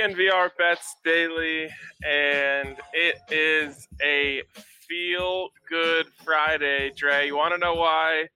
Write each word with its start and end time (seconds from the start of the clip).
DNVR 0.00 0.50
bets 0.58 0.96
daily, 1.04 1.68
and 2.06 2.76
it 2.92 3.16
is 3.30 3.88
a 4.02 4.42
feel 4.86 5.48
good 5.70 6.06
Friday. 6.22 6.92
Dre, 6.94 7.26
you 7.26 7.36
want 7.36 7.54
to 7.54 7.58
know 7.58 7.74
why 7.74 8.26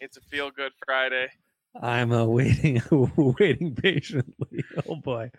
it's 0.00 0.16
a 0.16 0.20
feel 0.22 0.50
good 0.50 0.72
Friday? 0.86 1.28
I'm 1.80 2.10
uh, 2.12 2.24
waiting, 2.24 2.80
waiting 3.38 3.74
patiently. 3.74 4.64
Oh 4.88 4.96
boy, 4.96 5.30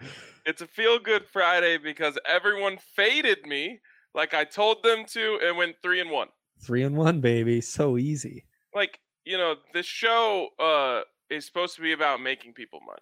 It's 0.46 0.62
a 0.62 0.68
feel 0.68 1.00
good 1.00 1.26
Friday 1.34 1.78
because 1.80 2.18
everyone 2.28 2.78
faded 2.96 3.46
me 3.48 3.80
like 4.14 4.36
I 4.36 4.44
told 4.44 4.84
them 4.84 5.06
to 5.10 5.40
and 5.44 5.58
went 5.58 5.78
three 5.82 6.00
and 6.00 6.12
one. 6.12 6.28
three 6.60 6.84
and 6.84 6.96
one, 6.96 7.22
baby, 7.22 7.60
so 7.60 7.98
easy. 7.98 8.46
Like, 8.76 9.00
you 9.26 9.38
know, 9.38 9.56
this 9.74 9.88
show 9.88 10.50
uh, 10.60 11.02
is 11.34 11.46
supposed 11.48 11.76
to 11.78 11.82
be 11.82 11.92
about 11.92 12.22
making 12.22 12.54
people 12.54 12.82
money. 12.86 13.00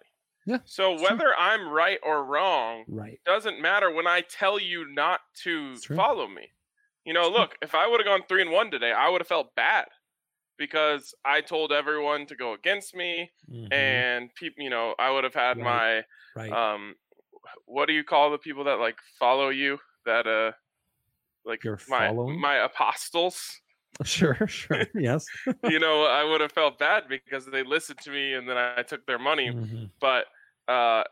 Yeah, 0.50 0.58
So 0.64 0.94
it's 0.94 1.02
true. 1.02 1.20
whether 1.20 1.34
I'm 1.36 1.68
right 1.68 1.98
or 2.02 2.24
wrong, 2.24 2.86
Right. 2.86 3.20
doesn't 3.24 3.60
matter 3.60 3.90
when 3.90 4.06
I 4.06 4.22
tell 4.22 4.58
you 4.58 4.86
not 4.92 5.20
to 5.44 5.82
follow 5.82 6.26
me. 6.28 6.52
You 7.04 7.14
know, 7.14 7.28
look, 7.28 7.56
if 7.62 7.74
I 7.74 7.86
would 7.88 8.00
have 8.00 8.06
gone 8.06 8.26
three 8.28 8.42
and 8.42 8.50
one 8.52 8.70
today, 8.70 8.92
I 8.92 9.08
would 9.08 9.20
have 9.20 9.28
felt 9.28 9.54
bad 9.56 9.88
because 10.58 11.14
I 11.24 11.40
told 11.42 11.72
everyone 11.72 12.26
to 12.26 12.36
go 12.36 12.54
against 12.54 12.94
me, 12.94 13.32
Mhm. 13.48 13.70
and 13.72 14.34
people, 14.36 14.64
you 14.64 14.70
know, 14.70 14.94
I 14.98 15.10
would 15.10 15.24
have 15.24 15.34
had 15.34 15.58
Right. 15.58 15.64
my 15.64 16.04
right. 16.34 16.58
um, 16.58 16.96
what 17.66 17.86
do 17.86 17.94
you 17.94 18.04
call 18.04 18.30
the 18.30 18.38
people 18.38 18.64
that 18.64 18.80
like 18.80 18.98
follow 19.18 19.50
you? 19.50 19.80
That 20.06 20.26
uh, 20.26 20.52
like 21.44 21.62
Your 21.62 21.76
my 21.86 22.10
following? 22.10 22.40
my 22.40 22.56
apostles. 22.56 23.60
sure, 24.04 24.46
sure. 24.46 24.86
yes. 24.94 25.32
you 25.64 25.78
know, 25.80 26.04
I 26.04 26.24
would 26.24 26.40
have 26.40 26.52
felt 26.52 26.78
bad 26.78 27.04
because 27.08 27.46
they 27.46 27.62
listened 27.62 28.00
to 28.00 28.10
me, 28.10 28.34
and 28.34 28.48
then 28.48 28.56
I 28.56 28.82
took 28.82 29.06
their 29.06 29.18
money. 29.18 29.52
Mhm. 29.52 29.90
But 30.00 30.26
uh, 30.70 31.02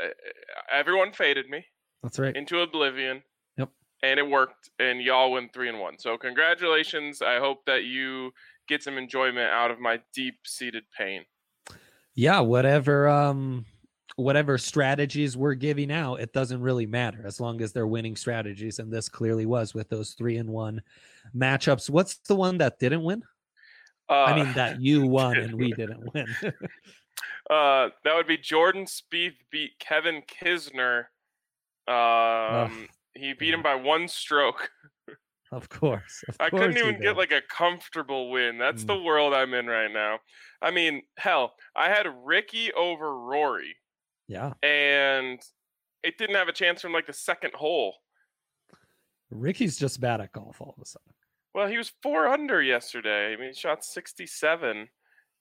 everyone 0.72 1.12
faded 1.12 1.48
me. 1.50 1.64
That's 2.02 2.18
right. 2.18 2.34
into 2.36 2.60
oblivion. 2.60 3.22
Yep. 3.56 3.70
And 4.02 4.20
it 4.20 4.28
worked, 4.28 4.70
and 4.78 5.00
y'all 5.02 5.32
went 5.32 5.52
three 5.52 5.68
and 5.68 5.80
one. 5.80 5.98
So 5.98 6.16
congratulations. 6.16 7.22
I 7.22 7.38
hope 7.40 7.64
that 7.66 7.84
you 7.84 8.30
get 8.68 8.82
some 8.82 8.98
enjoyment 8.98 9.50
out 9.50 9.70
of 9.70 9.80
my 9.80 10.00
deep-seated 10.14 10.84
pain. 10.96 11.24
yeah 12.14 12.38
whatever 12.40 13.08
um 13.08 13.64
whatever 14.16 14.58
strategies 14.58 15.36
we're 15.36 15.54
giving 15.54 15.90
out 15.92 16.16
it 16.20 16.32
doesn't 16.32 16.60
really 16.60 16.84
matter 16.84 17.22
as 17.24 17.40
long 17.40 17.62
as 17.62 17.72
they're 17.72 17.86
winning 17.86 18.14
strategies 18.16 18.78
and 18.78 18.92
this 18.92 19.08
clearly 19.08 19.46
was 19.46 19.72
with 19.74 19.88
those 19.88 20.10
three 20.14 20.36
and 20.36 20.50
one 20.50 20.82
matchups 21.34 21.88
what's 21.88 22.18
the 22.28 22.34
one 22.34 22.58
that 22.58 22.78
didn't 22.78 23.02
win 23.02 23.22
Uh, 24.10 24.24
i 24.24 24.34
mean 24.34 24.52
that 24.54 24.80
you 24.82 25.06
won 25.06 25.36
and 25.44 25.54
we 25.54 25.72
didn't 25.72 26.02
win 26.12 26.26
uh, 27.50 27.88
that 28.04 28.14
would 28.14 28.26
be 28.26 28.36
Jordan 28.38 28.84
Spieth 28.86 29.36
beat 29.50 29.78
Kevin 29.78 30.22
Kisner. 30.22 31.06
Um, 31.86 32.88
he 33.14 33.32
beat 33.32 33.54
him 33.54 33.62
by 33.62 33.75
one 33.75 34.09
stroke. 34.09 34.70
of 35.53 35.69
course 35.70 36.22
of 36.28 36.36
I 36.41 36.50
couldn't 36.50 36.76
even 36.76 37.00
get 37.00 37.16
like 37.16 37.32
a 37.32 37.41
comfortable 37.41 38.31
win. 38.31 38.59
That's 38.59 38.84
Mm. 38.84 38.88
the 38.88 39.03
world 39.03 39.32
I'm 39.32 39.54
in 39.54 39.66
right 39.66 39.91
now. 39.91 40.19
I 40.60 40.70
mean, 40.70 41.03
hell, 41.16 41.54
I 41.75 41.88
had 41.88 42.06
Ricky 42.25 42.72
over 42.75 43.16
Rory, 43.19 43.76
yeah 44.26 44.53
and 44.62 45.41
it 46.03 46.19
didn't 46.19 46.36
have 46.36 46.48
a 46.48 46.53
chance 46.53 46.82
from 46.82 46.92
like 46.92 47.06
the 47.06 47.12
second 47.15 47.54
hole. 47.54 47.94
ricky's 49.30 49.76
just 49.78 50.00
bad 50.00 50.20
at 50.20 50.32
golf 50.32 50.60
all 50.60 50.75
of 50.76 50.82
a 50.82 50.86
sudden 50.86 51.12
Well, 51.54 51.66
he 51.66 51.78
was 51.78 51.92
four 52.03 52.28
under 52.28 52.60
yesterday. 52.62 53.32
I 53.32 53.36
mean, 53.36 53.48
he 53.48 53.54
shot 53.54 53.84
67 53.84 54.88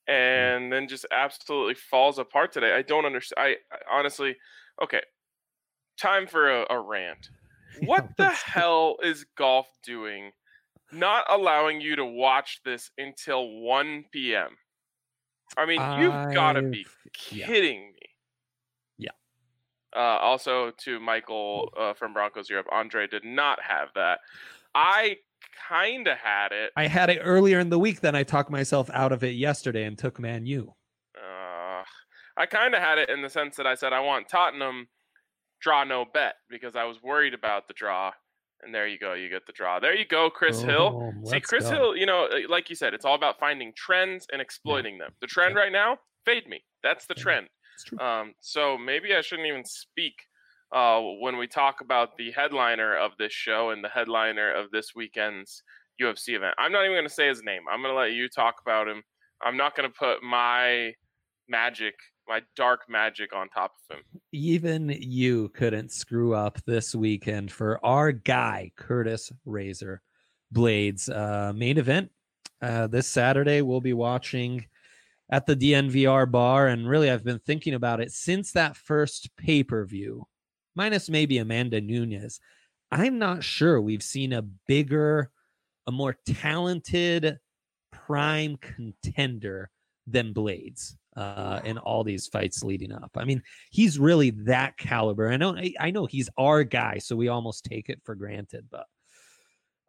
and 0.08 0.72
then 0.72 0.88
just 0.88 1.06
absolutely 1.12 1.76
falls 1.76 2.20
apart 2.20 2.52
today. 2.52 2.74
I 2.74 2.82
don't 2.82 3.06
understand. 3.06 3.40
I, 3.40 3.76
I 3.76 4.00
honestly, 4.00 4.36
okay, 4.82 5.02
time 6.00 6.28
for 6.28 6.62
a, 6.62 6.66
a 6.70 6.80
rant. 6.80 7.30
What 7.86 8.08
the 8.18 8.30
hell 8.30 8.98
is 9.04 9.26
golf 9.38 9.68
doing 9.84 10.32
not 10.92 11.26
allowing 11.30 11.80
you 11.82 11.96
to 11.98 12.06
watch 12.06 12.62
this 12.66 12.90
until 12.98 13.60
1 13.62 14.06
p.m.? 14.12 14.58
I 15.58 15.66
mean, 15.66 15.82
you've 16.00 16.34
got 16.34 16.54
to 16.54 16.62
be 16.64 16.86
I've- 16.86 17.36
yeah. 17.38 17.46
kidding 17.46 17.92
me. 17.94 18.00
Yeah. 18.98 19.12
Uh, 19.96 20.00
also, 20.00 20.72
to 20.86 21.00
Michael 21.00 21.72
uh, 21.78 21.94
from 21.94 22.14
Broncos 22.14 22.50
Europe, 22.50 22.68
Andre 22.72 23.06
did 23.06 23.24
not 23.24 23.60
have 23.62 23.90
that. 23.96 24.20
I 24.74 25.18
kind 25.70 26.08
of 26.08 26.18
had 26.18 26.52
it. 26.52 26.72
i 26.76 26.88
had 26.88 27.10
it 27.10 27.20
earlier 27.24 27.60
in 27.60 27.70
the 27.70 27.80
week 27.80 28.00
then 28.02 28.16
i 28.16 28.24
talked 28.24 28.50
myself 28.50 28.90
out 28.94 29.12
of 29.12 29.24
it 29.24 29.36
yesterday 29.36 29.84
and 29.84 29.98
took 29.98 30.20
man 30.20 30.46
u 30.46 30.74
Uh, 31.18 31.84
I 32.40 32.46
kind 32.46 32.76
of 32.76 32.82
had 32.82 32.98
it 33.00 33.10
in 33.10 33.22
the 33.24 33.30
sense 33.30 33.56
that 33.56 33.66
I 33.66 33.74
said 33.76 33.94
I 33.94 34.00
want 34.00 34.30
Tottenham 34.30 34.88
draw 35.60 35.84
no 35.84 36.06
bet 36.06 36.36
because 36.50 36.76
I 36.76 36.84
was 36.84 37.02
worried 37.02 37.34
about 37.34 37.68
the 37.68 37.74
draw. 37.74 38.12
And 38.62 38.74
there 38.74 38.86
you 38.88 39.00
go, 39.00 39.14
you 39.14 39.28
get 39.30 39.46
the 39.48 39.54
draw. 39.54 39.80
There 39.80 39.96
you 39.96 40.06
go, 40.06 40.30
Chris 40.30 40.62
Hill. 40.62 41.14
See, 41.26 41.38
Oh, 41.38 41.40
Chris 41.44 41.64
go. 41.64 41.70
Hill, 41.72 41.96
you 41.98 42.06
know, 42.06 42.26
uh, 42.26 42.48
like 42.48 42.70
you 42.70 42.76
said, 42.76 42.94
it's 42.94 43.06
all 43.06 43.16
about 43.16 43.40
finding 43.40 43.74
trends 43.76 44.28
and 44.32 44.40
exploiting 44.42 45.00
them. 45.00 45.12
The 45.22 45.26
trend 45.28 45.56
right 45.56 45.72
now, 45.72 45.98
fade 46.26 46.48
me. 46.48 46.64
That's 46.84 47.06
the 47.08 47.16
Yeah. 47.18 47.24
trend. 47.24 47.48
Um, 48.00 48.34
so 48.42 48.78
maybe 48.78 49.16
I 49.16 49.22
shouldn't 49.22 49.48
even 49.48 49.66
speak 49.66 50.14
uh, 50.72 51.02
when 51.20 51.38
we 51.38 51.48
talk 51.48 51.82
about 51.82 52.18
the 52.18 52.32
headliner 52.32 52.96
of 52.96 53.12
this 53.18 53.34
show 53.34 53.70
and 53.72 53.84
the 53.84 53.90
headliner 53.90 54.52
of 54.54 54.72
this 54.72 54.94
weekend's 54.96 55.64
UFC 56.02 56.36
event. 56.36 56.56
I'm 56.58 56.72
not 56.72 56.84
even 56.84 56.96
going 56.96 57.08
to 57.08 57.14
say 57.14 57.28
his 57.28 57.44
name. 57.44 57.62
I'm 57.72 57.82
going 57.82 57.94
to 57.94 58.00
let 58.00 58.12
you 58.12 58.30
talk 58.30 58.56
about 58.62 58.88
him. 58.88 59.02
I'm 59.42 59.58
not 59.58 59.76
going 59.76 59.90
to 59.90 59.96
put 59.98 60.24
my 60.24 60.94
magic, 61.48 61.96
my 62.28 62.42
dark 62.56 62.82
magic 62.90 63.36
on 63.36 63.50
top 63.50 63.72
of 63.90 63.98
him. 63.98 64.04
even 64.32 64.90
you 65.00 65.50
couldn't 65.50 65.92
screw 65.92 66.34
up 66.34 66.60
this 66.66 66.94
weekend 66.94 67.52
for 67.52 67.84
our 67.86 68.12
guy 68.12 68.72
Curtis 68.76 69.32
Razor 69.46 70.02
Blaydes 70.54 71.10
uh, 71.10 71.54
main 71.54 71.78
event 71.78 72.12
uh, 72.62 72.88
this 72.88 73.08
Saturday. 73.08 73.62
We'll 73.62 73.82
be 73.82 73.94
watching 73.94 74.66
at 75.30 75.46
the 75.46 75.56
DNVR 75.56 76.30
bar, 76.32 76.68
and 76.68 76.88
really, 76.88 77.12
I've 77.12 77.24
been 77.24 77.40
thinking 77.40 77.74
about 77.74 78.00
it 78.00 78.12
since 78.12 78.54
that 78.54 78.78
first 78.78 79.30
pay 79.36 79.64
per 79.64 79.86
view, 79.86 80.26
minus 80.78 81.10
maybe 81.10 81.40
Amanda 81.40 81.82
Nunes. 81.82 82.40
I'm 82.92 83.18
not 83.18 83.44
sure 83.44 83.82
we've 83.82 84.04
seen 84.04 84.32
a 84.32 84.44
bigger, 84.44 85.32
a 85.88 85.92
more 85.92 86.16
talented 86.26 87.40
prime 87.92 88.58
contender 88.58 89.70
than 90.06 90.34
Blaydes 90.34 90.94
uh, 91.18 91.60
in 91.66 91.80
all 91.80 92.04
these 92.04 92.28
fights 92.28 92.64
leading 92.64 92.94
up. 92.94 93.12
I 93.18 93.26
mean, 93.26 93.42
he's 93.72 94.00
really 94.00 94.30
that 94.46 94.78
caliber. 94.78 95.30
I 95.30 95.36
know, 95.36 95.58
I- 95.80 95.92
know 95.92 96.06
he's 96.06 96.30
our 96.38 96.64
guy, 96.64 97.00
so 97.00 97.16
we 97.16 97.28
almost 97.28 97.66
take 97.66 97.90
it 97.90 98.00
for 98.06 98.16
granted. 98.16 98.68
But 98.72 98.86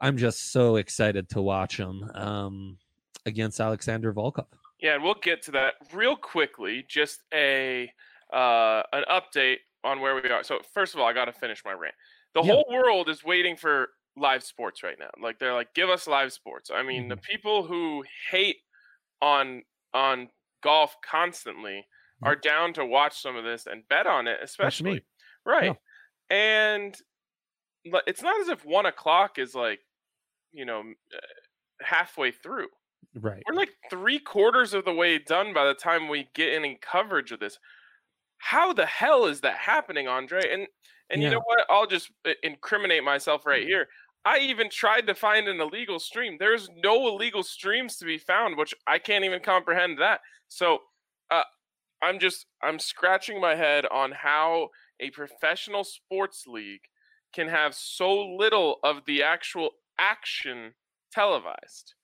I'm 0.00 0.17
just 0.17 0.50
so 0.50 0.76
excited 0.76 1.29
to 1.31 1.43
watch 1.43 1.76
him 1.76 2.11
um, 2.14 2.79
against 3.26 3.61
Alexander 3.61 4.12
Volkov. 4.12 4.46
Yeah, 4.81 4.94
and 4.94 5.05
we'll 5.05 5.14
get 5.23 5.43
to 5.43 5.50
that 5.52 5.75
real 5.93 6.17
quickly. 6.17 6.84
Just 6.88 7.20
a 7.34 7.93
uh, 8.32 8.82
an 8.93 9.05
update 9.11 9.58
on 9.85 10.01
where 10.01 10.15
we 10.15 10.29
are. 10.29 10.43
So 10.43 10.61
first 10.75 10.95
of 10.95 11.01
all, 11.01 11.07
I 11.07 11.13
got 11.13 11.27
to 11.27 11.33
finish 11.33 11.63
my 11.65 11.73
rant. 11.73 11.95
The 12.35 12.43
Yeah. 12.43 12.53
whole 12.55 12.67
world 12.71 13.09
is 13.09 13.23
waiting 13.25 13.57
for 13.57 13.89
live 14.17 14.43
sports 14.43 14.83
right 14.83 14.99
now. 14.99 15.11
Like 15.23 15.39
they're 15.39 15.55
like, 15.55 15.73
give 15.75 15.89
us 15.89 16.07
live 16.07 16.33
sports. 16.33 16.71
I 16.75 16.83
mean, 16.83 17.09
the 17.09 17.15
Mm-hmm. 17.17 17.23
people 17.31 17.67
who 17.67 18.05
hate 18.31 18.59
on 19.23 19.63
on 19.95 20.29
golf 20.63 20.97
constantly 21.05 21.87
are 22.23 22.35
down 22.37 22.73
to 22.75 22.85
watch 22.85 23.21
some 23.23 23.37
of 23.37 23.45
this 23.45 23.67
and 23.67 23.87
bet 23.89 24.07
on 24.07 24.27
it, 24.27 24.41
especially 24.43 25.05
right. 25.45 25.77
And 26.31 26.97
it's 27.85 28.23
not 28.23 28.41
as 28.41 28.49
if 28.49 28.65
one 28.65 28.87
o'clock 28.87 29.39
is 29.39 29.55
like, 29.55 29.81
you 30.53 30.65
know, 30.65 30.81
uh, 31.15 31.19
halfway 31.81 32.33
through. 32.33 32.69
Right. 33.15 33.43
We're 33.49 33.55
like 33.55 33.71
three 33.89 34.19
quarters 34.19 34.75
of 34.75 34.85
the 34.85 34.93
way 34.93 35.19
done 35.19 35.55
by 35.55 35.65
the 35.67 35.75
time 35.75 36.09
we 36.09 36.29
get 36.35 36.53
any 36.53 36.79
coverage 36.83 37.33
of 37.33 37.41
this. 37.41 37.59
How 38.38 38.73
the 38.73 38.87
hell 38.87 39.26
is 39.26 39.40
that 39.43 39.56
happening, 39.56 40.08
Andre? 40.08 40.43
And 40.52 40.67
and 41.11 41.23
you 41.23 41.31
know 41.31 41.43
what? 41.44 41.64
I'll 41.70 41.87
just 41.87 42.11
uh, 42.26 42.32
incriminate 42.43 43.02
myself 43.02 43.46
right 43.46 43.67
here. 43.67 43.88
I 44.25 44.38
even 44.40 44.69
tried 44.69 45.06
to 45.06 45.14
find 45.14 45.49
an 45.49 45.61
illegal 45.61 45.99
stream. 45.99 46.37
There's 46.38 46.69
no 46.82 47.08
illegal 47.08 47.43
streams 47.43 47.96
to 47.96 48.05
be 48.05 48.19
found, 48.19 48.56
which 48.56 48.75
I 48.87 48.99
can't 48.99 49.25
even 49.25 49.40
comprehend 49.40 49.99
that. 50.00 50.20
So, 50.49 50.81
uh, 51.31 51.44
I'm 52.02 52.19
just 52.19 52.46
I'm 52.62 52.79
scratching 52.79 53.40
my 53.40 53.55
head 53.55 53.87
on 53.87 54.12
how 54.12 54.69
a 55.00 55.11
professional 55.11 55.84
sports 55.84 56.44
league 56.46 56.82
can 57.32 57.49
have 57.49 57.75
so 57.75 58.34
little 58.37 58.79
of 58.82 59.05
the 59.06 59.23
actual 59.23 59.70
action 59.99 60.75
televised. 61.12 61.94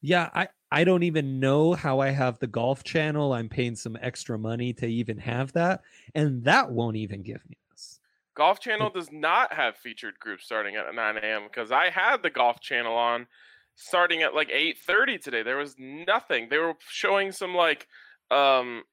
Yeah, 0.00 0.30
I 0.34 0.48
I 0.74 0.84
don't 0.84 1.04
even 1.04 1.38
know 1.40 1.72
how 1.74 2.00
I 2.00 2.10
have 2.10 2.38
the 2.40 2.46
golf 2.48 2.82
channel. 2.84 3.32
I'm 3.32 3.48
paying 3.48 3.76
some 3.76 3.96
extra 4.00 4.38
money 4.38 4.72
to 4.74 4.86
even 4.86 5.18
have 5.18 5.52
that, 5.52 5.82
and 6.14 6.44
that 6.44 6.72
won't 6.72 6.96
even 6.96 7.22
give 7.22 7.48
me 7.48 7.56
this. 7.70 8.00
Golf 8.34 8.58
Channel 8.60 8.90
does 8.90 9.12
not 9.12 9.52
have 9.52 9.76
featured 9.76 10.18
groups 10.18 10.44
starting 10.44 10.74
at 10.76 10.92
9 10.92 11.16
a.m. 11.20 11.44
because 11.44 11.70
I 11.70 11.90
had 11.90 12.22
the 12.22 12.30
Golf 12.30 12.60
Channel 12.60 12.94
on 12.94 13.28
starting 13.76 14.22
at 14.22 14.34
like 14.34 14.50
8:30 14.50 15.18
today. 15.18 15.42
There 15.42 15.56
was 15.56 15.76
nothing. 15.78 16.48
They 16.48 16.58
were 16.58 16.74
showing 16.80 17.30
some 17.32 17.54
like 17.54 17.86
um 18.30 18.84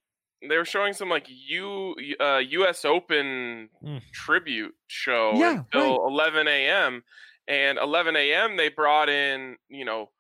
they 0.48 0.58
were 0.58 0.66
showing 0.66 0.94
some 0.94 1.10
like 1.10 1.26
U 1.28 1.96
uh, 2.20 2.38
U.S. 2.38 2.86
Open 2.86 3.70
Mm. 3.82 4.02
tribute 4.12 4.76
show 4.88 5.44
Yeah, 5.44 5.64
until 5.72 6.06
11 6.08 6.68
a.m. 6.68 7.04
And 7.48 7.78
11 7.80 8.32
a.m. 8.34 8.58
they 8.58 8.70
brought 8.70 9.10
in 9.10 9.58
you 9.70 9.86
know 9.86 10.12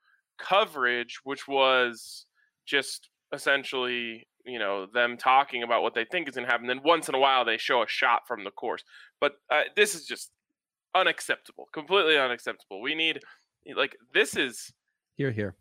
coverage, 0.42 1.20
which 1.24 1.48
was 1.48 2.26
just 2.66 3.10
essentially 3.34 4.28
you 4.46 4.60
know 4.60 4.88
them 4.94 5.18
talking 5.18 5.64
about 5.64 5.84
what 5.84 5.94
they 5.94 6.06
think 6.12 6.28
is 6.28 6.36
going 6.36 6.46
to 6.48 6.52
happen. 6.52 6.68
Then 6.68 6.82
once 6.84 7.08
in 7.10 7.16
a 7.16 7.20
while 7.20 7.46
they 7.46 7.58
show 7.58 7.84
a 7.84 7.88
shot 7.88 8.22
from 8.28 8.44
the 8.44 8.52
course, 8.52 8.84
but 9.20 9.34
uh, 9.52 9.62
this 9.76 9.94
is 9.96 10.06
just 10.06 10.32
unacceptable, 10.96 11.68
completely 11.74 12.18
unacceptable. 12.18 12.82
We 12.82 12.96
need 12.96 13.20
like 13.76 13.96
this 14.14 14.36
is 14.36 14.74
Here, 15.16 15.32
here. 15.32 15.56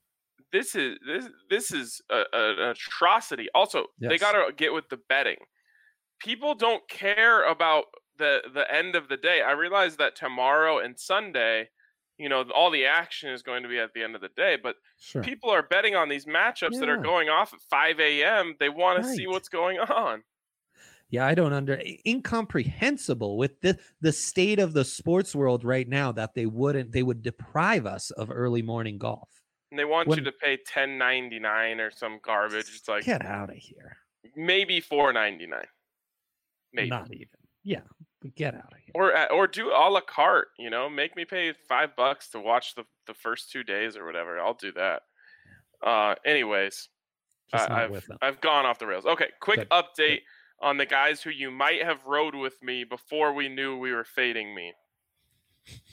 this 0.53 0.75
is 0.75 0.99
this 1.07 1.29
this 1.51 1.73
is 1.73 2.01
a, 2.11 2.23
a, 2.33 2.43
an 2.63 2.71
atrocity. 2.71 3.49
Also, 3.55 3.85
they 4.01 4.19
got 4.19 4.33
to 4.33 4.53
get 4.53 4.73
with 4.73 4.89
the 4.89 4.99
betting. 5.09 5.37
People 6.19 6.55
don't 6.55 6.89
care 6.89 7.49
about 7.49 7.85
the 8.19 8.41
the 8.53 8.65
end 8.75 8.97
of 8.97 9.09
the 9.09 9.17
day. 9.17 9.43
I 9.47 9.53
realize 9.53 9.97
that 9.97 10.17
tomorrow 10.17 10.79
and 10.79 10.99
Sunday, 10.99 11.69
you 12.21 12.29
know, 12.29 12.45
all 12.55 12.71
the 12.71 12.85
action 12.87 13.31
is 13.31 13.43
going 13.43 13.63
to 13.63 13.69
be 13.69 13.79
at 13.79 13.93
the 13.95 14.03
end 14.03 14.15
of 14.15 14.21
the 14.21 14.29
day, 14.37 14.57
but 14.63 14.77
Sure. 14.99 15.23
people 15.23 15.51
are 15.51 15.63
betting 15.63 15.95
on 15.97 16.09
these 16.09 16.27
matchups 16.27 16.79
that 16.79 16.89
are 16.89 16.99
going 16.99 17.29
off 17.29 17.53
at 17.55 17.61
5 17.71 17.99
a.m. 18.01 18.55
They 18.61 18.69
want 18.69 19.03
to 19.03 19.09
see 19.09 19.27
what's 19.27 19.49
going 19.49 19.79
on. 19.79 20.23
Yeah, 21.09 21.27
I 21.27 21.35
don't 21.35 21.53
under 21.53 21.81
incomprehensible 22.07 23.37
with 23.37 23.61
the 23.63 23.79
the 24.01 24.13
state 24.13 24.59
of 24.61 24.73
the 24.75 24.85
sports 24.85 25.35
world 25.35 25.65
right 25.65 25.89
now 25.89 26.13
that 26.13 26.35
they 26.35 26.47
wouldn't 26.47 26.93
they 26.93 27.03
would 27.03 27.23
deprive 27.23 27.85
us 27.87 28.11
of 28.13 28.31
early 28.31 28.63
morning 28.63 28.97
golf. 28.99 29.29
And 29.73 29.79
they 29.79 29.85
want 29.85 30.07
When- 30.09 30.19
you 30.19 30.25
to 30.25 30.33
pay 30.33 30.57
10.99 30.69 31.81
or 31.81 31.91
some 31.91 32.21
garbage. 32.23 32.67
It's 32.75 32.87
like 32.89 33.05
Get 33.05 33.25
out 33.25 33.51
of 33.51 33.57
here. 33.57 33.97
maybe 34.37 34.81
4.99. 34.81 35.65
Maybe. 36.73 36.89
Not 36.91 37.13
even. 37.13 37.27
Yeah, 37.65 37.81
but 38.23 38.35
get 38.35 38.55
out 38.55 38.73
of 38.73 38.79
here. 38.79 38.93
or 38.95 39.33
or 39.33 39.47
do 39.47 39.71
a 39.71 39.89
la 39.91 40.01
carte 40.01 40.49
you 40.59 40.69
know 40.71 40.89
make 40.89 41.17
me 41.17 41.25
pay 41.25 41.53
five 41.69 41.95
bucks 41.97 42.29
to 42.31 42.39
watch 42.41 42.75
the 42.75 42.85
the 43.07 43.15
first 43.15 43.51
two 43.51 43.63
days 43.65 43.97
or 43.97 44.05
whatever 44.05 44.39
i'll 44.39 44.55
do 44.55 44.73
that 44.73 45.03
uh 45.85 46.15
anyways 46.25 46.89
I, 47.53 47.85
I've. 47.85 48.11
I've 48.23 48.41
gone 48.41 48.67
off 48.67 48.79
the 48.79 48.87
rails 48.87 49.07
okay 49.07 49.29
quick 49.41 49.61
Good, 49.61 49.71
update 49.71 50.21
on 50.61 50.77
the 50.77 50.87
guys 50.87 51.23
who 51.23 51.31
you 51.31 51.51
might 51.51 51.83
have 51.83 52.05
rode 52.05 52.35
with 52.35 52.63
me 52.63 52.85
before 52.85 53.33
we 53.33 53.49
knew 53.49 53.79
we 53.79 53.93
were 53.93 54.05
fading 54.05 54.55
me 54.55 54.73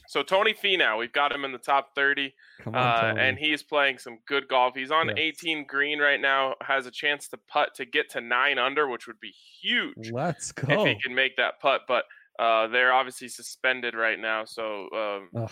so 0.08 0.24
tony 0.24 0.54
Finau, 0.54 0.98
we've 0.98 1.12
got 1.12 1.34
him 1.34 1.44
in 1.44 1.52
the 1.52 1.58
top 1.58 1.94
30 1.94 2.34
on, 2.66 2.74
uh, 2.76 3.14
and 3.18 3.38
he's 3.38 3.62
playing 3.62 3.98
some 3.98 4.20
good 4.26 4.48
golf. 4.48 4.74
He's 4.76 4.92
on 4.92 5.10
Yes. 5.10 5.18
18 5.44 5.66
green 5.68 6.00
right 6.00 6.20
now, 6.20 6.56
has 6.62 6.86
a 6.88 6.92
chance 6.92 7.28
to 7.30 7.38
putt 7.38 7.76
to 7.76 7.86
get 7.86 8.10
to 8.12 8.22
nine 8.22 8.58
under, 8.58 8.88
which 8.88 9.06
would 9.08 9.20
be 9.20 9.34
huge 9.62 10.10
let's 10.12 10.54
go 10.54 10.86
if 10.86 10.88
he 10.88 11.02
can 11.02 11.14
make 11.14 11.36
that 11.36 11.60
putt. 11.60 11.82
But 11.88 12.06
uh, 12.40 12.68
they're 12.68 12.94
obviously 12.94 13.28
suspended 13.28 13.96
right 13.96 14.20
now, 14.20 14.46
so 14.46 14.90
um, 14.92 15.48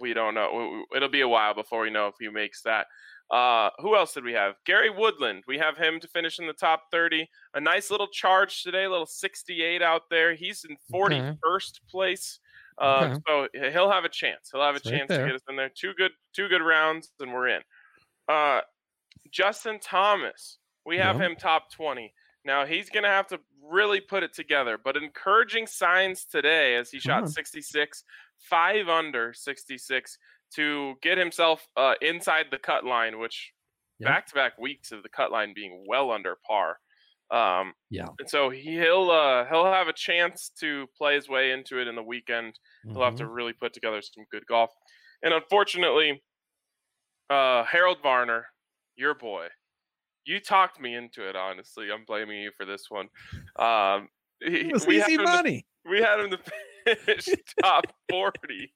we 0.00 0.12
don't 0.14 0.34
know. 0.34 0.84
It'll 0.94 1.08
be 1.08 1.20
a 1.22 1.28
while 1.28 1.54
before 1.54 1.82
we 1.82 1.90
know 1.90 2.08
if 2.08 2.14
he 2.18 2.28
makes 2.28 2.62
that. 2.62 2.86
Uh, 3.30 3.70
who 3.80 3.96
else 3.96 4.14
did 4.14 4.22
we 4.24 4.32
have? 4.32 4.54
Gary 4.64 4.88
Woodland. 4.90 5.42
We 5.48 5.58
have 5.58 5.76
him 5.76 5.98
to 6.00 6.06
finish 6.08 6.38
in 6.38 6.46
the 6.46 6.52
top 6.52 6.84
30. 6.92 7.28
A 7.54 7.60
nice 7.60 7.90
little 7.90 8.06
charge 8.06 8.62
today, 8.62 8.84
a 8.84 8.90
little 8.90 9.06
68 9.06 9.82
out 9.82 10.02
there. 10.10 10.34
He's 10.34 10.64
in 10.64 10.76
41st 10.92 11.80
place. 11.90 12.38
Uh, 12.78 13.18
So 13.26 13.48
he'll 13.72 13.90
have 13.90 14.04
a 14.04 14.08
chance. 14.08 14.50
He'll 14.52 14.62
have 14.62 14.74
a 14.74 14.78
It's 14.78 14.86
right 14.86 14.98
chance 14.98 15.08
to 15.10 15.18
get 15.26 15.34
us 15.34 15.40
in 15.48 15.56
there. 15.56 15.70
Two 15.70 15.92
good, 15.94 16.12
two 16.34 16.46
good 16.48 16.62
rounds, 16.62 17.10
and 17.18 17.32
we're 17.32 17.48
in. 17.48 17.62
Uh, 18.28 18.60
Justin 19.30 19.80
Thomas. 19.80 20.58
We 20.84 20.98
have 20.98 21.16
Yeah. 21.18 21.26
him 21.26 21.36
top 21.36 21.72
20. 21.72 22.12
Now 22.46 22.64
he's 22.66 22.90
going 22.90 23.04
to 23.04 23.10
have 23.10 23.26
to 23.28 23.40
really 23.62 24.00
put 24.00 24.22
it 24.22 24.32
together, 24.32 24.78
but 24.82 24.96
encouraging 24.96 25.66
signs 25.66 26.24
today 26.24 26.76
as 26.76 26.90
he 26.90 27.00
shot 27.00 27.24
on. 27.24 27.28
66, 27.28 28.04
five 28.38 28.88
under 28.88 29.34
66 29.34 30.18
to 30.54 30.94
get 31.02 31.18
himself 31.18 31.66
uh, 31.76 31.94
inside 32.00 32.46
the 32.50 32.58
cut 32.58 32.84
line, 32.84 33.18
which 33.18 33.52
back 34.04 34.26
to 34.28 34.34
back 34.34 34.58
weeks 34.58 34.92
of 34.92 35.02
the 35.02 35.08
cut 35.08 35.32
line 35.32 35.52
being 35.54 35.84
well 35.88 36.10
under 36.12 36.36
par. 36.46 36.78
Um, 37.30 37.74
Yeah. 37.90 38.10
and 38.20 38.30
so 38.30 38.50
he'll 38.50 39.10
uh, 39.10 39.46
he'll 39.46 39.64
have 39.66 39.88
a 39.88 39.92
chance 39.92 40.48
to 40.60 40.86
play 40.96 41.16
his 41.16 41.28
way 41.28 41.50
into 41.50 41.80
it 41.80 41.88
in 41.88 41.96
the 41.96 42.02
weekend. 42.04 42.58
He'll 42.92 43.02
have 43.04 43.16
to 43.16 43.24
Mhm. 43.24 43.34
really 43.34 43.52
put 43.52 43.72
together 43.72 44.00
some 44.02 44.24
good 44.30 44.46
golf. 44.46 44.72
And 45.22 45.34
unfortunately, 45.34 46.22
uh, 47.30 47.64
Harold 47.64 48.00
Varner, 48.02 48.46
your 48.96 49.14
boy, 49.14 49.48
you 50.26 50.40
talked 50.40 50.80
me 50.80 50.94
into 50.94 51.28
it. 51.28 51.36
Honestly, 51.36 51.86
I'm 51.92 52.04
blaming 52.06 52.40
you 52.42 52.50
for 52.56 52.66
this 52.66 52.86
one. 52.90 53.08
Um, 53.58 54.08
It 54.40 54.72
was 54.72 54.86
we 54.86 55.00
easy 55.00 55.14
him 55.14 55.18
to- 55.20 55.24
money. 55.24 55.66
we 55.88 56.00
had 56.02 56.20
him 56.20 56.30
to 56.30 56.38
finish 56.96 57.28
top 57.62 57.84
40 58.10 58.72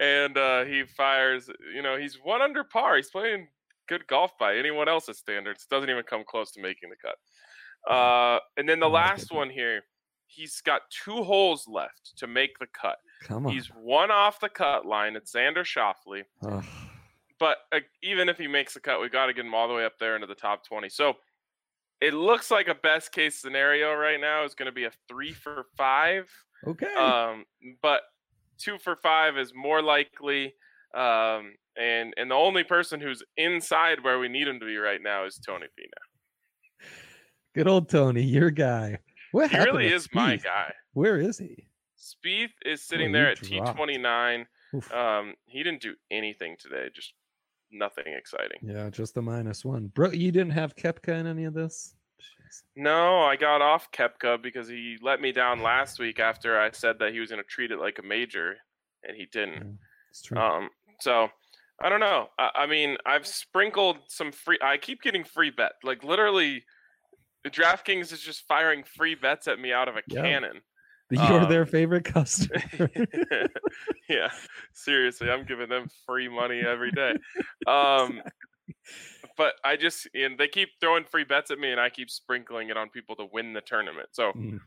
and 0.00 0.38
uh, 0.38 0.64
he 0.64 0.84
fires 0.96 1.50
you 1.74 1.82
know 1.82 1.96
he's 1.98 2.16
one 2.22 2.40
under 2.40 2.64
par 2.64 2.96
he's 2.96 3.10
playing 3.10 3.48
good 3.88 4.06
golf 4.06 4.30
by 4.38 4.56
anyone 4.56 4.88
else's 4.88 5.18
standards 5.18 5.66
doesn't 5.70 5.90
even 5.90 6.02
come 6.04 6.22
close 6.26 6.52
to 6.52 6.62
making 6.62 6.88
the 6.90 6.96
cut 6.96 7.92
uh, 7.94 8.38
and 8.56 8.66
then 8.68 8.80
the 8.80 8.88
last 8.88 9.30
one 9.32 9.50
here 9.50 9.82
he's 10.26 10.60
got 10.62 10.82
two 11.04 11.22
holes 11.22 11.66
left 11.68 12.12
to 12.16 12.26
make 12.26 12.58
the 12.60 12.66
cut 12.80 12.96
Come 13.24 13.46
on. 13.46 13.52
he's 13.52 13.66
one 13.68 14.10
off 14.10 14.40
the 14.40 14.48
cut 14.48 14.86
line 14.86 15.14
it's 15.16 15.32
xander 15.34 15.64
Schauffele. 15.64 16.22
Ugh. 16.46 16.64
But 17.44 17.58
uh, 17.78 17.80
even 18.02 18.28
if 18.28 18.38
he 18.38 18.46
makes 18.46 18.74
the 18.74 18.80
cut 18.80 19.00
we 19.00 19.08
got 19.08 19.26
to 19.26 19.34
get 19.34 19.44
him 19.44 19.54
all 19.54 19.68
the 19.68 19.74
way 19.74 19.84
up 19.84 19.98
there 19.98 20.14
into 20.14 20.26
the 20.26 20.34
top 20.34 20.66
20 20.66 20.88
so 20.88 21.14
it 22.00 22.14
looks 22.14 22.50
like 22.50 22.68
a 22.68 22.74
best 22.74 23.12
case 23.12 23.40
scenario 23.40 23.94
right 23.94 24.20
now 24.20 24.44
is 24.44 24.54
going 24.54 24.66
to 24.66 24.72
be 24.72 24.84
a 24.84 24.90
three 25.08 25.32
for 25.32 25.66
five 25.76 26.28
okay. 26.66 26.92
um, 26.94 27.44
but 27.82 28.02
two 28.58 28.78
for 28.78 28.96
five 28.96 29.36
is 29.38 29.52
more 29.54 29.82
likely. 29.82 30.54
Um, 30.94 31.54
and 31.76 32.14
and 32.16 32.30
the 32.30 32.36
only 32.36 32.62
person 32.62 33.00
who's 33.00 33.22
inside 33.36 34.02
where 34.02 34.18
we 34.18 34.28
need 34.28 34.46
him 34.46 34.60
to 34.60 34.66
be 34.66 34.76
right 34.76 35.00
now 35.02 35.24
is 35.24 35.38
Tony 35.38 35.66
Finau. 35.66 36.86
Good 37.54 37.68
old 37.68 37.88
Tony, 37.88 38.22
your 38.22 38.50
guy. 38.50 38.98
What 39.32 39.50
He 39.50 39.58
really 39.58 39.92
is 39.92 40.08
my 40.12 40.36
guy. 40.36 40.72
Where 40.92 41.18
is 41.18 41.38
he? 41.38 41.66
Spieth 41.98 42.52
is 42.64 42.82
sitting 42.82 43.08
you 43.08 43.12
there 43.12 43.30
at. 43.30 43.40
T29. 43.40 44.46
Um, 44.92 45.34
he 45.46 45.62
didn't 45.62 45.80
do 45.80 45.94
anything 46.10 46.56
today, 46.58 46.88
just 46.94 47.12
nothing 47.74 48.04
exciting. 48.06 48.58
yeah, 48.62 48.88
just 48.90 49.14
the 49.14 49.22
minus 49.22 49.64
one. 49.64 49.88
Bro, 49.88 50.12
you 50.12 50.32
didn't 50.32 50.52
have 50.52 50.74
Koepka 50.76 51.18
in 51.20 51.26
any 51.26 51.44
of 51.44 51.54
this? 51.54 51.94
Jeez. 52.20 52.62
No, 52.76 53.20
I 53.22 53.36
got 53.36 53.60
off 53.62 53.90
Koepka 53.92 54.40
because 54.42 54.68
he 54.68 54.96
let 55.02 55.20
me 55.20 55.32
down 55.32 55.62
last 55.62 55.98
week 55.98 56.20
after 56.20 56.58
I 56.60 56.70
said 56.70 56.98
that 57.00 57.12
he 57.12 57.20
was 57.20 57.30
going 57.30 57.42
to 57.42 57.48
treat 57.48 57.70
it 57.70 57.78
like 57.78 57.98
a 57.98 58.02
major, 58.06 58.56
and 59.02 59.16
he 59.16 59.26
didn't. 59.26 59.54
Yeah, 59.54 60.22
true. 60.24 60.38
Um, 60.38 60.70
so 61.00 61.28
I 61.82 61.88
don't 61.88 62.00
know. 62.00 62.28
I, 62.38 62.50
I 62.54 62.66
mean, 62.66 62.96
I've 63.04 63.26
sprinkled 63.26 63.98
some 64.08 64.30
free. 64.32 64.58
I 64.62 64.76
keep 64.76 65.02
getting 65.02 65.24
free 65.24 65.50
bet. 65.50 65.72
Like 65.82 66.04
literally, 66.04 66.64
DraftKings 67.46 68.12
is 68.12 68.20
just 68.20 68.46
firing 68.46 68.84
free 68.96 69.14
bets 69.14 69.48
at 69.48 69.58
me 69.58 69.72
out 69.72 69.88
of 69.88 69.96
a 69.96 70.02
Yeah. 70.08 70.22
cannon. 70.22 70.60
You're 71.16 71.42
um, 71.42 71.48
their 71.50 71.66
favorite 71.66 72.04
customer. 72.04 72.62
yeah, 74.08 74.28
seriously, 74.72 75.30
I'm 75.30 75.44
giving 75.44 75.68
them 75.68 75.88
free 76.06 76.28
money 76.28 76.60
every 76.60 76.90
day. 76.92 77.14
Um, 77.66 78.22
but 79.36 79.54
I 79.64 79.76
just 79.76 80.08
and 80.14 80.38
they 80.38 80.48
keep 80.48 80.70
throwing 80.80 81.04
free 81.04 81.24
bets 81.24 81.50
at 81.50 81.58
me, 81.58 81.70
and 81.72 81.80
I 81.80 81.90
keep 81.90 82.10
sprinkling 82.10 82.70
it 82.70 82.76
on 82.76 82.88
people 82.90 83.16
to 83.16 83.26
win 83.32 83.52
the 83.52 83.60
tournament. 83.60 84.08
So, 84.12 84.32
Mm. 84.32 84.60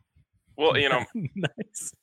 well, 0.57 0.77
you 0.77 0.89
know, 0.89 1.03
nice. 1.13 1.93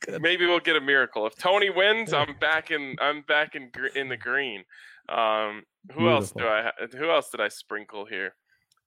Good. 0.00 0.20
maybe 0.22 0.46
we'll 0.46 0.58
get 0.58 0.74
a 0.76 0.80
miracle. 0.80 1.26
If 1.26 1.36
Tony 1.36 1.70
wins, 1.70 2.12
I'm 2.12 2.36
back 2.40 2.70
in. 2.70 2.96
I'm 3.00 3.22
back 3.22 3.54
in 3.54 3.70
in 3.94 4.08
the 4.08 4.16
green. 4.16 4.64
Um, 5.08 5.62
who 5.92 6.08
else 6.08 6.32
do 6.32 6.44
I? 6.44 6.70
Who 6.96 7.10
else 7.10 7.30
did 7.30 7.40
I 7.40 7.48
sprinkle 7.48 8.06
here? 8.06 8.34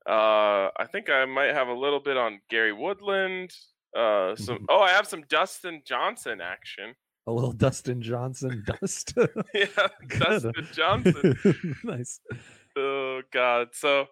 Uh, 0.08 0.68
I 0.78 0.86
think 0.92 1.10
I 1.10 1.24
might 1.26 1.54
have 1.54 1.68
a 1.70 1.74
little 1.74 2.00
bit 2.00 2.18
on 2.18 2.40
Gary 2.50 2.74
Woodland. 2.74 3.52
Uh, 3.96 4.36
some. 4.36 4.60
Mhm. 4.60 4.65
Oh, 4.69 4.79
I 4.79 4.89
have 4.91 5.08
some 5.08 5.24
Dustin 5.29 5.81
Johnson 5.86 6.41
action. 6.41 6.96
A 7.27 7.31
little 7.31 7.51
Dustin 7.51 8.01
Johnson 8.01 8.63
dust. 8.65 9.13
yeah, 9.53 9.65
Dustin 10.19 10.67
Johnson. 10.74 11.38
nice. 11.84 12.19
Oh 12.75 13.22
God. 13.31 13.69
So 13.74 14.08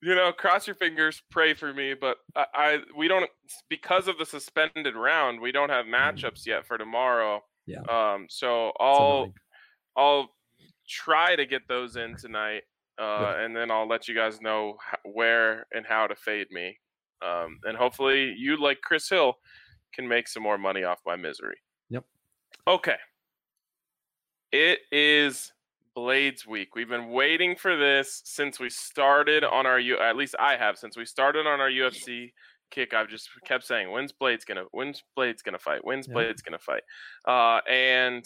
you 0.00 0.14
know, 0.14 0.32
cross 0.32 0.66
your 0.66 0.76
fingers, 0.76 1.22
pray 1.30 1.54
for 1.54 1.72
me. 1.72 1.94
But 1.94 2.16
I, 2.34 2.46
I 2.54 2.78
we 2.96 3.08
don't 3.08 3.28
because 3.68 4.08
of 4.08 4.18
the 4.18 4.26
suspended 4.26 4.96
round, 4.96 5.40
we 5.40 5.52
don't 5.52 5.68
have 5.70 5.86
matchups 5.86 6.46
yet 6.46 6.66
for 6.66 6.76
tomorrow. 6.78 7.40
Yeah. 7.66 7.82
Um. 7.88 8.26
So 8.28 8.72
I'll. 8.80 9.32
I'll 9.96 10.30
try 10.88 11.34
to 11.36 11.44
get 11.44 11.62
those 11.68 11.96
in 11.96 12.16
tonight, 12.16 12.62
uh, 13.00 13.34
and 13.38 13.54
then 13.54 13.70
I'll 13.70 13.88
let 13.88 14.06
you 14.08 14.14
guys 14.14 14.40
know 14.40 14.76
where 15.04 15.66
and 15.72 15.84
how 15.84 16.06
to 16.06 16.14
fade 16.14 16.46
me. 16.52 16.78
Um, 17.22 17.58
and 17.64 17.76
hopefully, 17.76 18.34
you 18.36 18.60
like 18.60 18.80
Chris 18.82 19.08
Hill 19.08 19.34
can 19.92 20.06
make 20.06 20.28
some 20.28 20.42
more 20.42 20.58
money 20.58 20.84
off 20.84 21.00
my 21.06 21.16
misery. 21.16 21.58
Yep. 21.90 22.04
Okay. 22.66 22.96
It 24.52 24.80
is 24.92 25.52
Blaydes 25.96 26.46
Week. 26.46 26.74
We've 26.74 26.88
been 26.88 27.10
waiting 27.10 27.56
for 27.56 27.76
this 27.76 28.22
since 28.24 28.60
we 28.60 28.70
started 28.70 29.44
on 29.44 29.66
our 29.66 29.80
U. 29.80 29.98
At 29.98 30.16
least 30.16 30.36
I 30.38 30.56
have 30.56 30.78
since 30.78 30.96
we 30.96 31.04
started 31.04 31.46
on 31.46 31.60
our 31.60 31.70
UFC 31.70 32.32
kick. 32.70 32.94
I've 32.94 33.08
just 33.08 33.28
kept 33.44 33.64
saying, 33.64 33.90
"When's 33.90 34.12
Blaydes 34.12 34.46
gonna? 34.46 34.64
When's 34.70 35.02
Blaydes 35.18 35.42
gonna 35.42 35.58
fight? 35.58 35.84
When's. 35.84 36.06
Blaydes 36.06 36.42
gonna 36.42 36.58
fight?" 36.58 36.82
Uh, 37.26 37.60
and 37.68 38.24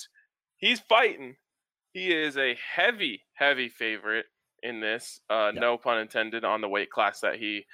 he's 0.59 0.81
fighting. 0.81 1.37
He 1.93 2.13
is 2.13 2.37
a 2.37 2.55
heavy, 2.57 3.25
heavy 3.35 3.69
favorite 3.69 4.27
in 4.63 4.81
this. 4.81 5.21
Uh. 5.31 5.53
No 5.55 5.79
pun 5.79 5.99
intended 5.99 6.45
on 6.45 6.61
the 6.61 6.69
weight 6.69 6.91
class 6.91 7.21
that 7.21 7.37
he 7.37 7.65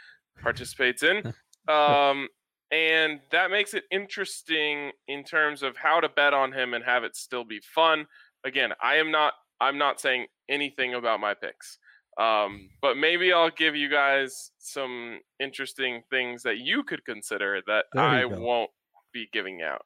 participates 0.42 1.02
in. 1.02 1.35
Um, 1.68 2.28
and 2.71 3.21
that 3.30 3.50
makes 3.50 3.75
it 3.75 3.85
interesting 3.90 4.90
in 5.07 5.23
terms 5.23 5.62
of 5.62 5.76
how 5.76 6.00
to 6.00 6.09
bet 6.09 6.33
on 6.33 6.50
him 6.50 6.73
and 6.73 6.83
have 6.83 7.04
it 7.04 7.14
still 7.14 7.45
be 7.45 7.61
fun. 7.61 8.07
Again, 8.42 8.73
I 8.83 8.97
am 8.97 9.11
not 9.11 9.35
I'm 9.61 9.76
not 9.76 10.00
saying 10.00 10.28
anything 10.49 10.95
about 10.95 11.21
my 11.21 11.35
picks. 11.35 11.78
Um, 12.18 12.68
but 12.80 12.97
maybe 12.97 13.33
I'll 13.33 13.50
give 13.50 13.76
you 13.76 13.88
guys 13.88 14.50
some 14.59 15.21
interesting 15.38 16.02
things 16.11 16.42
that 16.42 16.59
you 16.59 16.83
could 16.83 17.04
consider 17.04 17.62
that 17.66 17.85
I 17.97 18.23
go. 18.23 18.40
won't 18.40 18.71
be 19.12 19.28
giving 19.33 19.62
out. 19.62 19.85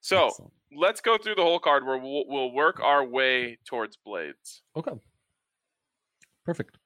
So 0.00 0.28
Excellent. 0.28 0.52
let's 0.72 1.00
go 1.00 1.18
through 1.18 1.34
the 1.34 1.42
whole 1.42 1.58
card 1.58 1.84
where 1.84 1.98
we'll, 1.98 2.24
we'll 2.26 2.52
work 2.52 2.80
our 2.80 3.04
way 3.04 3.58
towards 3.66 3.98
Blaydes. 4.06 4.60
Okay. 4.74 4.92
Perfect. 6.46 6.78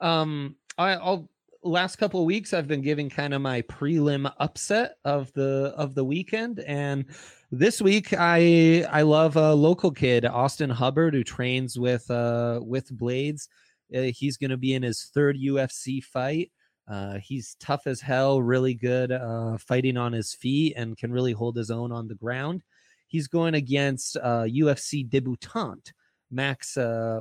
Um, 0.00 0.56
I, 0.78 0.90
I'll 0.90 1.28
last 1.62 1.96
couple 1.96 2.20
of 2.20 2.26
weeks 2.26 2.52
I've 2.52 2.68
been 2.68 2.82
giving 2.82 3.08
kind 3.08 3.34
of 3.34 3.40
my 3.40 3.62
prelim 3.62 4.32
upset 4.38 4.96
of 5.04 5.32
the 5.32 5.72
of 5.76 5.94
the 5.94 6.04
weekend, 6.04 6.60
and 6.60 7.04
this 7.50 7.80
week 7.80 8.12
I 8.18 8.86
I 8.90 9.02
love 9.02 9.36
a 9.36 9.54
local 9.54 9.90
kid 9.90 10.24
Austin 10.24 10.70
Hubbard 10.70 11.14
who 11.14 11.24
trains 11.24 11.78
with 11.78 12.10
uh 12.10 12.60
with 12.62 12.96
Blaydes. 12.96 13.48
Uh, 13.94 14.10
he's 14.14 14.36
going 14.36 14.50
to 14.50 14.56
be 14.56 14.74
in 14.74 14.82
his 14.82 15.10
third 15.14 15.36
UFC 15.36 16.02
fight. 16.02 16.50
Uh, 16.90 17.18
he's 17.18 17.56
tough 17.60 17.86
as 17.86 18.00
hell, 18.00 18.42
really 18.42 18.74
good 18.74 19.12
uh, 19.12 19.56
fighting 19.58 19.96
on 19.96 20.12
his 20.12 20.34
feet, 20.34 20.74
and 20.76 20.96
can 20.96 21.12
really 21.12 21.32
hold 21.32 21.56
his 21.56 21.70
own 21.70 21.92
on 21.92 22.08
the 22.08 22.14
ground. 22.14 22.62
He's 23.06 23.28
going 23.28 23.54
against 23.54 24.16
uh, 24.16 24.44
UFC 24.44 25.08
debutant 25.08 25.92
Max 26.30 26.76
uh, 26.76 27.20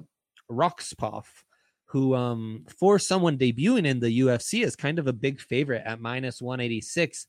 Rohskopf, 0.50 1.26
who 1.92 2.16
um 2.16 2.66
for 2.80 2.98
someone 2.98 3.38
debuting 3.38 3.86
in 3.86 4.00
the 4.00 4.22
UFC 4.22 4.64
is 4.64 4.76
kind 4.76 4.98
of 4.98 5.08
a 5.08 5.14
big 5.14 5.42
favorite 5.42 5.84
at 5.86 6.00
minus 6.00 6.42
186. 6.42 7.28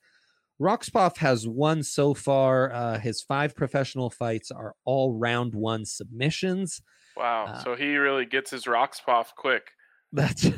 Rohskopf 0.61 1.17
has 1.17 1.49
won 1.49 1.83
so 1.83 2.15
far. 2.15 2.73
Uh, 2.73 2.99
his 2.99 3.21
five 3.21 3.57
professional 3.57 4.11
fights 4.11 4.53
are 4.53 4.75
all 4.85 5.13
round 5.13 5.55
one 5.55 5.85
submissions. 5.85 6.81
Wow. 7.17 7.47
Uh, 7.47 7.65
so 7.65 7.75
he 7.75 7.97
really 7.97 8.25
gets 8.25 8.51
his 8.51 8.69
rocks 8.69 9.01
off 9.09 9.35
quick. 9.35 9.73
That's 10.13 10.49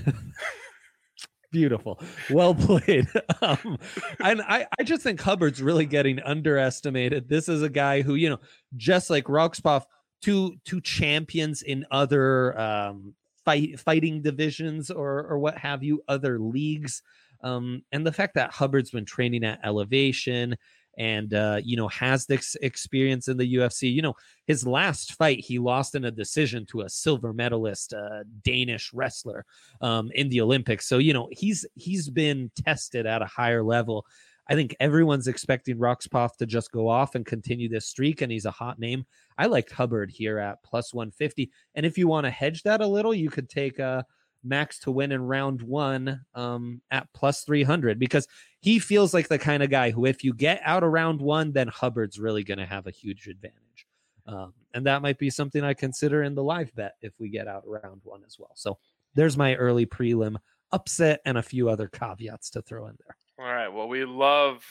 beautiful. 1.52 2.02
Well 2.28 2.54
played. 2.54 3.08
um, 3.40 3.78
and 4.22 4.42
I, 4.42 4.66
I 4.78 4.82
just 4.82 5.02
think 5.02 5.20
Hubbard's 5.20 5.62
really 5.62 5.86
getting 5.86 6.20
underestimated. 6.20 7.28
This 7.28 7.48
is 7.48 7.62
a 7.62 7.70
guy 7.70 8.02
who, 8.02 8.16
you 8.16 8.28
know, 8.28 8.40
just 8.76 9.08
like 9.08 9.24
Rohskopf, 9.24 9.84
two 10.20 10.56
two 10.64 10.80
champions 10.82 11.62
in 11.62 11.86
other 11.90 12.58
um, 12.58 13.14
fight 13.44 13.78
fighting 13.80 14.22
divisions 14.22 14.90
or 14.90 15.26
or 15.26 15.38
what 15.38 15.58
have 15.58 15.82
you, 15.82 16.02
other 16.08 16.38
leagues. 16.38 17.02
Um, 17.42 17.82
and 17.92 18.06
the 18.06 18.12
fact 18.12 18.34
that 18.34 18.52
Hubbard's 18.52 18.90
been 18.90 19.04
training 19.04 19.44
at 19.44 19.60
elevation 19.62 20.56
and 20.96 21.34
uh, 21.34 21.60
you 21.62 21.76
know 21.76 21.88
has 21.88 22.26
this 22.26 22.56
experience 22.62 23.28
in 23.28 23.36
the 23.36 23.54
UFC. 23.56 23.92
You 23.92 24.02
know, 24.02 24.14
his 24.46 24.66
last 24.66 25.14
fight 25.14 25.40
he 25.40 25.58
lost 25.58 25.94
in 25.94 26.04
a 26.04 26.10
decision 26.10 26.66
to 26.66 26.82
a 26.82 26.88
silver 26.88 27.32
medalist 27.32 27.94
uh, 27.94 28.24
Danish 28.42 28.92
wrestler 28.92 29.44
um, 29.80 30.10
in 30.14 30.28
the 30.28 30.40
Olympics. 30.40 30.86
So 30.86 30.98
you 30.98 31.12
know 31.12 31.28
he's 31.30 31.66
he's 31.74 32.08
been 32.08 32.50
tested 32.64 33.06
at 33.06 33.22
a 33.22 33.26
higher 33.26 33.62
level. 33.62 34.06
I 34.48 34.54
think 34.54 34.76
everyone's 34.78 35.26
expecting 35.26 35.78
Rohskopf 35.78 36.36
to 36.36 36.46
just 36.46 36.70
go 36.70 36.88
off 36.88 37.14
and 37.14 37.24
continue 37.24 37.68
this 37.68 37.86
streak, 37.86 38.20
and 38.20 38.30
he's 38.30 38.44
a 38.44 38.50
hot 38.50 38.78
name. 38.78 39.06
I 39.38 39.46
liked 39.46 39.72
Hubbard 39.72 40.10
here 40.10 40.38
at 40.38 40.62
plus 40.62 40.92
150. 40.92 41.50
And 41.74 41.86
if 41.86 41.96
you 41.96 42.08
want 42.08 42.24
to 42.24 42.30
hedge 42.30 42.62
that 42.62 42.80
a 42.80 42.86
little, 42.86 43.14
you 43.14 43.30
could 43.30 43.48
take 43.48 43.80
uh, 43.80 44.02
Max 44.42 44.78
to 44.80 44.90
win 44.90 45.12
in 45.12 45.22
round 45.22 45.62
one 45.62 46.20
um, 46.34 46.82
at 46.90 47.08
plus 47.14 47.42
300 47.42 47.98
because 47.98 48.28
he 48.60 48.78
feels 48.78 49.14
like 49.14 49.28
the 49.28 49.38
kind 49.38 49.62
of 49.62 49.70
guy 49.70 49.90
who, 49.90 50.04
if 50.04 50.22
you 50.22 50.34
get 50.34 50.60
out 50.64 50.82
of 50.82 50.92
round 50.92 51.20
one, 51.20 51.52
then 51.52 51.68
Hubbard's 51.68 52.18
really 52.18 52.44
going 52.44 52.58
to 52.58 52.66
have 52.66 52.86
a 52.86 52.92
huge 52.92 53.26
advantage. 53.26 53.86
Um, 54.26 54.52
and 54.74 54.86
that 54.86 55.02
might 55.02 55.18
be 55.18 55.30
something 55.30 55.62
I 55.64 55.74
consider 55.74 56.22
in 56.22 56.34
the 56.34 56.42
live 56.42 56.74
bet 56.74 56.94
if 57.00 57.12
we 57.18 57.28
get 57.28 57.48
out 57.48 57.62
round 57.66 58.00
one 58.04 58.22
as 58.26 58.38
well. 58.38 58.52
So 58.54 58.78
there's 59.14 59.36
my 59.36 59.54
early 59.54 59.86
prelim 59.86 60.36
upset 60.72 61.20
and 61.24 61.38
a 61.38 61.42
few 61.42 61.68
other 61.68 61.88
caveats 61.88 62.50
to 62.50 62.62
throw 62.62 62.86
in 62.86 62.96
there. 63.06 63.13
All 63.38 63.46
right. 63.46 63.68
Well, 63.68 63.88
we 63.88 64.04
love 64.04 64.64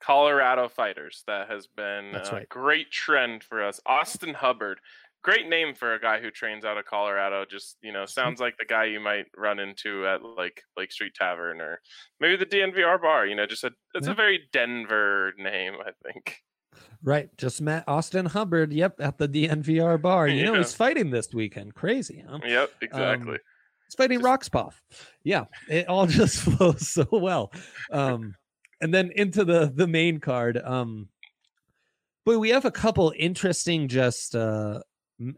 Colorado 0.00 0.68
fighters. 0.68 1.22
That 1.26 1.50
has 1.50 1.66
been 1.66 2.10
That's 2.12 2.30
a 2.30 2.36
right. 2.36 2.48
great 2.48 2.90
trend 2.90 3.44
for 3.44 3.62
us. 3.62 3.80
Austin 3.86 4.34
Hubbard. 4.34 4.78
Great 5.22 5.48
name 5.50 5.74
for 5.74 5.92
a 5.92 6.00
guy 6.00 6.18
who 6.18 6.30
trains 6.30 6.64
out 6.64 6.78
of 6.78 6.86
Colorado. 6.86 7.44
Just, 7.44 7.76
you 7.82 7.92
know, 7.92 8.00
mm-hmm. 8.00 8.08
sounds 8.08 8.40
like 8.40 8.54
the 8.58 8.64
guy 8.64 8.84
you 8.86 9.00
might 9.00 9.26
run 9.36 9.58
into 9.58 10.06
at 10.06 10.22
like 10.22 10.62
Lake 10.78 10.90
Street 10.90 11.12
Tavern 11.14 11.60
or 11.60 11.78
maybe 12.20 12.36
the 12.36 12.46
DNVR 12.46 13.00
bar. 13.02 13.26
You 13.26 13.34
know, 13.34 13.44
just 13.44 13.64
a 13.64 13.70
it's 13.94 14.06
Yeah. 14.06 14.12
a 14.12 14.16
very 14.16 14.48
Denver 14.50 15.34
name, 15.36 15.74
I 15.84 15.90
think. 16.02 16.38
Right. 17.02 17.28
Just 17.36 17.60
met 17.60 17.84
Austin 17.86 18.26
Hubbard. 18.26 18.72
Yep. 18.72 19.00
At 19.00 19.18
the 19.18 19.28
DNVR 19.28 20.00
bar. 20.00 20.26
You 20.26 20.44
know, 20.44 20.54
he's 20.56 20.72
fighting 20.72 21.10
this 21.10 21.34
weekend. 21.34 21.74
Crazy. 21.74 22.24
Huh? 22.26 22.38
Yep, 22.42 22.68
um, 22.70 22.74
exactly. 22.80 23.38
He's 23.90 23.96
fighting 23.96 24.20
Rohskopf. 24.20 24.74
Yeah. 25.24 25.46
It 25.68 25.88
all 25.88 26.06
just 26.20 26.38
flows 26.38 26.86
so 26.86 27.08
well. 27.10 27.52
Um, 27.90 28.36
and 28.80 28.94
then 28.94 29.10
into 29.16 29.44
the 29.44 29.72
the 29.74 29.88
main 29.88 30.20
card. 30.20 30.58
Um, 30.58 31.08
but 32.24 32.38
we 32.38 32.50
have 32.50 32.66
a 32.66 32.70
couple 32.70 33.12
interesting 33.18 33.88
just 33.88 34.36
uh 34.36 34.80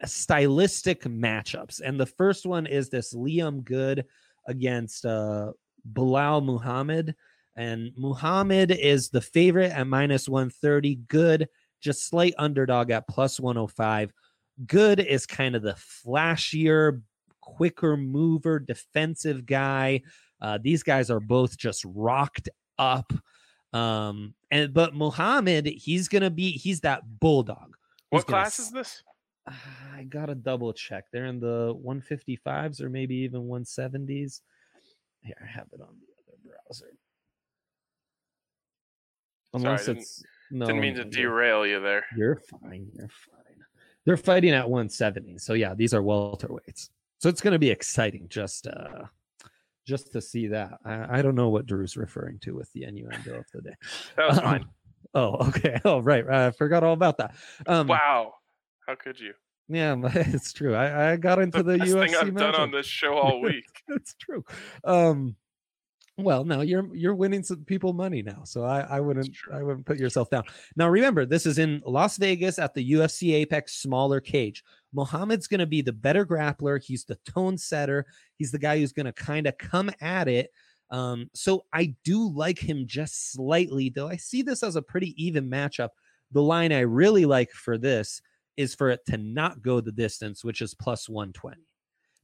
stylistic 0.05 1.05
matchups. 1.05 1.81
And 1.83 1.99
the 1.99 2.07
first 2.07 2.45
one 2.45 2.67
is 2.67 2.91
this 2.91 3.15
Lyman 3.15 3.63
Good 3.63 4.05
against 4.47 5.07
uh 5.07 5.53
Belal 5.91 6.45
Muhammad. 6.45 7.15
And 7.57 7.93
Muhammad 7.97 8.71
is 8.71 9.09
the 9.09 9.23
favorite 9.23 9.73
at 9.73 9.87
minus 9.87 10.29
130. 10.29 10.97
Good, 11.09 11.49
just 11.81 12.07
slight 12.07 12.35
underdog 12.37 12.91
at 12.91 13.09
plus 13.09 13.41
105. 13.41 14.13
Good 14.67 15.01
is 15.01 15.25
kind 15.27 15.57
of 15.57 15.63
the 15.63 15.77
flashier, 16.05 17.01
quicker 17.43 17.99
mover, 17.99 18.59
defensive 18.59 19.45
guy. 19.45 20.01
Uh, 20.41 20.59
these 20.63 20.83
guys 20.83 21.11
are 21.11 21.21
both 21.21 21.59
just 21.59 21.85
rocked 21.85 22.49
up. 22.79 23.13
Um, 23.75 24.35
and 24.51 24.73
but 24.73 24.95
Muhammad, 24.95 25.67
he's 25.67 26.09
gonna 26.09 26.31
be 26.31 26.53
he's 26.53 26.81
that 26.81 27.03
bulldog. 27.21 27.77
what 28.11 28.21
who's 28.21 28.25
gonna 28.25 28.43
class 28.43 28.59
is 28.59 28.71
this? 28.71 29.03
uh, 29.47 29.53
I 29.95 30.05
gotta 30.05 30.35
double 30.35 30.73
check. 30.73 31.05
They're 31.13 31.27
in 31.27 31.41
the 31.41 31.75
155s 31.85 32.81
or 32.81 32.89
maybe 32.91 33.17
even 33.17 33.43
170s. 33.43 34.41
Here, 35.23 35.35
I 35.43 35.47
have 35.47 35.67
it 35.73 35.81
on 35.81 35.89
the 36.01 36.07
other 36.19 36.39
browser. 36.45 36.87
Sorry, 39.53 39.65
Unless 39.65 39.87
didn't- 39.87 39.99
it's 40.03 40.25
no, 40.51 40.67
Didn't 40.67 40.83
mean 40.83 40.95
to 40.97 41.05
derail 41.05 41.67
you 41.67 41.81
there. 41.81 42.05
You're 42.15 42.37
fine. 42.37 42.91
You're 42.95 43.09
fine. 43.09 43.65
They're 44.05 44.17
fighting 44.19 44.51
at 44.51 44.69
170. 44.69 45.39
So 45.39 45.55
yeah, 45.55 45.73
these 45.75 45.95
are 45.95 46.03
welterweights. 46.03 46.91
So 47.23 47.29
it's 47.29 47.41
gonna 47.41 47.59
be 47.59 47.71
exciting 47.71 48.27
just 48.29 48.67
uh 48.67 49.05
just 49.87 50.11
to 50.13 50.21
see 50.21 50.49
that. 50.49 50.79
I, 50.85 51.19
I 51.19 51.23
don't 51.23 51.37
know 51.37 51.51
what 51.51 51.67
Drew's 51.67 51.97
referring 51.97 52.41
to 52.41 52.53
with 52.57 52.73
the 52.73 52.83
innuendo 52.85 53.39
of 53.39 53.47
the 53.55 53.63
day. 53.63 53.75
That 54.17 54.29
was 54.29 54.39
Um. 54.39 54.71
Oh, 55.15 55.49
okay. 55.49 55.79
Oh, 55.85 56.01
right. 56.01 56.29
I 56.29 56.51
forgot 56.53 56.83
all 56.83 56.95
about 56.95 57.19
that. 57.19 57.35
Um, 57.67 57.87
wow. 57.87 58.35
How 58.89 58.95
could 58.97 59.21
you? 59.21 59.35
Yeah, 59.69 59.95
it's 60.05 60.53
true. 60.53 60.75
I, 60.75 61.13
I 61.13 61.17
got 61.17 61.39
into 61.39 61.63
the, 61.63 61.73
The 61.73 61.79
best 61.79 61.93
UFC 61.93 62.07
thing 62.07 62.15
I've 62.17 62.35
done 62.35 62.55
on 62.57 62.71
this 62.73 62.87
show 62.87 63.15
all 63.17 63.41
week. 63.41 63.83
It's 63.89 64.15
true. 64.15 64.45
Um, 64.85 65.37
Well, 66.23 66.45
no, 66.45 66.61
you're 66.61 66.95
you're 66.95 67.15
winning 67.15 67.43
some 67.43 67.65
people 67.65 67.93
money 67.93 68.23
now, 68.23 68.43
so 68.45 68.65
I, 68.65 68.81
I 68.81 69.01
wouldn't 69.01 69.35
I 69.53 69.63
wouldn't 69.63 69.87
put 69.87 69.99
yourself 69.99 70.31
down. 70.31 70.45
Now 70.77 70.89
remember, 70.89 71.27
this 71.27 71.47
is 71.47 71.59
in 71.59 71.83
Las 71.85 72.17
Vegas 72.17 72.59
at 72.59 72.75
the 72.75 72.93
UFC 72.93 73.35
Apex 73.35 73.75
smaller 73.75 74.21
cage. 74.21 74.65
Muhammad's 74.93 75.47
going 75.47 75.61
to 75.61 75.67
be 75.67 75.83
the 75.83 75.93
better 75.93 76.25
grappler. 76.25 76.83
He's 76.83 77.05
the 77.05 77.19
tone 77.27 77.59
setter. 77.59 78.07
He's 78.37 78.53
the 78.53 78.59
guy 78.59 78.79
who's 78.79 78.93
going 78.93 79.07
to 79.07 79.13
kind 79.13 79.47
of 79.47 79.59
come 79.59 79.91
at 80.01 80.29
it. 80.29 80.51
Um, 80.91 81.31
so 81.33 81.65
I 81.73 81.95
do 82.05 82.31
like 82.31 82.59
him 82.59 82.85
just 82.87 83.33
slightly, 83.33 83.89
though. 83.89 84.09
I 84.09 84.17
see 84.17 84.43
this 84.43 84.63
as 84.63 84.77
a 84.77 84.83
pretty 84.83 85.15
even 85.23 85.51
matchup. 85.51 85.89
The 86.33 86.43
line 86.43 86.73
I 86.73 86.81
really 86.81 87.25
like 87.25 87.51
for 87.51 87.79
this 87.79 88.21
is 88.57 88.75
for 88.75 88.91
it 88.91 89.01
to 89.07 89.17
not 89.17 89.63
go 89.63 89.81
the 89.81 89.93
distance, 89.93 90.45
which 90.45 90.61
is 90.61 90.75
plus 90.75 91.09
120. 91.09 91.57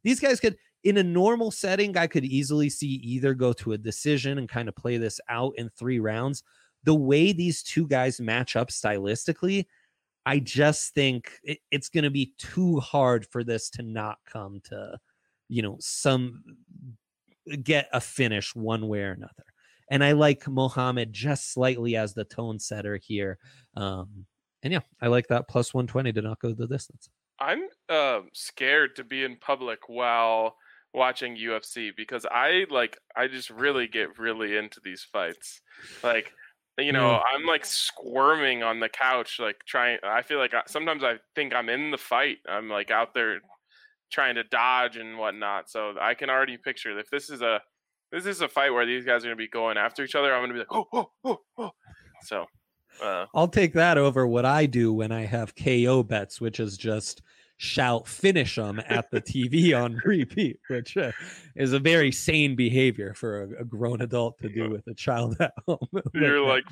These 0.03 0.21
guys 0.21 0.39
could 0.41 0.57
in 0.85 0.99
a 0.99 1.03
normal 1.03 1.51
setting, 1.51 1.97
I 1.97 2.07
could 2.07 2.25
easily 2.25 2.71
see 2.71 2.87
either 2.87 3.35
go 3.35 3.53
to 3.55 3.73
a 3.73 3.79
decision 3.79 4.39
and 4.39 4.49
kind 4.49 4.69
of 4.69 4.77
play 4.77 4.97
this 4.97 5.21
out 5.29 5.55
in 5.57 5.69
three 5.71 5.99
rounds. 5.99 6.43
The 6.85 6.95
way 6.95 7.33
these 7.33 7.63
two 7.63 7.87
guys 7.87 8.21
match 8.21 8.57
up 8.57 8.69
stylistically, 8.69 9.67
I 10.25 10.39
just 10.39 10.95
think 10.95 11.33
it, 11.43 11.59
it's 11.71 11.89
going 11.89 12.05
to 12.05 12.11
be 12.11 12.35
too 12.39 12.79
hard 12.81 13.27
for 13.27 13.43
this 13.43 13.71
to 13.71 13.83
not 13.83 14.19
come 14.31 14.61
to, 14.65 14.99
you 15.49 15.63
know, 15.63 15.77
some 15.81 16.43
get 17.63 17.89
a 17.93 18.01
finish 18.01 18.55
one 18.55 18.89
way 18.89 19.01
or 19.01 19.13
another. 19.13 19.45
And 19.91 20.05
I 20.05 20.13
like 20.13 20.47
Muhammad 20.47 21.13
just 21.13 21.53
slightly 21.53 21.97
as 21.97 22.15
the 22.15 22.25
tone 22.25 22.59
setter 22.59 22.97
here. 22.97 23.39
Um, 23.75 24.27
and 24.63 24.73
yeah, 24.73 24.81
I 25.01 25.07
like 25.07 25.29
that 25.29 25.49
plus 25.49 25.73
120 25.73 26.13
to 26.13 26.23
not 26.23 26.41
go 26.41 26.53
the 26.53 26.67
distance. 26.67 27.09
I'm 27.41 27.63
uh, 27.89 28.21
scared 28.35 28.97
to 28.97 29.05
be 29.05 29.25
in 29.25 29.37
public 29.37 29.89
while 29.89 30.57
watching 30.95 31.37
UFC 31.37 31.91
because 31.97 32.27
I 32.31 32.67
like 32.71 32.99
I 33.17 33.29
just 33.29 33.51
really 33.51 33.89
get 33.89 34.19
really 34.19 34.57
into 34.57 34.81
these 34.83 35.03
fights. 35.03 35.61
Like 36.03 36.33
you 36.79 36.93
know. 36.93 37.21
I'm 37.35 37.45
like 37.45 37.65
squirming 37.65 38.63
on 38.63 38.81
the 38.81 38.89
couch 38.89 39.39
like 39.41 39.57
trying 39.67 39.99
I 40.05 40.23
feel 40.23 40.39
like 40.39 40.55
I, 40.55 40.63
sometimes 40.67 41.03
I 41.03 41.15
think 41.35 41.55
I'm 41.55 41.69
in 41.69 41.91
the 41.91 41.99
fight. 41.99 42.39
I'm 42.49 42.69
like 42.69 42.91
out 42.91 43.15
there 43.15 43.41
trying 44.11 44.37
to 44.37 44.45
dodge 44.45 44.97
and 44.97 45.19
whatnot. 45.19 45.69
So 45.71 45.95
I 46.01 46.15
can 46.15 46.31
already 46.31 46.57
picture 46.57 46.99
if 46.99 47.11
this 47.11 47.31
is 47.31 47.43
a 47.43 47.61
this 48.11 48.27
is 48.27 48.41
a 48.41 48.49
fight 48.49 48.71
where 48.71 48.87
these 48.87 49.05
guys 49.05 49.23
are 49.23 49.29
going 49.29 49.37
to 49.37 49.43
be 49.43 49.49
going 49.49 49.77
after 49.77 50.03
each 50.03 50.15
other, 50.15 50.33
I'm 50.33 50.41
going 50.41 50.51
to 50.51 50.55
be 50.55 50.59
like, 50.61 50.73
"Oh, 50.73 50.87
oh, 50.93 51.11
oh, 51.25 51.41
oh." 51.59 51.71
So, 52.23 52.47
uh, 53.03 53.27
I'll 53.35 53.49
take 53.49 53.75
that 53.75 53.99
over 53.99 54.27
what 54.27 54.45
I 54.45 54.67
do 54.67 54.93
when 54.93 55.13
I 55.13 55.27
have 55.27 55.55
KO 55.55 56.03
bets, 56.03 56.41
which 56.41 56.59
is 56.59 56.77
just 56.77 57.23
shout 57.59 58.07
finish 58.09 58.55
them 58.55 58.81
at 58.89 59.11
the 59.11 59.21
TV 59.21 59.79
on 59.79 60.01
repeat, 60.05 60.59
which 60.69 60.97
uh, 60.97 61.13
is 61.57 61.73
a 61.73 61.79
very 61.79 62.11
sane 62.11 62.57
behavior 62.57 63.13
for 63.15 63.43
a, 63.43 63.61
a, 63.61 63.65
grown 63.65 64.01
adult 64.01 64.39
to 64.39 64.49
do 64.49 64.71
with 64.71 64.87
a 64.87 64.95
child 64.95 65.37
at 65.41 65.53
home. 65.67 65.79
You're 66.15 66.41
like, 66.41 66.65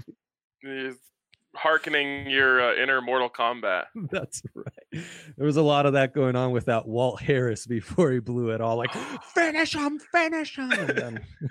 hearkening 1.54 2.28
your 2.30 2.60
uh, 2.60 2.74
inner 2.74 3.00
Mortal 3.00 3.28
Kombat. 3.28 3.84
That's 4.10 4.42
right. 4.54 5.04
There 5.36 5.46
was 5.46 5.56
a 5.56 5.62
lot 5.62 5.86
of 5.86 5.94
that 5.94 6.14
going 6.14 6.36
on 6.36 6.52
with 6.52 6.66
that 6.66 6.86
Walt 6.86 7.20
Harris 7.20 7.66
before 7.66 8.12
he 8.12 8.20
blew 8.20 8.50
it 8.50 8.60
all. 8.60 8.76
Like, 8.76 8.92
finish 9.34 9.74
him, 9.74 9.98
finish 9.98 10.56
him. 10.56 10.70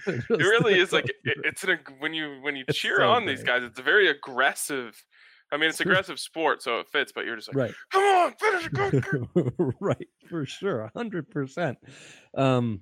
it, 0.07 0.29
really 0.29 0.79
is 0.79 0.93
like 0.93 1.05
it, 1.05 1.37
it's 1.43 1.63
an 1.63 1.79
when 1.99 2.13
you 2.13 2.39
when 2.41 2.55
you 2.55 2.63
it's 2.67 2.77
cheer 2.77 2.99
so 2.99 3.09
on 3.09 3.25
these 3.25 3.43
guys, 3.43 3.63
it's 3.63 3.79
a 3.79 3.83
very 3.83 4.07
aggressive 4.07 5.03
I 5.51 5.57
mean, 5.57 5.69
it's 5.69 5.79
aggressive 5.79 6.19
sport, 6.19 6.61
so 6.61 6.79
it 6.79 6.87
fits. 6.89 7.11
But 7.13 7.25
you're 7.25 7.35
just 7.35 7.49
like, 7.49 7.57
right. 7.57 7.73
Come 7.91 8.03
on, 8.03 8.33
finish 8.39 8.69
it, 8.71 9.73
right, 9.79 10.07
for 10.29 10.45
sure, 10.45 10.91
hundred 10.95 11.29
percent. 11.29 11.77
Um, 12.35 12.81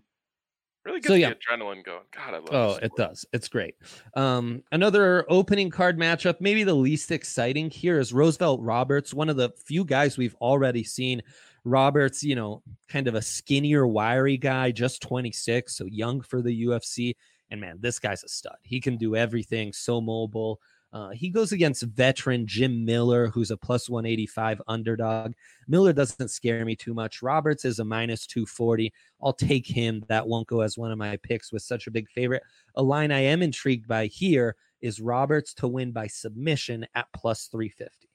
really 0.86 1.00
gets 1.00 1.08
so, 1.08 1.13
yeah. 1.15 1.29
the 1.29 1.36
adrenaline 1.36 1.84
going. 1.84 2.03
God, 2.15 2.34
I 2.34 2.38
love. 2.38 2.50
Oh, 2.51 2.79
it 2.82 2.91
does. 2.96 3.25
It's 3.34 3.48
great. 3.48 3.75
Um, 4.15 4.63
another 4.72 5.25
opening 5.29 5.70
card 5.70 5.98
matchup, 5.98 6.38
maybe 6.39 6.63
the 6.63 6.74
least 6.74 7.12
exciting 7.12 7.70
here 7.70 8.00
is 8.00 8.13
Roosevelt 8.13 8.62
Roberts, 8.62 9.13
one 9.13 9.29
of 9.29 9.36
the 9.36 9.51
few 9.65 9.86
guys 9.86 10.17
we've 10.17 10.36
already 10.36 10.84
seen. 10.84 11.22
Roberts, 11.65 12.24
you 12.24 12.36
know, 12.36 12.62
kind 12.89 13.08
of 13.08 13.15
a 13.15 13.21
skinnier, 13.21 13.88
wiry 13.88 14.38
guy, 14.38 14.71
just 14.71 15.02
26, 15.02 15.76
so 15.76 15.86
young 15.86 16.21
for 16.21 16.41
the 16.41 16.65
UFC. 16.65 17.15
And 17.49 17.62
man, 17.62 17.78
this 17.80 17.99
guy's 17.99 18.23
a 18.23 18.28
stud. 18.28 18.58
He 18.63 18.82
can 18.82 18.97
do 18.97 19.15
everything, 19.15 19.71
so 19.71 20.02
mobile. 20.02 20.60
Uh, 20.93 21.10
he 21.10 21.29
goes 21.29 21.51
against 21.51 21.82
veteran 21.82 22.45
Jim 22.45 22.86
Miller, 22.86 23.27
who's 23.27 23.49
a 23.49 23.58
plus 23.58 23.89
185 23.89 24.62
underdog. 24.67 25.34
Miller 25.67 25.91
doesn't 25.91 26.29
scare 26.29 26.63
me 26.65 26.75
too 26.75 26.93
much. 26.93 27.23
Roberts 27.23 27.65
is 27.65 27.79
a 27.79 27.84
minus 27.84 28.27
240. 28.27 28.93
I'll 29.21 29.34
take 29.34 29.65
him. 29.65 30.03
That 30.08 30.27
won't 30.27 30.47
go 30.47 30.62
as 30.62 30.77
one 30.77 30.91
of 30.91 30.99
my 30.99 31.17
picks 31.17 31.51
with 31.51 31.63
such 31.63 31.88
a 31.88 31.91
big 31.91 32.08
favorite. 32.12 32.43
A 32.75 32.84
line 32.84 33.12
I 33.12 33.21
am 33.21 33.41
intrigued 33.41 33.88
by 33.88 34.06
here 34.06 34.56
is 34.82 35.01
Roberts 35.01 35.56
to 35.56 35.67
win 35.67 35.91
by 35.91 36.06
submission 36.06 36.86
at 36.93 37.08
plus 37.12 37.47
350. 37.47 38.08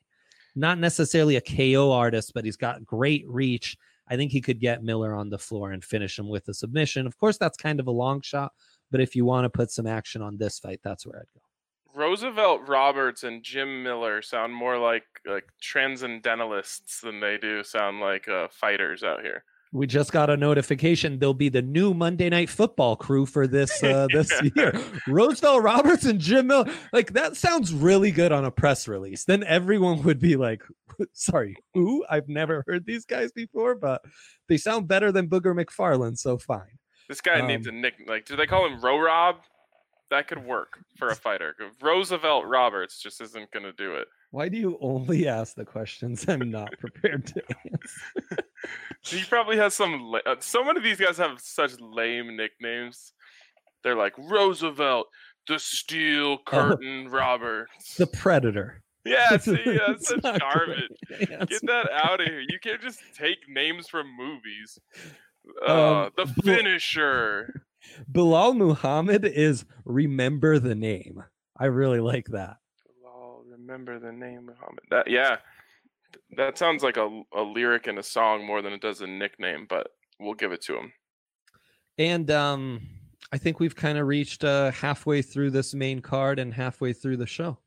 Not 0.54 0.78
necessarily 0.78 1.34
a 1.34 1.40
KO 1.40 1.90
artist, 1.90 2.32
but 2.32 2.44
he's 2.44 2.56
got 2.56 2.86
great 2.86 3.24
reach. 3.26 3.76
I 4.08 4.16
think 4.16 4.30
he 4.30 4.40
could 4.40 4.60
get 4.60 4.84
Miller 4.84 5.14
on 5.14 5.30
the 5.30 5.38
floor 5.38 5.72
and 5.72 5.84
finish 5.84 6.16
him 6.16 6.28
with 6.28 6.46
a 6.48 6.54
submission. 6.54 7.08
Of 7.08 7.18
course, 7.18 7.38
that's 7.38 7.56
kind 7.56 7.80
of 7.80 7.88
a 7.88 7.92
long 7.92 8.20
shot, 8.20 8.52
but 8.92 9.00
if 9.00 9.16
you 9.16 9.24
want 9.24 9.46
to 9.46 9.50
put 9.50 9.72
some 9.72 9.86
action 9.86 10.22
on 10.22 10.36
this 10.36 10.60
fight, 10.60 10.80
that's 10.84 11.04
where 11.04 11.18
I'd 11.18 11.34
go. 11.34 11.47
Roosevelt 11.98 12.68
Roberts 12.68 13.24
and 13.24 13.42
Jim 13.42 13.82
Miller 13.82 14.22
sound 14.22 14.54
more 14.54 14.78
like 14.78 15.04
like 15.26 15.48
transcendentalists 15.60 17.00
than 17.00 17.18
they 17.18 17.38
do 17.38 17.64
sound 17.64 18.00
like 18.00 18.28
uh, 18.28 18.46
fighters 18.50 19.02
out 19.02 19.22
here. 19.22 19.42
We 19.72 19.86
just 19.86 20.12
got 20.12 20.30
a 20.30 20.36
notification. 20.36 21.18
There'll 21.18 21.34
be 21.34 21.48
the 21.50 21.60
new 21.60 21.92
Monday 21.92 22.30
Night 22.30 22.48
Football 22.48 22.96
crew 22.96 23.26
for 23.26 23.48
this 23.48 23.82
uh, 23.82 24.06
this 24.12 24.32
year. 24.54 24.72
Roosevelt 25.08 25.62
Roberts 25.62 26.04
and 26.04 26.20
Jim 26.20 26.46
Miller. 26.46 26.72
Like 26.92 27.14
that 27.14 27.36
sounds 27.36 27.74
really 27.74 28.12
good 28.12 28.30
on 28.30 28.44
a 28.44 28.50
press 28.52 28.86
release. 28.86 29.24
Then 29.24 29.42
everyone 29.42 30.04
would 30.04 30.20
be 30.20 30.36
like, 30.36 30.62
"Sorry, 31.12 31.56
who? 31.74 32.06
I've 32.08 32.28
never 32.28 32.62
heard 32.68 32.86
these 32.86 33.06
guys 33.06 33.32
before, 33.32 33.74
but 33.74 34.02
they 34.48 34.56
sound 34.56 34.86
better 34.86 35.10
than 35.10 35.28
Booger 35.28 35.52
McFarland, 35.52 36.16
so 36.16 36.38
fine." 36.38 36.78
This 37.08 37.20
guy 37.20 37.40
um, 37.40 37.48
needs 37.48 37.66
a 37.66 37.72
nick. 37.72 37.94
Like, 38.06 38.24
do 38.24 38.36
they 38.36 38.46
call 38.46 38.66
him 38.66 38.80
Ro 38.80 38.98
Rob? 38.98 39.38
That 40.10 40.28
could 40.28 40.44
work 40.44 40.78
for 40.96 41.08
a 41.08 41.14
fighter. 41.14 41.54
Roosevelt 41.82 42.46
Roberts 42.46 43.00
just 43.00 43.20
isn't 43.20 43.50
going 43.50 43.64
to 43.64 43.72
do 43.72 43.94
it. 43.94 44.08
Why 44.30 44.48
do 44.48 44.56
you 44.56 44.78
only 44.80 45.28
ask 45.28 45.54
the 45.54 45.64
questions 45.64 46.28
I'm 46.28 46.50
not 46.50 46.72
prepared 46.78 47.26
to 47.28 47.42
answer? 47.70 48.44
he 49.02 49.24
probably 49.24 49.56
has 49.56 49.74
some. 49.74 50.14
Uh, 50.26 50.36
so 50.40 50.64
many 50.64 50.78
of 50.78 50.84
these 50.84 51.00
guys 51.00 51.18
have 51.18 51.40
such 51.40 51.72
lame 51.80 52.36
nicknames. 52.36 53.12
They're 53.82 53.96
like 53.96 54.14
Roosevelt, 54.18 55.06
the 55.46 55.58
Steel 55.58 56.32
oh. 56.32 56.38
Curtain 56.46 57.06
oh, 57.08 57.10
Roberts, 57.10 57.96
the 57.96 58.06
Predator. 58.06 58.82
Yeah, 59.04 59.38
see, 59.38 59.78
that's 59.86 60.08
such 60.08 60.22
garbage. 60.40 60.90
Get 61.08 61.62
that 61.62 61.88
out 61.92 62.20
of 62.20 62.26
here. 62.26 62.40
You 62.40 62.58
can't 62.62 62.82
just 62.82 63.00
take 63.16 63.38
names 63.48 63.88
from 63.88 64.06
movies. 64.14 64.78
Uh, 65.66 66.02
um, 66.02 66.10
the 66.16 66.26
finisher. 66.42 67.62
Belal 68.10 68.56
Muhammad 68.56 69.24
is 69.24 69.64
remember 69.84 70.58
the 70.58 70.74
name. 70.74 71.22
I 71.58 71.66
really 71.66 72.00
like 72.00 72.26
that. 72.28 72.56
Belal, 73.04 73.42
remember 73.50 73.98
the 73.98 74.12
name 74.12 74.46
Muhammad. 74.46 74.84
That 74.90 75.08
yeah, 75.08 75.36
that 76.36 76.58
sounds 76.58 76.82
like 76.82 76.96
a, 76.96 77.22
a 77.34 77.42
lyric 77.42 77.86
in 77.86 77.98
a 77.98 78.02
song 78.02 78.46
more 78.46 78.62
than 78.62 78.72
it 78.72 78.80
does 78.80 79.00
a 79.00 79.06
nickname, 79.06 79.66
but 79.68 79.88
we'll 80.20 80.34
give 80.34 80.52
it 80.52 80.62
to 80.62 80.76
him. 80.76 80.92
And 81.98 82.30
um, 82.30 82.80
I 83.32 83.38
think 83.38 83.60
we've 83.60 83.74
kind 83.74 83.98
of 83.98 84.06
reached 84.06 84.44
uh, 84.44 84.70
halfway 84.70 85.22
through 85.22 85.50
this 85.50 85.74
main 85.74 86.00
card 86.00 86.38
and 86.38 86.54
halfway 86.54 86.92
through 86.92 87.16
the 87.16 87.26
show. 87.26 87.58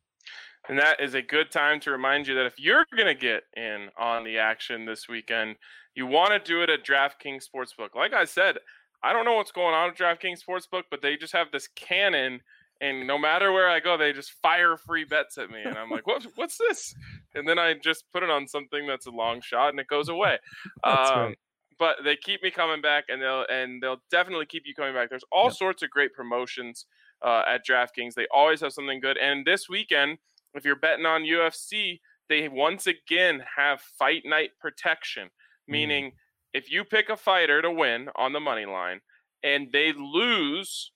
And 0.69 0.79
that 0.79 1.01
is 1.01 1.15
a 1.15 1.21
good 1.21 1.51
time 1.51 1.79
to 1.81 1.91
remind 1.91 2.27
you 2.27 2.36
that 2.36 2.45
if 2.45 2.60
you're 2.60 2.86
going 2.95 3.07
to 3.07 3.19
get 3.19 3.43
in 3.57 3.89
on 3.97 4.23
the 4.23 4.38
action 4.38 4.86
this 4.86 5.10
weekend, 5.10 5.55
you 5.95 6.05
want 6.05 6.31
to 6.31 6.39
do 6.39 6.62
it 6.62 6.69
at 6.69 6.86
DraftKings 6.86 7.43
Sportsbook. 7.53 7.95
Like 7.95 8.13
I 8.13 8.25
said, 8.25 8.57
I 9.04 9.14
don't 9.14 9.26
know 9.26 9.36
what's 9.36 9.52
going 9.52 9.74
on 9.74 9.90
with 9.90 9.98
DraftKings 9.98 10.44
Sportsbook, 10.48 10.84
but 10.92 11.02
they 11.02 11.18
just 11.18 11.34
have 11.34 11.48
this 11.52 11.68
cannon, 11.76 12.42
and 12.82 13.08
no 13.08 13.18
matter 13.18 13.52
where 13.52 13.70
I 13.70 13.80
go, 13.80 13.98
they 13.98 14.14
just 14.14 14.32
fire 14.42 14.78
free 14.78 15.06
bets 15.06 15.38
at 15.38 15.50
me, 15.50 15.62
and 15.64 15.78
I'm 15.78 15.90
like, 15.90 16.06
what, 16.06 16.26
what's 16.36 16.58
this? 16.58 16.94
And 17.34 17.48
then 17.48 17.58
I 17.58 17.74
just 17.74 18.06
put 18.14 18.24
it 18.24 18.30
on 18.30 18.48
something 18.48 18.86
that's 18.86 19.08
a 19.08 19.12
long 19.12 19.42
shot, 19.42 19.70
and 19.70 19.80
it 19.80 19.88
goes 19.88 20.10
away. 20.10 20.38
that's 20.84 21.10
um, 21.12 21.20
right. 21.20 21.38
But 21.80 21.98
they 22.04 22.16
keep 22.16 22.44
me 22.44 22.52
coming 22.52 22.82
back, 22.82 23.06
and 23.10 23.22
they'll 23.22 23.46
and 23.50 23.82
they'll 23.82 24.04
definitely 24.12 24.46
keep 24.46 24.64
you 24.68 24.76
coming 24.76 24.94
back. 24.94 25.10
There's 25.10 25.26
all 25.32 25.46
yep. 25.46 25.54
sorts 25.54 25.82
of 25.82 25.90
great 25.90 26.14
promotions 26.14 26.86
uh, 27.26 27.42
at 27.48 27.66
DraftKings. 27.66 28.14
They 28.14 28.28
always 28.32 28.62
have 28.62 28.72
something 28.72 29.00
good. 29.00 29.18
And 29.18 29.46
this 29.46 29.68
weekend, 29.68 30.20
if 30.54 30.64
you're 30.64 30.76
betting 30.76 31.08
on 31.08 31.24
UFC, 31.24 32.00
they 32.30 32.48
once 32.50 32.86
again 32.86 33.44
have 33.58 33.82
fight 33.82 34.24
night 34.26 34.52
protection, 34.60 35.28
mm. 35.28 35.30
meaning. 35.68 36.06
Mm 36.06 36.14
if 36.54 36.72
you 36.72 36.84
pick 36.84 37.10
a 37.10 37.18
fighter 37.18 37.62
to 37.62 37.72
win 37.72 38.10
on 38.16 38.34
the 38.34 38.40
money 38.40 38.66
line 38.66 39.02
and 39.44 39.68
they 39.72 39.94
lose, 39.94 40.92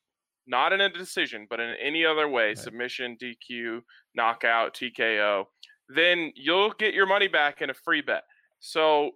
not 0.48 0.74
in 0.74 0.82
a 0.82 0.89
decision, 0.89 1.48
but 1.50 1.60
in 1.60 1.76
any 1.82 2.06
other 2.06 2.28
way, 2.28 2.48
right. 2.48 2.58
submission, 2.58 3.18
DQ, 3.22 3.82
knockout, 4.15 4.76
TKO, 4.76 5.46
then 5.89 6.32
you'll 6.36 6.72
get 6.72 6.94
your 6.94 7.06
money 7.06 7.28
back 7.28 7.62
in 7.62 7.70
a 7.70 7.74
free 7.74 8.02
bet. 8.02 8.24
So 8.60 9.12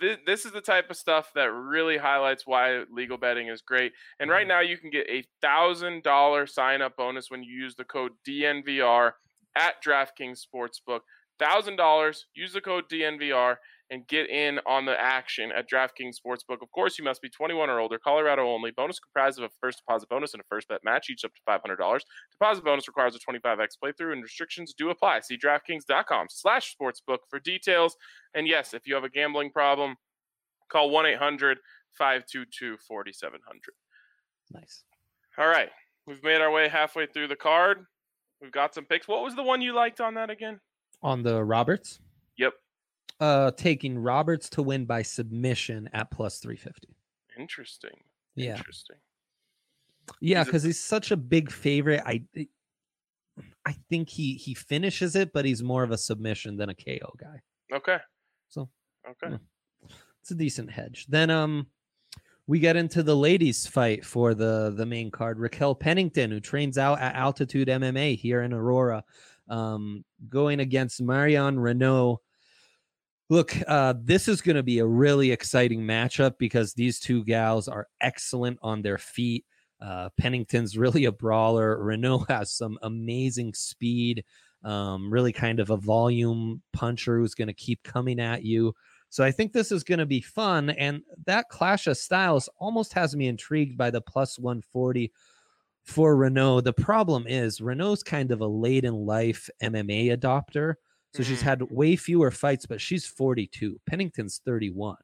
th- 0.00 0.20
this 0.26 0.44
is 0.44 0.52
the 0.52 0.60
type 0.60 0.90
of 0.90 0.96
stuff 0.96 1.30
that 1.34 1.52
really 1.52 1.96
highlights 1.96 2.46
why 2.46 2.84
legal 2.90 3.18
betting 3.18 3.48
is 3.48 3.62
great. 3.62 3.92
And 4.20 4.30
right 4.30 4.42
mm-hmm. 4.42 4.48
now, 4.48 4.60
you 4.60 4.78
can 4.78 4.90
get 4.90 5.08
a 5.08 5.24
thousand 5.40 6.02
dollar 6.02 6.46
sign 6.46 6.82
up 6.82 6.96
bonus 6.96 7.30
when 7.30 7.42
you 7.42 7.54
use 7.54 7.74
the 7.74 7.84
code 7.84 8.12
DNVR 8.26 9.12
at 9.56 9.82
DraftKings 9.84 10.40
Sportsbook. 10.44 11.00
Thousand 11.38 11.76
dollars. 11.76 12.26
Use 12.34 12.52
the 12.52 12.60
code 12.60 12.84
DNVR 12.88 13.56
and 13.94 14.04
get 14.08 14.28
in 14.28 14.58
on 14.66 14.84
the 14.84 15.00
action 15.00 15.52
at 15.56 15.70
DraftKings 15.70 16.16
Sportsbook. 16.18 16.60
Of 16.62 16.70
course, 16.72 16.98
you 16.98 17.04
must 17.04 17.22
be 17.22 17.28
21 17.28 17.70
or 17.70 17.78
older, 17.78 17.96
Colorado 17.96 18.42
only. 18.48 18.72
Bonus 18.72 18.98
comprised 18.98 19.38
of 19.38 19.44
a 19.44 19.50
first 19.60 19.78
deposit 19.78 20.08
bonus 20.08 20.34
and 20.34 20.40
a 20.40 20.44
first 20.50 20.66
bet 20.66 20.80
match, 20.82 21.08
each 21.10 21.24
up 21.24 21.30
to 21.32 21.40
$500. 21.48 22.00
Deposit 22.32 22.64
bonus 22.64 22.88
requires 22.88 23.14
a 23.14 23.20
25x 23.20 23.78
playthrough, 23.82 24.12
and 24.12 24.20
restrictions 24.20 24.74
do 24.76 24.90
apply. 24.90 25.20
See 25.20 25.38
DraftKings.com/slash 25.38 26.74
sportsbook 26.76 27.18
for 27.30 27.38
details. 27.38 27.96
And 28.34 28.48
yes, 28.48 28.74
if 28.74 28.84
you 28.84 28.96
have 28.96 29.04
a 29.04 29.08
gambling 29.08 29.50
problem, 29.52 29.94
call 30.68 30.90
1-800-522-4700. 30.90 31.56
Nice. 34.52 34.82
All 35.38 35.46
right, 35.46 35.70
we've 36.06 36.22
made 36.24 36.40
our 36.40 36.50
way 36.50 36.68
halfway 36.68 37.06
through 37.06 37.28
the 37.28 37.36
card. 37.36 37.86
We've 38.42 38.50
got 38.50 38.74
some 38.74 38.86
picks. 38.86 39.06
What 39.06 39.22
was 39.22 39.36
the 39.36 39.42
one 39.44 39.62
you 39.62 39.72
liked 39.72 40.00
on 40.00 40.14
that 40.14 40.30
again? 40.30 40.58
On 41.02 41.22
the 41.22 41.44
Roberts, 41.44 42.00
Yep. 42.00 42.03
Uh, 43.20 43.50
taking 43.52 43.96
Roberts 43.98 44.50
to 44.50 44.62
win 44.62 44.86
by 44.86 45.02
submission 45.02 45.88
at 45.92 46.10
plus 46.10 46.40
350. 46.40 46.88
Interesting. 47.38 47.90
Yeah. 48.34 48.56
Interesting. 48.56 48.96
Yeah, 50.20 50.44
because 50.44 50.62
he's 50.62 50.80
such 50.80 51.10
a 51.12 51.16
big 51.16 51.50
favorite. 51.50 52.02
I 52.04 52.24
I 53.64 53.72
think 53.88 54.08
he 54.10 54.34
he 54.34 54.54
finishes 54.54 55.16
it, 55.16 55.32
but 55.32 55.44
he's 55.44 55.62
more 55.62 55.82
of 55.82 55.90
a 55.90 55.98
submission 55.98 56.56
than 56.56 56.68
a 56.68 56.74
KO 56.74 57.14
guy. 57.18 57.40
Okay. 57.72 57.98
So, 58.48 58.68
Okay. 59.08 59.30
yeah. 59.34 59.88
It's 60.20 60.30
a 60.30 60.34
decent 60.34 60.70
hedge. 60.70 61.06
Then 61.08 61.30
um 61.30 61.66
we 62.46 62.58
get 62.58 62.76
into 62.76 63.02
the 63.02 63.16
ladies 63.16 63.66
fight 63.66 64.04
for 64.04 64.34
the 64.34 64.74
the 64.76 64.84
main 64.86 65.10
card. 65.10 65.38
Raquel 65.38 65.74
Pennington, 65.74 66.30
who 66.30 66.40
trains 66.40 66.76
out 66.76 67.00
at 67.00 67.14
Altitude 67.14 67.68
MMA 67.68 68.18
here 68.18 68.42
in 68.42 68.52
Aurora, 68.52 69.02
um, 69.48 70.04
going 70.28 70.60
against 70.60 71.00
Marion 71.00 71.56
Reneau. 71.56 72.18
Look, 73.30 73.56
uh, 73.66 73.94
this 74.02 74.28
is 74.28 74.42
going 74.42 74.56
to 74.56 74.62
be 74.62 74.80
a 74.80 74.86
really 74.86 75.30
exciting 75.30 75.80
matchup 75.80 76.34
because 76.38 76.74
these 76.74 77.00
two 77.00 77.24
gals 77.24 77.68
are 77.68 77.88
excellent 78.00 78.58
on 78.62 78.82
their 78.82 78.98
feet. 78.98 79.46
Uh, 79.80 80.10
Pennington's 80.18 80.76
really 80.78 81.06
a 81.06 81.12
brawler. 81.12 81.78
Reneau 81.78 82.26
has 82.28 82.52
some 82.52 82.78
amazing 82.82 83.54
speed, 83.54 84.24
um, 84.62 85.10
really 85.10 85.32
kind 85.32 85.58
of 85.58 85.70
a 85.70 85.76
volume 85.76 86.62
puncher 86.72 87.18
who's 87.18 87.34
going 87.34 87.48
to 87.48 87.54
keep 87.54 87.82
coming 87.82 88.20
at 88.20 88.44
you. 88.44 88.74
So 89.08 89.24
I 89.24 89.30
think 89.30 89.52
this 89.52 89.70
is 89.70 89.84
going 89.84 90.00
to 90.00 90.06
be 90.06 90.20
fun. 90.20 90.70
And 90.70 91.02
that 91.26 91.48
clash 91.48 91.86
of 91.86 91.96
styles 91.96 92.48
almost 92.58 92.92
has 92.94 93.14
me 93.14 93.28
intrigued 93.28 93.78
by 93.78 93.90
the 93.90 94.00
plus 94.00 94.38
140 94.38 95.12
for 95.84 96.16
Reneau. 96.16 96.62
The 96.62 96.72
problem 96.72 97.26
is 97.26 97.60
Reneau's 97.60 98.02
kind 98.02 98.32
of 98.32 98.40
a 98.40 98.46
late 98.46 98.84
in 98.84 98.94
life 98.94 99.48
MMA 99.62 100.18
adopter. 100.18 100.74
So 101.14 101.22
she's 101.22 101.42
Mhm. 101.42 101.42
had 101.42 101.62
way 101.62 101.96
fewer 101.96 102.30
fights, 102.30 102.66
but 102.66 102.80
she's 102.80 103.06
42. 103.06 103.80
Pennington's 103.86 104.40
31. 104.44 104.96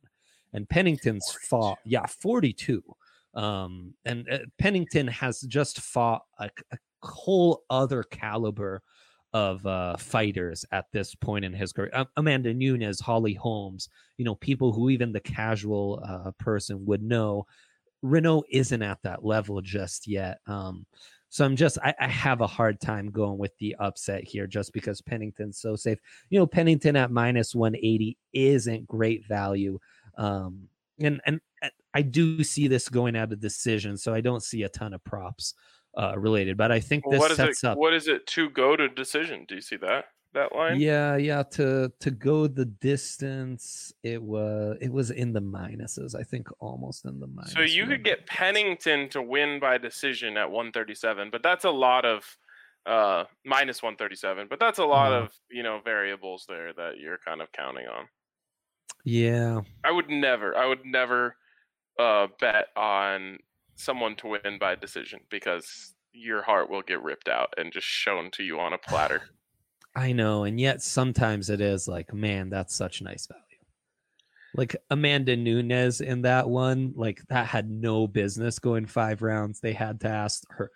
And 0.53 0.69
Pennington's 0.69 1.31
fought, 1.31 1.79
yeah, 1.85 2.07
42. 2.07 2.83
Um, 3.35 3.95
and 4.05 4.29
uh, 4.29 4.41
Pennington 4.59 5.07
has 5.07 5.41
just 5.43 5.81
fought 5.81 6.23
a, 6.39 6.51
a 6.73 6.79
whole 7.03 7.65
other 7.71 8.03
caliber 8.03 8.83
of 9.33 9.65
uh, 9.65 9.97
fighters 9.97 10.65
at 10.73 10.87
this 10.93 11.15
point 11.15 11.45
in 11.45 11.53
his 11.53 11.73
career. 11.73 11.91
Um, 11.95 12.09
Amanda 12.17 12.53
Nunes, 12.53 12.99
Holly 13.01 13.35
Holmes, 13.35 13.89
you 14.19 14.25
know, 14.25 14.35
people 14.35 14.73
who 14.73 14.91
even 14.91 15.13
the 15.13 15.21
casual 15.21 16.03
uh, 16.05 16.33
person 16.39 16.85
would 16.87 17.03
know. 17.03 17.47
Reneau 18.05 18.43
isn't 18.51 18.83
at 18.83 19.03
that 19.03 19.25
level 19.25 19.61
just 19.61 20.07
yet. 20.09 20.39
Um, 20.47 20.87
so 21.31 21.45
I'm 21.45 21.57
just 21.57 21.79
I, 21.83 21.95
I 21.99 22.09
have 22.09 22.41
a 22.41 22.47
hard 22.47 22.81
time 22.81 23.11
going 23.11 23.39
with 23.39 23.57
the 23.59 23.77
upset 23.79 24.25
here 24.25 24.47
just 24.47 24.73
because 24.73 25.01
Pennington's 25.01 25.59
so 25.59 25.77
safe. 25.77 25.99
You 26.29 26.41
know, 26.41 26.47
Pennington 26.47 26.97
at 26.97 27.11
minus 27.13 27.55
180 27.55 28.19
isn't 28.33 28.87
great 28.87 29.25
value. 29.27 29.79
Um, 30.19 30.69
and 30.99 31.21
and 31.25 31.41
uh, 31.63 31.69
I 31.95 32.03
do 32.03 32.43
see 32.45 32.69
this 32.69 32.89
going 32.89 33.17
out 33.17 33.33
of 33.33 33.41
decision, 33.41 33.97
so 33.97 34.13
I 34.13 34.21
don't 34.21 34.43
see 34.43 34.65
a 34.65 34.69
ton 34.69 34.93
of 34.93 35.03
props 35.05 35.55
uh 35.97 36.17
related, 36.19 36.57
but 36.57 36.71
I 36.71 36.79
think 36.81 37.07
Well, 37.07 37.13
this 37.13 37.21
what 37.21 37.31
is 37.31 37.37
sets 37.37 37.65
it? 37.65 37.67
up 37.69 37.79
What 37.79 37.95
is 37.95 38.07
it 38.09 38.27
to 38.29 38.51
go 38.51 38.77
to 38.77 38.89
decision? 38.89 39.45
Do 39.49 39.55
you 39.55 39.61
see 39.61 39.77
that 39.77 40.07
that 40.35 40.55
line? 40.55 40.81
yeah, 40.81 41.17
yeah. 41.17 41.43
To 41.43 41.93
to 42.01 42.11
go 42.11 42.47
the 42.47 42.65
distance, 42.67 43.93
it 44.03 44.23
was 44.23 44.79
it 44.81 44.93
was 44.93 45.11
in 45.11 45.33
the 45.33 45.41
minuses. 45.43 46.15
I 46.15 46.23
think 46.23 46.49
almost 46.61 47.05
in 47.05 47.21
the 47.21 47.27
minus. 47.27 47.53
So 47.53 47.61
you 47.61 47.87
could 47.87 48.05
get 48.05 48.27
Pennington 48.27 49.09
to 49.11 49.23
win 49.23 49.61
by 49.61 49.79
decision 49.79 50.37
at 50.37 50.51
137, 50.51 51.31
but 51.31 51.43
that's 51.43 51.65
a 51.65 51.71
lot 51.71 52.05
of 52.05 52.37
uh 52.87 53.25
minus 53.45 53.83
137, 53.83 54.47
but 54.49 54.59
that's 54.61 54.79
a 54.79 54.85
lot 54.85 55.13
Uh-huh. 55.13 55.25
of, 55.27 55.33
you 55.51 55.63
know, 55.63 55.81
variables 55.85 56.45
there 56.49 56.73
that 56.75 56.99
you're 56.99 57.19
kind 57.19 57.43
of 57.43 57.51
counting 57.53 57.87
on. 57.89 58.09
Yeah, 59.05 59.63
I 59.85 59.91
would 59.91 60.09
never 60.11 60.57
I 60.57 60.67
would 60.67 60.85
never 60.85 61.37
uh 61.99 62.29
bet 62.41 62.69
on 62.77 63.39
someone 63.77 64.17
to 64.17 64.29
win 64.29 64.59
by 64.61 64.75
decision 64.77 65.21
because 65.31 65.95
your 66.13 66.43
heart 66.43 66.71
will 66.71 66.83
get 66.83 67.03
ripped 67.03 67.29
out 67.29 67.55
and 67.59 67.73
just 67.73 67.87
shown 67.87 68.31
to 68.33 68.43
you 68.45 68.61
on 68.61 68.73
a 68.75 68.79
platter. 68.79 69.23
I 69.95 70.13
know, 70.13 70.45
and 70.45 70.61
yet 70.61 70.83
sometimes 70.83 71.51
it 71.51 71.61
is 71.61 71.89
like, 71.89 72.15
man, 72.15 72.49
that's 72.49 72.75
such 72.75 73.03
nice 73.03 73.27
value. 73.27 73.43
Like 74.55 74.77
Amanda 74.91 75.37
Nunes 75.37 76.01
in 76.01 76.23
that 76.23 76.49
one, 76.49 76.93
like 76.97 77.21
that 77.29 77.47
had 77.47 77.71
no 77.71 78.07
business 78.07 78.59
going 78.59 78.87
five 78.87 79.23
rounds. 79.23 79.61
They 79.61 79.73
had 79.73 80.01
to 80.01 80.09
ask 80.09 80.45
her 80.51 80.71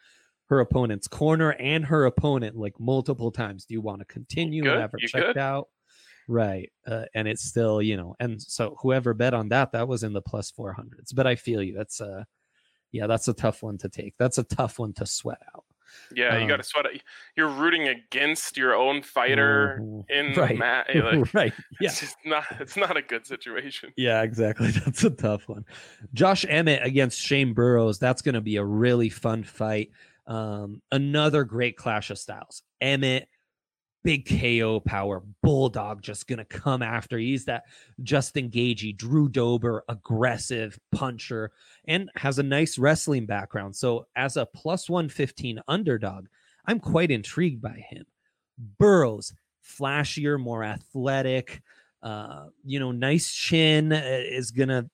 her 0.47 0.61
opponent's 0.61 1.09
corner 1.09 1.53
and 1.53 1.85
her 1.87 2.05
opponent 2.05 2.57
like 2.57 2.79
multiple 2.79 3.31
times. 3.31 3.65
Do 3.65 3.75
you 3.75 3.81
want 3.81 4.01
to 4.01 4.05
continue 4.05 4.63
good? 4.63 4.79
have 4.79 4.93
her 4.93 4.99
You 5.01 5.09
checked 5.09 5.27
good? 5.27 5.39
out? 5.39 5.69
Right. 6.29 6.71
Uh, 6.87 7.05
and 7.15 7.27
it's 7.27 7.45
still, 7.45 7.83
you 7.83 7.97
know, 7.97 8.15
and 8.21 8.41
so 8.41 8.77
whoever 8.81 9.15
bet 9.15 9.35
on 9.35 9.49
that, 9.51 9.73
that 9.73 9.89
was 9.89 10.03
in 10.03 10.13
the 10.13 10.23
plus 10.23 10.53
400s. 10.53 11.15
But 11.15 11.27
I 11.27 11.35
feel 11.35 11.63
you. 11.63 11.75
That's 11.75 12.01
a, 12.01 12.27
yeah, 12.93 13.07
that's 13.07 13.29
a 13.29 13.35
tough 13.35 13.63
one 13.63 13.79
to 13.79 13.89
take. 13.89 14.15
That's 14.19 14.39
a 14.39 14.45
tough 14.45 14.79
one 14.79 14.93
to 14.95 15.07
sweat 15.07 15.41
out. 15.55 15.65
Yeah, 16.15 16.37
you 16.37 16.43
Um, 16.43 16.49
got 16.49 16.57
to 16.59 16.63
sweat 16.63 16.87
it. 16.87 17.03
You're 17.37 17.49
rooting 17.49 17.89
against 17.89 18.57
your 18.57 18.75
own 18.75 19.03
fighter 19.03 19.79
Mhm. 19.81 20.11
in 20.11 20.33
Right. 20.35 20.49
the 20.51 20.55
mat. 20.55 20.87
Like, 20.95 21.35
right. 21.35 21.53
Yeah. 21.81 21.89
It's 21.91 22.01
just 22.01 22.17
not 22.25 22.45
it's 22.61 22.77
not 22.77 22.97
a 22.97 23.03
good 23.03 23.27
situation. 23.27 23.93
Yeah, 23.97 24.23
exactly. 24.23 24.71
That's 24.85 25.05
a 25.05 25.11
tough 25.11 25.49
one. 25.49 25.65
Josh 26.13 26.45
Emmett 26.49 26.85
against 26.85 27.21
Shane 27.21 27.53
Burgos. 27.55 27.99
That's 27.99 28.23
going 28.23 28.35
to 28.35 28.41
be 28.41 28.57
a 28.57 28.65
really 28.65 29.09
fun 29.09 29.43
fight. 29.45 29.91
Um, 30.27 30.81
another 30.91 31.45
great 31.45 31.77
clash 31.77 32.11
of 32.11 32.19
styles. 32.19 32.63
Emmett, 32.81 33.29
big 34.05 34.29
KO 34.29 34.81
power, 34.81 35.23
bulldog, 35.43 36.03
just 36.03 36.29
going 36.29 36.39
to 36.39 36.45
come 36.45 36.83
after. 36.83 37.19
He's 37.19 37.47
that 37.47 37.65
Justin 38.03 38.51
Gaethje, 38.51 38.97
Drew 38.97 39.29
Dober, 39.29 39.83
aggressive 39.89 40.79
puncher, 40.93 41.51
and 41.89 42.11
has 42.17 42.39
a 42.39 42.43
nice 42.43 42.79
wrestling 42.79 43.27
background. 43.27 43.75
So 43.75 44.07
as 44.15 44.37
a 44.37 44.47
plus 44.47 44.89
115 44.89 45.61
underdog, 45.67 46.27
I'm 46.67 46.81
quite 46.81 47.11
intrigued 47.11 47.63
by 47.63 47.85
him. 47.89 48.05
Burgos, 48.79 49.33
flashier, 49.65 50.39
more 50.39 50.63
athletic 50.63 51.63
uh, 52.05 52.49
you 52.65 52.79
know, 52.79 52.93
nice 52.93 53.33
chin 53.33 53.91
uh, 53.91 54.03
is 54.05 54.51
gonna 54.51 54.89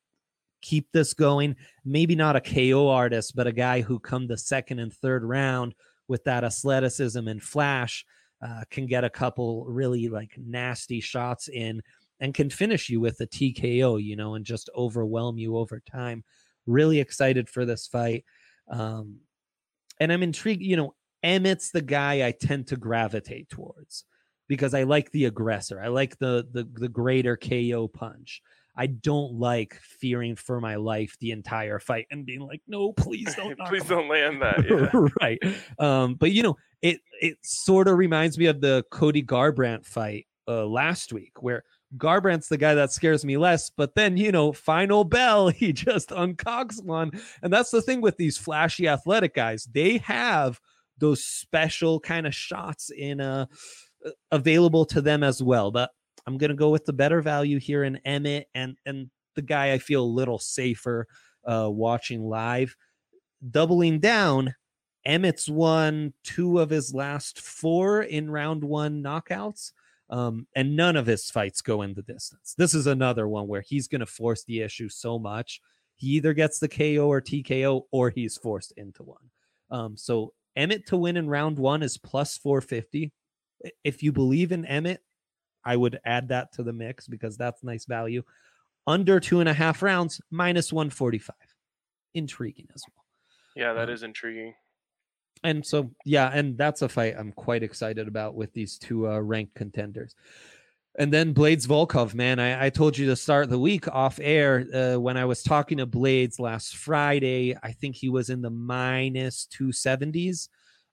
keep 0.62 0.86
this 0.92 1.12
going. 1.12 1.56
Maybe 1.84 2.14
not 2.14 2.36
a 2.36 2.40
KO 2.40 2.88
artist, 2.88 3.34
but 3.34 3.48
a 3.48 3.52
guy 3.52 3.80
who 3.80 3.98
come 3.98 4.28
the 4.28 4.38
second 4.38 4.78
and 4.78 4.92
third 4.92 5.24
round 5.24 5.74
with 6.06 6.22
that 6.24 6.44
athleticism 6.44 7.26
and 7.26 7.42
flash 7.42 8.06
uh, 8.42 8.62
can 8.70 8.86
get 8.86 9.04
a 9.04 9.10
couple 9.10 9.64
really 9.66 10.08
like 10.08 10.32
nasty 10.38 11.00
shots 11.00 11.48
in 11.48 11.82
and 12.20 12.34
can 12.34 12.50
finish 12.50 12.88
you 12.88 13.00
with 13.00 13.20
a 13.20 13.26
TKO, 13.26 14.02
you 14.02 14.16
know, 14.16 14.34
and 14.34 14.44
just 14.44 14.70
overwhelm 14.76 15.38
you 15.38 15.56
over 15.56 15.80
time. 15.80 16.22
Really 16.66 17.00
excited 17.00 17.48
for 17.48 17.64
this 17.64 17.86
fight. 17.86 18.24
Um, 18.70 19.20
and 19.98 20.12
I'm 20.12 20.22
intrigued, 20.22 20.62
you 20.62 20.76
know, 20.76 20.94
Emmett's 21.22 21.70
the 21.70 21.82
guy 21.82 22.26
I 22.26 22.32
tend 22.32 22.68
to 22.68 22.76
gravitate 22.76 23.48
towards 23.48 24.04
because 24.48 24.74
I 24.74 24.84
like 24.84 25.10
the 25.12 25.26
aggressor. 25.26 25.80
I 25.80 25.88
like 25.88 26.18
the 26.18 26.46
the 26.52 26.68
the 26.72 26.88
greater 26.88 27.36
KO 27.36 27.88
punch. 27.88 28.42
I 28.76 28.86
don't 28.86 29.34
like 29.34 29.74
fearing 29.74 30.36
for 30.36 30.60
my 30.60 30.76
life 30.76 31.16
the 31.20 31.32
entire 31.32 31.78
fight 31.78 32.06
and 32.10 32.24
being 32.24 32.40
like, 32.40 32.62
no, 32.66 32.92
please 32.92 33.34
don't. 33.36 33.58
Please 33.66 33.84
don't 33.84 34.08
land 34.08 34.42
that. 34.42 34.64
Yeah. 34.70 35.08
right. 35.20 35.38
Um, 35.78 36.14
but 36.14 36.32
you 36.32 36.42
know, 36.42 36.56
it 36.82 37.00
it 37.20 37.36
sort 37.42 37.88
of 37.88 37.98
reminds 37.98 38.38
me 38.38 38.46
of 38.46 38.60
the 38.60 38.84
Cody 38.90 39.22
Garbrandt 39.22 39.84
fight 39.84 40.26
uh, 40.48 40.64
last 40.66 41.12
week, 41.12 41.42
where 41.42 41.64
Garbrandt's 41.96 42.48
the 42.48 42.56
guy 42.56 42.74
that 42.74 42.92
scares 42.92 43.24
me 43.24 43.36
less, 43.36 43.70
but 43.70 43.94
then 43.94 44.16
you 44.16 44.32
know, 44.32 44.52
final 44.52 45.04
bell, 45.04 45.48
he 45.48 45.72
just 45.72 46.10
uncocks 46.10 46.82
one, 46.82 47.10
and 47.42 47.52
that's 47.52 47.70
the 47.70 47.82
thing 47.82 48.00
with 48.00 48.16
these 48.16 48.38
flashy 48.38 48.88
athletic 48.88 49.34
guys. 49.34 49.68
They 49.72 49.98
have 49.98 50.60
those 50.98 51.24
special 51.24 51.98
kind 51.98 52.26
of 52.26 52.34
shots 52.34 52.90
in 52.90 53.20
uh 53.20 53.46
available 54.30 54.84
to 54.86 55.00
them 55.00 55.22
as 55.22 55.42
well. 55.42 55.70
But 55.70 55.90
I'm 56.26 56.38
gonna 56.38 56.54
go 56.54 56.70
with 56.70 56.84
the 56.84 56.92
better 56.92 57.20
value 57.22 57.58
here 57.58 57.84
in 57.84 58.00
Emmett 58.04 58.48
and 58.54 58.76
and 58.86 59.10
the 59.34 59.42
guy 59.42 59.72
I 59.72 59.78
feel 59.78 60.02
a 60.02 60.04
little 60.04 60.38
safer 60.38 61.06
uh, 61.44 61.68
watching 61.70 62.22
live. 62.22 62.76
Doubling 63.50 64.00
down, 64.00 64.54
Emmett's 65.04 65.48
won 65.48 66.12
two 66.24 66.58
of 66.58 66.70
his 66.70 66.94
last 66.94 67.40
four 67.40 68.02
in 68.02 68.30
round 68.30 68.62
one 68.62 69.02
knockouts. 69.02 69.72
Um, 70.10 70.48
and 70.56 70.74
none 70.74 70.96
of 70.96 71.06
his 71.06 71.30
fights 71.30 71.60
go 71.60 71.82
in 71.82 71.94
the 71.94 72.02
distance. 72.02 72.54
This 72.58 72.74
is 72.74 72.88
another 72.88 73.28
one 73.28 73.46
where 73.46 73.60
he's 73.60 73.86
going 73.86 74.00
to 74.00 74.06
force 74.06 74.42
the 74.42 74.60
issue 74.60 74.88
so 74.88 75.20
much. 75.20 75.60
He 75.94 76.08
either 76.08 76.34
gets 76.34 76.58
the 76.58 76.68
KO 76.68 77.06
or 77.06 77.20
TKO 77.20 77.82
or 77.92 78.10
he's 78.10 78.36
forced 78.36 78.72
into 78.76 79.04
one. 79.04 79.30
Um, 79.70 79.96
so 79.96 80.32
Emmett 80.56 80.86
to 80.88 80.96
win 80.96 81.16
in 81.16 81.28
round 81.28 81.58
one 81.58 81.84
is 81.84 81.96
plus 81.96 82.36
450. 82.38 83.12
If 83.84 84.02
you 84.02 84.10
believe 84.10 84.50
in 84.50 84.64
Emmett, 84.64 85.00
I 85.64 85.76
would 85.76 86.00
add 86.04 86.28
that 86.28 86.52
to 86.54 86.64
the 86.64 86.72
mix 86.72 87.06
because 87.06 87.36
that's 87.36 87.62
nice 87.62 87.84
value. 87.84 88.24
Under 88.88 89.20
two 89.20 89.38
and 89.38 89.48
a 89.48 89.54
half 89.54 89.80
rounds, 89.80 90.20
minus 90.30 90.72
145. 90.72 91.36
Intriguing 92.14 92.66
as 92.74 92.82
well. 92.88 93.04
Yeah, 93.54 93.74
that 93.74 93.88
um, 93.88 93.94
is 93.94 94.02
intriguing 94.02 94.54
and 95.42 95.64
so 95.64 95.90
yeah, 96.04 96.30
and 96.32 96.56
that's 96.56 96.82
a 96.82 96.88
fight 96.88 97.14
I'm 97.18 97.32
quite 97.32 97.62
excited 97.62 98.08
about 98.08 98.34
with 98.34 98.52
these 98.52 98.78
two 98.78 99.08
uh, 99.08 99.20
ranked 99.20 99.54
contenders. 99.54 100.14
And 100.98 101.12
then 101.12 101.32
Blaydes 101.32 101.66
Volkov, 101.66 102.14
man, 102.14 102.40
I, 102.40 102.66
I 102.66 102.70
told 102.70 102.98
you 102.98 103.06
to 103.06 103.16
start 103.16 103.48
the 103.48 103.58
week 103.58 103.86
off 103.88 104.18
air 104.20 104.66
uh, 104.74 105.00
when 105.00 105.16
I 105.16 105.24
was 105.24 105.42
talking 105.42 105.78
to 105.78 105.86
Blaydes 105.86 106.40
last 106.40 106.76
Friday. 106.76 107.56
I 107.62 107.72
think 107.72 107.94
he 107.94 108.08
was 108.08 108.28
in 108.28 108.42
the 108.42 108.50
minus 108.50 109.46
270s. 109.56 110.48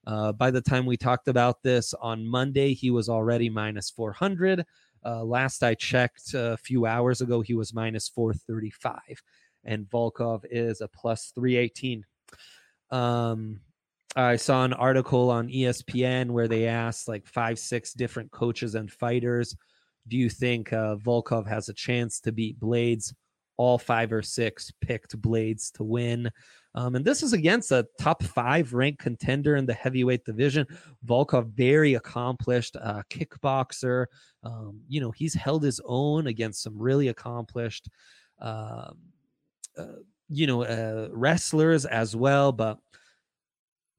Uh, 0.06 0.32
by 0.32 0.50
the 0.50 0.60
time 0.60 0.86
we 0.86 0.96
talked 0.96 1.28
about 1.28 1.62
this 1.62 1.94
on 1.94 2.24
Monday, 2.24 2.74
he 2.74 2.90
was 2.90 3.08
already 3.08 3.50
minus 3.50 3.90
400. 3.90 4.64
Uh, 5.04 5.24
last 5.24 5.62
I 5.62 5.74
checked 5.74 6.32
a 6.32 6.56
few 6.56 6.86
hours 6.86 7.20
ago, 7.20 7.40
he 7.40 7.54
was 7.54 7.74
minus 7.74 8.08
435. 8.08 9.00
And 9.64 9.84
Volkov 9.90 10.44
is 10.50 10.80
a 10.80 10.88
plus 10.88 11.32
318. 11.34 12.04
Um, 12.90 13.60
I 14.16 14.36
saw 14.36 14.64
an 14.64 14.72
article 14.72 15.30
on 15.30 15.48
ESPN 15.48 16.30
where 16.30 16.48
they 16.48 16.66
asked 16.66 17.08
like 17.08 17.26
five, 17.26 17.58
six 17.58 17.92
different 17.92 18.30
coaches 18.30 18.74
and 18.74 18.90
fighters, 18.90 19.56
do 20.08 20.16
you 20.16 20.30
think 20.30 20.72
uh, 20.72 20.96
Volkov 20.96 21.46
has 21.46 21.68
a 21.68 21.74
chance 21.74 22.20
to 22.20 22.32
beat 22.32 22.58
Blaydes? 22.58 23.14
All 23.58 23.76
five 23.76 24.12
or 24.12 24.22
six 24.22 24.72
picked 24.80 25.20
Blaydes 25.20 25.72
to 25.72 25.84
win. 25.84 26.30
Um, 26.74 26.94
and 26.94 27.04
this 27.04 27.22
is 27.22 27.32
against 27.32 27.72
a 27.72 27.86
top 28.00 28.22
five 28.22 28.72
ranked 28.72 29.00
contender 29.00 29.56
in 29.56 29.66
the 29.66 29.74
heavyweight 29.74 30.24
division. 30.24 30.66
Volkov, 31.04 31.52
very 31.52 31.94
accomplished 31.94 32.76
uh, 32.80 33.02
kickboxer. 33.10 34.06
Um, 34.44 34.80
you 34.88 35.00
know, 35.00 35.10
he's 35.10 35.34
held 35.34 35.64
his 35.64 35.80
own 35.84 36.28
against 36.28 36.62
some 36.62 36.78
really 36.78 37.08
accomplished, 37.08 37.88
uh, 38.40 38.90
uh, 39.76 39.86
you 40.28 40.46
know, 40.46 40.62
uh, 40.62 41.08
wrestlers 41.10 41.84
as 41.84 42.14
well. 42.14 42.52
But 42.52 42.78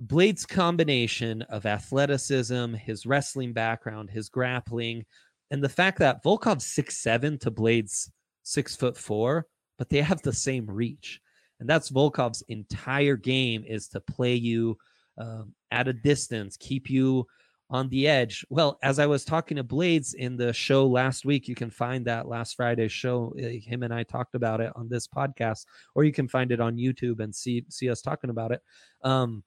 Blaydes' 0.05 0.47
combination 0.47 1.41
of 1.43 1.65
athleticism, 1.65 2.73
his 2.73 3.05
wrestling 3.05 3.53
background, 3.53 4.09
his 4.09 4.29
grappling, 4.29 5.05
and 5.51 5.63
the 5.63 5.69
fact 5.69 5.99
that 5.99 6.23
Volkov's 6.23 6.65
six 6.65 6.97
seven 6.97 7.37
to 7.39 7.51
Blaydes' 7.51 8.09
six 8.43 8.75
foot 8.75 8.97
four, 8.97 9.45
but 9.77 9.89
they 9.89 10.01
have 10.01 10.21
the 10.21 10.33
same 10.33 10.65
reach, 10.65 11.19
and 11.59 11.69
that's 11.69 11.91
Volkov's 11.91 12.43
entire 12.47 13.17
game 13.17 13.63
is 13.67 13.89
to 13.89 13.99
play 13.99 14.35
you 14.35 14.77
um, 15.17 15.53
at 15.71 15.87
a 15.87 15.93
distance, 15.93 16.55
keep 16.55 16.89
you 16.89 17.27
on 17.69 17.89
the 17.89 18.07
edge. 18.07 18.45
Well, 18.49 18.79
as 18.81 18.99
I 18.99 19.05
was 19.05 19.23
talking 19.23 19.57
to 19.57 19.63
Blaydes 19.63 20.15
in 20.15 20.37
the 20.37 20.53
show 20.53 20.87
last 20.87 21.25
week, 21.25 21.47
you 21.47 21.55
can 21.55 21.69
find 21.69 22.05
that 22.05 22.27
last 22.27 22.55
Friday's 22.55 22.91
show. 22.91 23.33
Eh, 23.37 23.59
him 23.59 23.83
and 23.83 23.93
I 23.93 24.03
talked 24.03 24.33
about 24.33 24.61
it 24.61 24.71
on 24.75 24.89
this 24.89 25.07
podcast, 25.07 25.65
or 25.93 26.03
you 26.03 26.11
can 26.11 26.27
find 26.27 26.51
it 26.51 26.61
on 26.61 26.77
YouTube 26.77 27.19
and 27.19 27.35
see 27.35 27.65
see 27.69 27.89
us 27.89 28.01
talking 28.01 28.29
about 28.29 28.51
it. 28.51 28.61
Um, 29.03 29.43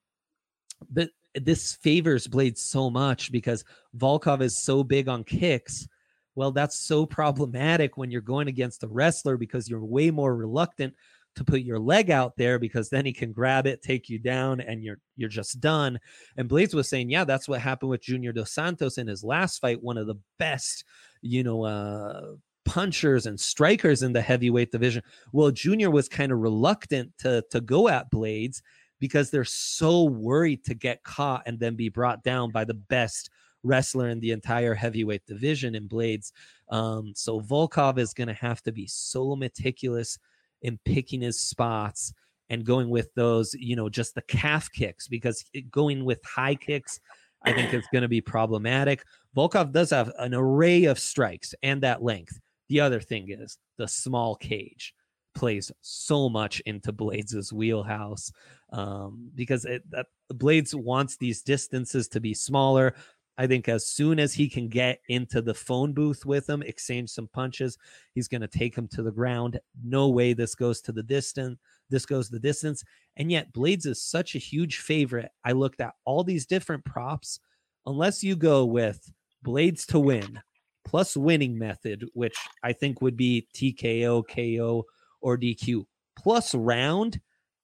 but 0.91 1.11
this 1.35 1.75
favors 1.75 2.27
Blade 2.27 2.59
so 2.59 2.91
much 2.91 3.33
because 3.33 3.65
Volkov 3.97 4.43
is 4.43 4.57
so 4.57 4.85
big 4.85 5.09
on 5.09 5.25
kicks. 5.25 5.89
Well, 6.35 6.53
that's 6.53 6.79
so 6.79 7.05
problematic 7.07 7.97
when 7.97 8.11
you're 8.11 8.21
going 8.21 8.49
against 8.49 8.85
a 8.85 8.89
wrestler 8.89 9.37
because 9.37 9.69
you're 9.69 9.85
way 9.85 10.11
more 10.11 10.35
reluctant 10.35 10.95
to 11.35 11.45
put 11.45 11.63
your 11.63 11.79
leg 11.79 12.11
out 12.11 12.37
there 12.37 12.59
because 12.59 12.91
then 12.91 13.07
he 13.07 13.13
can 13.13 13.33
grab 13.33 13.67
it, 13.67 13.83
take 13.83 14.09
you 14.09 14.19
down, 14.19 14.61
and 14.61 14.83
you're 14.83 14.99
you're 15.17 15.29
just 15.29 15.61
done. 15.61 15.99
And 16.37 16.49
Blaydes 16.49 16.75
was 16.75 16.89
saying, 16.89 17.11
yeah, 17.11 17.25
that's 17.25 17.49
what 17.49 17.61
happened 17.61 17.91
with 17.91 18.03
Junior 18.03 18.33
Dos 18.33 18.53
Santos 18.53 18.99
in 18.99 19.07
his 19.07 19.25
last 19.25 19.59
fight, 19.59 19.83
one 19.83 19.99
of 19.99 20.07
the 20.07 20.17
best, 20.39 20.85
you 21.23 21.43
know, 21.43 21.65
uh 21.65 22.35
punchers 22.65 23.27
and 23.27 23.41
strikers 23.41 24.03
in 24.03 24.13
the 24.13 24.21
heavyweight 24.21 24.71
division. 24.71 25.03
Well, 25.33 25.51
Junior 25.51 25.91
was 25.91 26.09
kind 26.09 26.33
of 26.33 26.39
reluctant 26.39 27.13
to 27.19 27.45
to 27.51 27.61
go 27.61 27.89
at 27.89 28.11
Blaydes 28.11 28.63
because 29.03 29.33
they're 29.33 29.43
so 29.43 30.05
worried 30.05 30.63
to 30.63 30.75
get 30.75 31.03
caught 31.03 31.43
and 31.47 31.59
then 31.59 31.75
be 31.75 31.89
brought 31.89 32.23
down 32.23 32.53
by 32.53 32.65
the 32.65 32.73
best 32.73 33.31
wrestler 33.65 34.09
in 34.11 34.21
the 34.21 34.31
entire 34.31 34.75
heavyweight 34.75 35.27
division 35.27 35.75
in 35.75 35.89
Blaydes. 35.89 36.31
Um, 36.69 37.13
so 37.17 37.41
Volkov 37.41 37.99
is 37.99 38.15
going 38.15 38.29
to 38.29 38.35
have 38.35 38.63
to 38.63 38.71
be 38.71 38.87
so 38.87 39.35
meticulous 39.35 40.21
in 40.63 40.79
picking 40.85 41.21
his 41.21 41.41
spots 41.41 42.15
and 42.49 42.65
going 42.65 42.91
with 42.91 43.13
those, 43.17 43.55
you 43.55 43.75
know, 43.75 43.89
just 43.89 44.15
the 44.15 44.23
calf 44.23 44.71
kicks 44.71 45.09
because 45.09 45.45
going 45.73 46.05
with 46.05 46.21
high 46.25 46.55
kicks, 46.55 47.01
I 47.43 47.53
think 47.53 47.75
it's 47.75 47.89
going 47.93 48.03
to 48.03 48.09
be 48.09 48.21
problematic. 48.21 49.03
Volkov 49.37 49.73
does 49.73 49.91
have 49.91 50.13
an 50.21 50.33
array 50.33 50.85
of 50.85 51.01
strikes 51.01 51.57
and 51.65 51.83
that 51.83 52.05
length. 52.05 52.39
The 52.69 52.79
other 52.79 53.01
thing 53.01 53.33
is 53.33 53.59
the 53.79 53.89
small 53.89 54.37
cage 54.37 54.95
plays 55.35 55.73
so 55.81 56.29
much 56.29 56.61
into 56.61 56.93
Blaydes' 56.93 57.53
wheelhouse 57.53 58.33
um, 58.73 59.31
because 59.35 59.65
it, 59.65 59.89
that, 59.91 60.07
Blaydes 60.33 60.75
wants 60.75 61.17
these 61.17 61.43
distances 61.43 62.09
to 62.09 62.21
be 62.21 62.35
smaller. 62.35 62.95
I 63.39 63.47
think 63.47 63.69
as 63.69 63.87
soon 63.87 64.19
as 64.19 64.35
he 64.35 64.49
can 64.49 64.69
get 64.69 65.01
into 65.09 65.41
the 65.41 65.55
phone 65.55 65.93
booth 65.93 66.27
with 66.27 66.49
him, 66.49 66.63
exchange 66.63 67.11
some 67.11 67.29
punches, 67.29 67.79
he's 68.15 68.29
going 68.29 68.43
to 68.43 68.49
take 68.49 68.77
him 68.77 68.89
to 68.89 69.03
the 69.03 69.11
ground. 69.11 69.59
No 69.83 70.09
way 70.09 70.33
this 70.33 70.55
goes 70.55 70.81
to 70.83 70.93
the 70.93 71.03
distance. 71.03 71.59
This 71.89 72.07
goes 72.07 72.29
the 72.29 72.39
distance. 72.39 72.85
And 73.17 73.31
yet, 73.31 73.53
Blaydes 73.53 73.87
is 73.87 74.03
such 74.03 74.35
a 74.35 74.39
huge 74.39 74.79
favorite. 74.79 75.31
I 75.45 75.53
looked 75.53 75.81
at 75.81 75.95
all 76.05 76.25
these 76.25 76.47
different 76.47 76.85
props. 76.85 77.41
Unless 77.87 78.23
you 78.23 78.37
go 78.37 78.65
with 78.65 79.11
Blaydes 79.45 79.87
to 79.87 79.99
win 79.99 80.41
plus 80.85 81.17
winning 81.17 81.59
method, 81.59 82.05
which 82.13 82.37
I 82.63 82.73
think 82.73 83.01
would 83.01 83.17
be 83.17 83.47
TKO, 83.55 84.25
KO, 84.29 84.85
or 85.23 85.39
DQ 85.39 85.85
plus 86.17 86.55
round, 86.55 87.21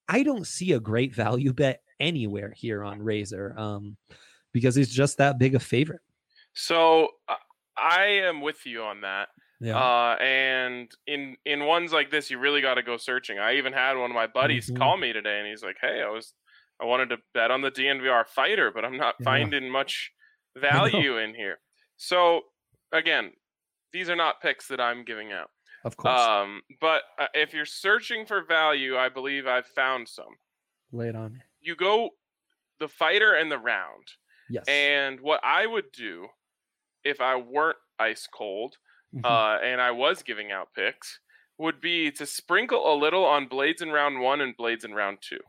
I 0.08 0.22
don't 0.22 0.46
see 0.46 0.72
a 0.72 0.80
great 0.80 1.14
value 1.14 1.52
bet 1.52 1.82
anywhere 2.00 2.52
here 2.56 2.82
on 2.82 3.02
Razor 3.02 3.54
um, 3.58 3.96
because 4.52 4.74
he's 4.74 4.90
just 4.90 5.18
that 5.18 5.38
big 5.38 5.54
a 5.54 5.60
favorite. 5.60 6.00
So 6.54 7.08
uh, 7.28 7.34
I 7.76 8.04
am 8.24 8.40
with 8.40 8.66
you 8.66 8.82
on 8.82 9.02
that. 9.02 9.28
Yeah. 9.60 9.76
Uh, 9.76 10.16
and 10.20 10.90
in 11.06 11.36
in 11.44 11.64
ones 11.64 11.92
like 11.92 12.10
this, 12.10 12.30
you 12.30 12.38
really 12.38 12.60
got 12.60 12.74
to 12.74 12.82
go 12.82 12.96
searching. 12.96 13.38
I 13.38 13.56
even 13.56 13.72
had 13.72 13.96
one 13.96 14.10
of 14.10 14.14
my 14.14 14.28
buddies 14.28 14.66
mm-hmm. 14.66 14.76
call 14.76 14.96
me 14.96 15.12
today, 15.12 15.38
and 15.38 15.48
he's 15.48 15.64
like, 15.64 15.76
"Hey, 15.80 16.00
I 16.00 16.10
was 16.10 16.32
I 16.80 16.84
wanted 16.84 17.08
to 17.10 17.16
bet 17.34 17.50
on 17.50 17.62
the 17.62 17.70
DNVR 17.70 18.26
fighter, 18.28 18.70
but 18.72 18.84
I'm 18.84 18.96
not 18.96 19.16
yeah. 19.18 19.24
finding 19.24 19.68
much 19.70 20.12
value 20.56 21.18
in 21.18 21.34
here." 21.34 21.58
So 21.96 22.42
again, 22.92 23.32
these 23.92 24.08
are 24.08 24.16
not 24.16 24.40
picks 24.40 24.68
that 24.68 24.80
I'm 24.80 25.04
giving 25.04 25.32
out. 25.32 25.50
Of 25.84 25.96
course. 25.96 26.20
Um, 26.20 26.62
but 26.80 27.02
uh, 27.18 27.26
if 27.34 27.52
you're 27.54 27.64
searching 27.64 28.26
for 28.26 28.42
value, 28.44 28.96
I 28.96 29.08
believe 29.08 29.46
I've 29.46 29.66
found 29.66 30.08
some. 30.08 30.36
Lay 30.92 31.08
it 31.08 31.16
on. 31.16 31.34
me. 31.34 31.40
You 31.60 31.76
go 31.76 32.10
the 32.80 32.88
fighter 32.88 33.34
and 33.34 33.50
the 33.50 33.58
round. 33.58 34.04
Yes. 34.50 34.64
And 34.66 35.20
what 35.20 35.40
I 35.44 35.66
would 35.66 35.92
do 35.92 36.26
if 37.04 37.20
I 37.20 37.36
weren't 37.36 37.76
ice 37.98 38.26
cold 38.32 38.76
mm-hmm. 39.14 39.24
uh, 39.24 39.58
and 39.58 39.80
I 39.80 39.90
was 39.90 40.22
giving 40.22 40.50
out 40.50 40.68
picks 40.74 41.20
would 41.58 41.80
be 41.80 42.10
to 42.12 42.24
sprinkle 42.24 42.92
a 42.92 42.96
little 42.96 43.24
on 43.24 43.48
Blaydes 43.48 43.82
in 43.82 43.90
round 43.90 44.20
one 44.20 44.40
and 44.40 44.56
Blaydes 44.56 44.84
in 44.84 44.94
round 44.94 45.18
two. 45.20 45.40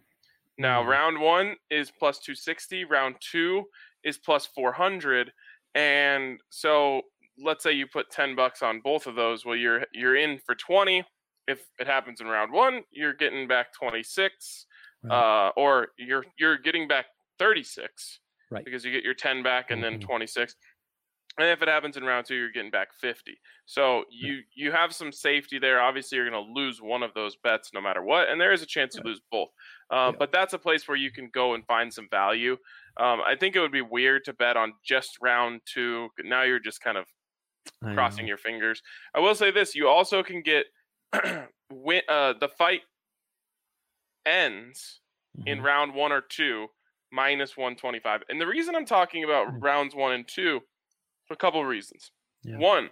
Now, 0.58 0.82
mm-hmm. 0.82 0.89
round 0.89 1.20
one 1.20 1.56
is 1.70 1.92
plus 1.92 2.20
260, 2.20 2.86
round 2.86 3.15
two 3.20 3.65
is 4.04 4.18
plus 4.18 4.46
400. 4.48 5.32
And 5.76 6.39
so 6.50 7.04
let's 7.43 7.63
say 7.63 7.71
you 7.71 7.88
put 7.88 8.10
10 8.12 8.36
bucks 8.36 8.62
on 8.62 8.82
both 8.82 9.08
of 9.08 9.15
those 9.15 9.45
well 9.45 9.56
you're 9.56 9.84
you're 9.93 10.15
in 10.15 10.39
for 10.45 10.56
20 10.56 11.04
if 11.47 11.62
it 11.80 11.88
happens 11.88 12.21
in 12.21 12.28
round 12.28 12.52
one 12.52 12.82
you're 12.91 13.13
getting 13.13 13.47
back 13.47 13.67
26 13.73 14.65
right. 15.04 15.47
uh, 15.47 15.52
or 15.56 15.89
you're 15.97 16.25
you're 16.38 16.58
getting 16.58 16.88
back 16.88 17.06
36 17.39 18.19
right 18.52 18.65
because 18.65 18.84
you 18.86 18.91
get 18.91 19.04
your 19.04 19.13
10 19.13 19.43
back 19.43 19.71
and 19.71 19.82
mm-hmm. 19.82 19.93
then 19.93 19.99
26 19.99 20.56
and 21.38 21.47
if 21.47 21.62
it 21.62 21.67
happens 21.69 21.95
in 21.95 22.04
round 22.04 22.25
two 22.25 22.36
you're 22.36 22.52
getting 22.52 22.71
back 22.71 22.89
50 22.99 23.38
so 23.65 24.04
you 24.10 24.36
right. 24.36 24.43
you 24.56 24.71
have 24.71 24.93
some 24.93 25.12
safety 25.12 25.60
there 25.60 25.82
obviously 25.82 26.17
you're 26.17 26.30
going 26.30 26.45
to 26.45 26.52
lose 26.54 26.82
one 26.82 27.04
of 27.04 27.13
those 27.13 27.36
bets 27.43 27.71
no 27.73 27.82
matter 27.82 28.04
what 28.04 28.30
and 28.30 28.39
there 28.39 28.52
is 28.52 28.62
a 28.62 28.65
chance 28.65 28.95
right. 28.95 29.04
you 29.04 29.10
lose 29.10 29.21
both 29.32 29.49
uh, 29.91 29.95
yeah. 29.95 30.12
but 30.17 30.32
that's 30.32 30.54
a 30.54 30.60
place 30.60 30.88
where 30.88 30.97
you 30.97 31.12
can 31.12 31.30
go 31.34 31.54
and 31.54 31.65
find 31.65 31.93
some 31.93 32.08
value 32.12 32.54
um, 32.99 33.19
i 33.25 33.36
think 33.39 33.56
it 33.56 33.60
would 33.60 33.71
be 33.71 33.82
weird 33.82 34.23
to 34.25 34.34
bet 34.34 34.58
on 34.58 34.73
just 34.84 35.17
round 35.21 35.62
two 35.71 36.10
now 36.23 36.43
you're 36.43 36.60
just 36.60 36.82
kind 36.82 36.97
of 36.97 37.06
crossing 37.93 38.28
your 38.28 38.38
fingers. 38.38 38.82
I 39.15 39.19
will 39.19 39.36
say 39.36 39.52
this: 39.52 39.76
you 39.76 39.88
also 39.88 40.24
can 40.24 40.41
get 40.41 40.67
win, 41.72 42.02
uh, 42.10 42.34
the 42.39 42.50
fight 42.50 42.82
ends 44.26 45.02
in 45.45 45.60
Mhm. 45.60 45.63
round 45.63 45.93
one 45.95 46.12
or 46.12 46.22
two 46.22 46.67
minus 47.12 47.58
125. 47.58 48.24
And 48.30 48.39
the 48.39 48.48
reason 48.48 48.76
I'm 48.76 48.86
talking 48.86 49.24
about 49.24 49.48
Mm. 49.48 49.63
rounds 49.63 49.95
one 49.95 50.12
and 50.13 50.28
two, 50.28 50.62
for 51.26 51.34
a 51.34 51.38
couple 51.38 51.62
of 51.62 51.67
reasons. 51.67 52.12
Yeah. 52.43 52.58
One, 52.58 52.91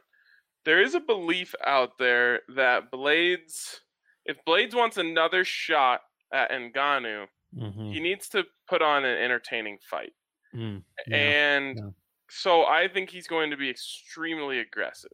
there 0.65 0.82
is 0.82 0.95
a 0.95 0.99
belief 0.99 1.53
out 1.65 1.97
there 1.97 2.41
that 2.49 2.91
Blaydes, 2.91 3.82
if 4.25 4.38
Blaydes 4.45 4.73
wants 4.73 4.97
another 4.97 5.43
shot 5.45 6.01
at 6.34 6.51
Ngannou, 6.51 7.27
Mhm. 7.56 7.93
he 7.93 7.99
needs 7.99 8.30
to 8.30 8.47
put 8.67 8.82
on 8.82 9.06
an 9.06 9.17
entertaining 9.17 9.80
fight. 9.80 10.13
Mm, 10.53 10.84
yeah. 11.08 11.17
And 11.17 11.77
yeah. 11.77 11.89
So 12.30 12.66
I 12.66 12.88
think 12.88 13.10
he's 13.10 13.28
going 13.28 13.52
to 13.52 13.58
be 13.58 13.70
extremely 13.70 14.60
aggressive. 14.60 15.12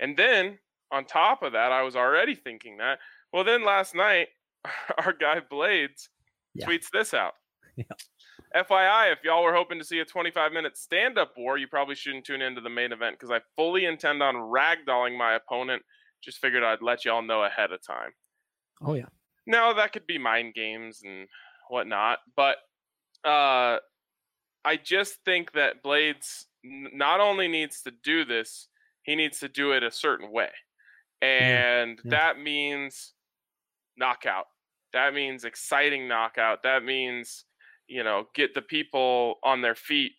And 0.00 0.16
then 0.16 0.58
on 0.90 1.04
top 1.04 1.42
of 1.42 1.52
that, 1.52 1.72
I 1.72 1.82
was 1.82 1.96
already 1.96 2.34
thinking 2.34 2.78
that. 2.78 2.98
Well, 3.32 3.44
then 3.44 3.64
last 3.64 3.94
night, 3.94 4.28
our 5.04 5.12
guy 5.12 5.40
Blaydes 5.40 6.08
Yeah. 6.54 6.66
tweets 6.66 6.86
this 6.92 7.14
out. 7.14 7.34
Yeah. 7.76 7.84
FYI, 8.62 9.12
if 9.12 9.18
y'all 9.22 9.44
were 9.44 9.54
hoping 9.54 9.78
to 9.78 9.84
see 9.84 10.00
a 10.00 10.04
25 10.04 10.50
minute 10.52 10.76
stand 10.76 11.16
up 11.16 11.34
war, 11.36 11.58
you 11.58 11.68
probably 11.68 11.94
shouldn't 11.94 12.24
tune 12.24 12.42
into 12.42 12.60
the 12.60 12.70
main 12.70 12.90
event 12.92 13.16
because 13.16 13.30
I 13.30 13.40
fully 13.56 13.84
intend 13.84 14.20
on 14.22 14.34
ragdolling 14.34 15.16
my 15.16 15.34
opponent. 15.34 15.82
Just 16.24 16.38
figured 16.38 16.64
I'd 16.64 16.82
let 16.82 17.04
y'all 17.04 17.22
know 17.22 17.44
ahead 17.44 17.70
of 17.70 17.80
time. 17.86 18.10
Oh 18.82 18.94
yeah. 18.94 19.06
Now 19.46 19.72
that 19.74 19.92
could 19.92 20.06
be 20.08 20.18
mind 20.18 20.54
games 20.54 21.02
and 21.04 21.28
whatnot, 21.68 22.18
but 22.36 22.56
uh, 23.24 23.78
I 24.64 24.76
just 24.82 25.18
think 25.24 25.52
that 25.52 25.84
Blaydes 25.84 26.46
not 26.64 27.20
only 27.20 27.48
needs 27.48 27.82
to 27.82 27.92
do 28.02 28.24
this, 28.24 28.68
he 29.02 29.14
needs 29.14 29.38
to 29.40 29.48
do 29.48 29.72
it 29.72 29.82
a 29.82 29.90
certain 29.90 30.30
way, 30.32 30.50
and 31.22 31.98
yeah. 32.04 32.10
that 32.10 32.40
means 32.40 33.14
knockout. 33.96 34.46
That 34.92 35.14
means 35.14 35.44
exciting 35.44 36.08
knockout. 36.08 36.62
That 36.62 36.84
means 36.84 37.44
you 37.86 38.04
know 38.04 38.26
get 38.34 38.54
the 38.54 38.62
people 38.62 39.36
on 39.42 39.62
their 39.62 39.74
feet 39.74 40.12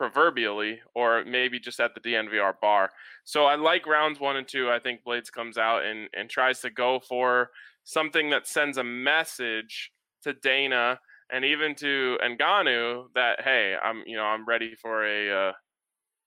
proverbially 0.00 0.80
or 0.94 1.22
maybe 1.26 1.60
just 1.60 1.78
at 1.78 1.94
the 1.94 2.00
DNVR 2.00 2.54
bar. 2.62 2.88
So 3.24 3.44
I 3.44 3.56
like 3.56 3.86
rounds 3.86 4.18
1 4.18 4.36
and 4.36 4.48
2. 4.48 4.70
I 4.70 4.78
think 4.78 5.00
Blaydes 5.06 5.30
comes 5.30 5.58
out 5.58 5.84
and 5.84 6.08
and 6.14 6.30
tries 6.30 6.60
to 6.60 6.70
go 6.70 7.00
for 7.00 7.50
something 7.84 8.30
that 8.30 8.46
sends 8.46 8.78
a 8.78 8.84
message 8.84 9.92
to 10.22 10.32
Dana 10.32 10.98
and 11.30 11.44
even 11.44 11.74
to 11.76 12.16
Ngannou 12.24 13.08
that 13.14 13.42
hey, 13.42 13.76
I'm 13.82 14.02
you 14.06 14.16
know, 14.16 14.24
I'm 14.24 14.46
ready 14.46 14.74
for 14.74 15.04
a 15.04 15.48
uh 15.48 15.52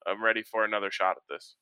I'm 0.07 0.23
ready 0.23 0.43
for 0.43 0.65
another 0.65 0.91
shot 0.91 1.17
at 1.17 1.23
this. 1.29 1.55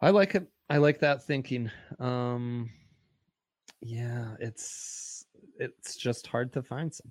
I 0.00 0.10
like 0.10 0.34
it. 0.34 0.46
I 0.68 0.78
like 0.78 1.00
that 1.00 1.24
thinking. 1.24 1.70
Um 1.98 2.70
yeah, 3.80 4.34
it's 4.40 5.26
it's 5.58 5.96
just 5.96 6.26
hard 6.26 6.52
to 6.54 6.62
find 6.62 6.92
some. 6.92 7.10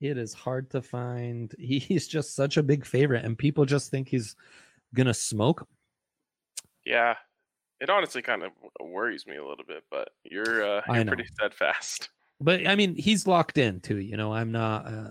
It 0.00 0.18
is 0.18 0.34
hard 0.34 0.70
to 0.70 0.82
find. 0.82 1.54
He, 1.58 1.78
he's 1.88 2.06
just 2.06 2.34
such 2.34 2.56
a 2.56 2.62
big 2.62 2.84
favorite, 2.84 3.24
and 3.24 3.36
people 3.36 3.64
just 3.64 3.90
think 3.90 4.08
he's 4.08 4.36
gonna 4.94 5.14
smoke 5.14 5.62
him. 5.62 5.68
Yeah. 6.84 7.14
It 7.78 7.90
honestly 7.90 8.22
kind 8.22 8.42
of 8.42 8.52
worries 8.80 9.26
me 9.26 9.36
a 9.36 9.46
little 9.46 9.64
bit, 9.66 9.84
but 9.90 10.10
you're 10.24 10.64
uh 10.64 10.82
you're 10.92 11.04
pretty 11.04 11.26
steadfast. 11.26 12.08
But 12.40 12.66
I 12.66 12.74
mean, 12.74 12.94
he's 12.94 13.26
locked 13.26 13.58
in 13.58 13.80
too. 13.80 13.98
You 13.98 14.16
know, 14.16 14.32
I'm 14.32 14.52
not. 14.52 14.86
Uh, 14.86 15.10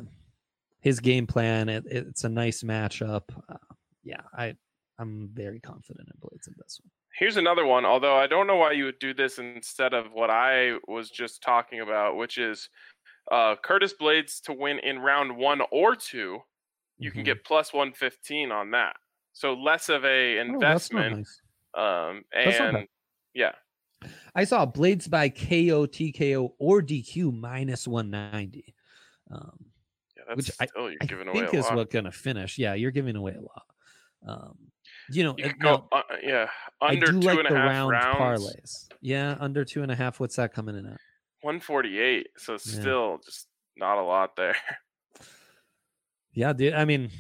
his 0.86 1.00
game 1.02 1.26
plan. 1.28 1.68
It, 1.68 1.84
it's 1.88 2.24
a 2.24 2.30
nice 2.30 2.64
matchup. 2.64 3.24
Uh, 3.50 3.58
yeah, 4.04 4.22
I 4.38 4.56
I'm 5.00 5.30
very 5.34 5.60
confident 5.60 6.08
in 6.08 6.20
Blaydes 6.22 6.48
in 6.48 6.54
this 6.58 6.80
one. 6.82 6.92
Here's 7.20 7.38
another 7.38 7.66
one, 7.66 7.86
although 7.86 8.16
I 8.16 8.28
don't 8.28 8.46
know 8.48 8.56
why 8.58 8.72
you 8.74 8.86
would 8.86 9.00
do 9.00 9.14
this 9.14 9.40
instead 9.40 9.94
of 9.94 10.12
what 10.14 10.30
I 10.30 10.78
was 10.88 11.10
just 11.10 11.42
talking 11.42 11.80
about, 11.82 12.16
which 12.18 12.38
is 12.38 12.70
uh, 13.32 13.56
Curtis 13.64 13.94
Blaydes 14.00 14.42
to 14.44 14.54
win 14.54 14.80
in 14.80 15.00
round 15.00 15.36
one 15.36 15.62
or 15.72 15.96
two. 15.96 16.40
You 16.98 17.12
can 17.12 17.22
Mhm. 17.22 17.26
get 17.26 17.44
plus 17.46 17.74
115 17.74 18.52
on 18.52 18.72
that. 18.72 18.96
So 19.34 19.54
less 19.54 19.90
of 19.90 20.06
a 20.06 20.40
Oh, 20.40 20.60
that's 20.60 20.90
investment. 20.92 21.16
nice. 21.18 21.42
um, 21.74 22.24
and 22.32 22.88
yeah, 23.34 23.54
I 24.36 24.44
saw 24.44 24.66
Blaydes 24.66 25.10
by 25.10 25.30
KO, 25.30 25.88
TKO, 25.88 26.54
or 26.60 26.82
DQ 26.82 27.32
minus 27.34 27.88
190. 27.88 28.76
Um, 29.32 29.65
that's 30.28 30.38
which 30.38 30.52
I, 30.60 30.68
you're 30.76 30.92
I 31.02 31.34
think 31.34 31.54
a 31.54 31.58
is 31.58 31.66
lot. 31.66 31.76
what 31.76 31.92
gonna 31.92 32.12
finish. 32.12 32.58
Yeah, 32.58 32.74
you're 32.74 32.92
giving 32.92 33.16
away 33.16 33.34
a 33.34 33.42
lot. 33.42 33.64
Um, 34.28 34.58
you 35.12 35.24
know, 35.24 35.36
you 35.38 35.46
uh, 35.46 35.52
now, 35.60 35.78
go, 35.78 35.88
uh, 35.92 36.02
yeah, 36.24 36.48
I 36.82 36.90
under 36.90 37.08
do 37.08 37.22
two 37.22 37.28
like 37.28 37.40
and 37.40 37.48
a 37.48 37.52
the 37.52 37.58
half 37.60 37.70
round 37.70 37.92
rounds, 37.92 38.44
parlays. 38.44 38.88
Yeah, 39.02 39.36
under 39.40 39.64
two 39.66 39.84
and 39.84 39.92
a 39.92 39.96
half. 39.96 40.20
What's 40.20 40.36
that 40.38 40.54
coming 40.54 40.76
in 40.76 40.86
at? 40.86 41.00
148. 41.42 42.28
So 42.38 42.58
still 42.58 43.20
just 43.24 43.48
not 43.78 43.98
a 44.00 44.04
lot 44.04 44.36
there. 44.36 44.56
Yeah, 46.34 46.52
dude. 46.54 46.74
I 46.74 46.84
mean, 46.86 47.12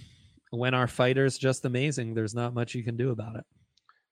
when 0.49 0.73
our 0.73 0.87
fighter's 0.87 1.37
just 1.37 1.63
amazing, 1.63 2.15
there's 2.15 2.35
not 2.35 2.53
much 2.53 2.75
you 2.75 2.83
can 2.83 2.97
do 2.97 3.11
about 3.11 3.37
it. 3.37 3.45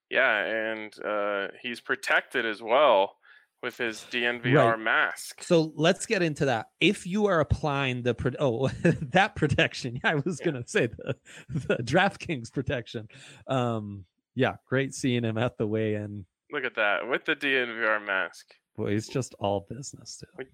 yeah, 0.09 0.45
and 0.45 0.93
uh, 1.03 1.47
he's 1.61 1.81
protected 1.81 2.45
as 2.45 2.61
well 2.61 3.15
with 3.63 3.77
his 3.77 4.05
DNVR 4.11 4.71
Right. 4.71 4.79
mask. 4.79 5.41
So 5.41 5.71
let's 5.75 6.05
get 6.05 6.21
into 6.21 6.45
that. 6.45 6.67
If 6.81 7.07
you 7.07 7.25
are 7.27 7.39
applying 7.39 8.03
the 8.03 8.13
oh 8.37 8.67
that 9.13 9.35
protection, 9.35 9.99
I 10.03 10.15
was 10.15 10.39
Yeah. 10.39 10.51
gonna 10.51 10.67
say 10.67 10.87
the, 10.87 11.15
the 11.49 11.77
DraftKings 11.77 12.51
protection. 12.53 13.07
Um, 13.47 14.05
yeah, 14.35 14.55
great 14.67 14.93
seeing 14.93 15.23
him 15.23 15.37
at 15.37 15.57
the 15.57 15.65
weigh-in. 15.65 16.25
Look 16.51 16.65
at 16.65 16.75
that 16.75 17.07
with 17.07 17.25
the 17.25 17.35
DNVR 17.35 18.05
mask. 18.05 18.53
Boy, 18.75 18.91
he's 18.91 19.07
just 19.07 19.33
all 19.39 19.65
business 19.69 20.17
too. 20.19 20.45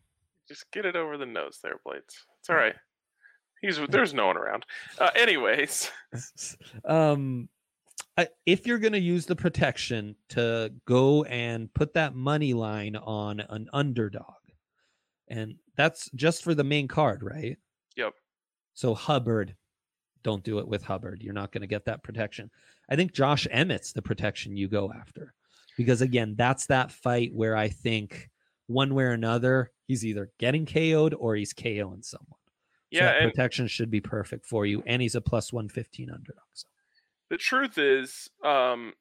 Just 0.47 0.71
get 0.71 0.85
it 0.85 0.95
over 0.95 1.17
the 1.17 1.25
nose 1.25 1.59
there, 1.63 1.79
Blaydes. 1.85 2.15
It's 2.39 2.49
all 2.49 2.55
right. 2.55 2.75
He's 3.61 3.79
there's 3.89 4.13
no 4.13 4.27
one 4.27 4.37
around. 4.37 4.65
Uh, 4.99 5.09
anyways, 5.15 5.91
um 6.85 7.49
if 8.45 8.65
you're 8.65 8.79
going 8.79 8.93
to 8.93 8.99
use 8.99 9.25
the 9.25 9.36
protection 9.36 10.15
to 10.29 10.71
go 10.86 11.23
and 11.25 11.73
put 11.73 11.93
that 11.93 12.15
money 12.15 12.53
line 12.53 12.95
on 12.95 13.39
an 13.39 13.69
underdog 13.73 14.25
and 15.27 15.55
that's 15.75 16.10
just 16.15 16.43
for 16.43 16.53
the 16.53 16.63
main 16.63 16.88
card 16.88 17.23
right? 17.23 17.58
Yep. 17.95 18.13
so 18.73 18.93
hubbard 18.93 19.55
don't 20.21 20.43
do 20.43 20.60
it 20.60 20.67
with 20.67 20.84
hubbard. 20.84 21.21
You're 21.23 21.34
not 21.34 21.51
going 21.51 21.62
to 21.62 21.67
get 21.67 21.86
that 21.86 22.03
protection. 22.03 22.49
I 22.89 22.95
think 22.95 23.13
josh 23.13 23.47
emmett's 23.51 23.93
the 23.93 24.01
protection 24.01 24.58
you 24.58 24.67
go 24.67 24.91
after 24.91 25.34
because 25.77 26.01
again 26.01 26.36
that's 26.38 26.65
that 26.65 26.91
fight 26.91 27.32
where 27.34 27.55
i 27.55 27.69
think 27.69 28.29
one 28.67 28.93
way 28.93 29.05
or 29.05 29.12
another 29.12 29.71
he's 29.88 30.05
either 30.05 30.32
getting 30.39 30.65
ko'd 30.65 31.13
or 31.13 31.36
he's 31.36 31.53
koing 31.53 32.03
someone. 32.03 32.38
So 32.91 32.99
yeah, 32.99 33.12
and 33.12 33.32
protection 33.32 33.67
should 33.67 33.91
be 33.91 34.01
perfect 34.01 34.45
for 34.45 34.65
you 34.65 34.84
and 34.86 35.01
he's 35.01 35.15
a 35.15 35.21
plus 35.21 35.53
115 35.53 36.10
underdog 36.10 36.43
so 36.53 36.67
the 37.29 37.37
truth 37.37 37.77
is, 37.77 38.29
um, 38.43 38.93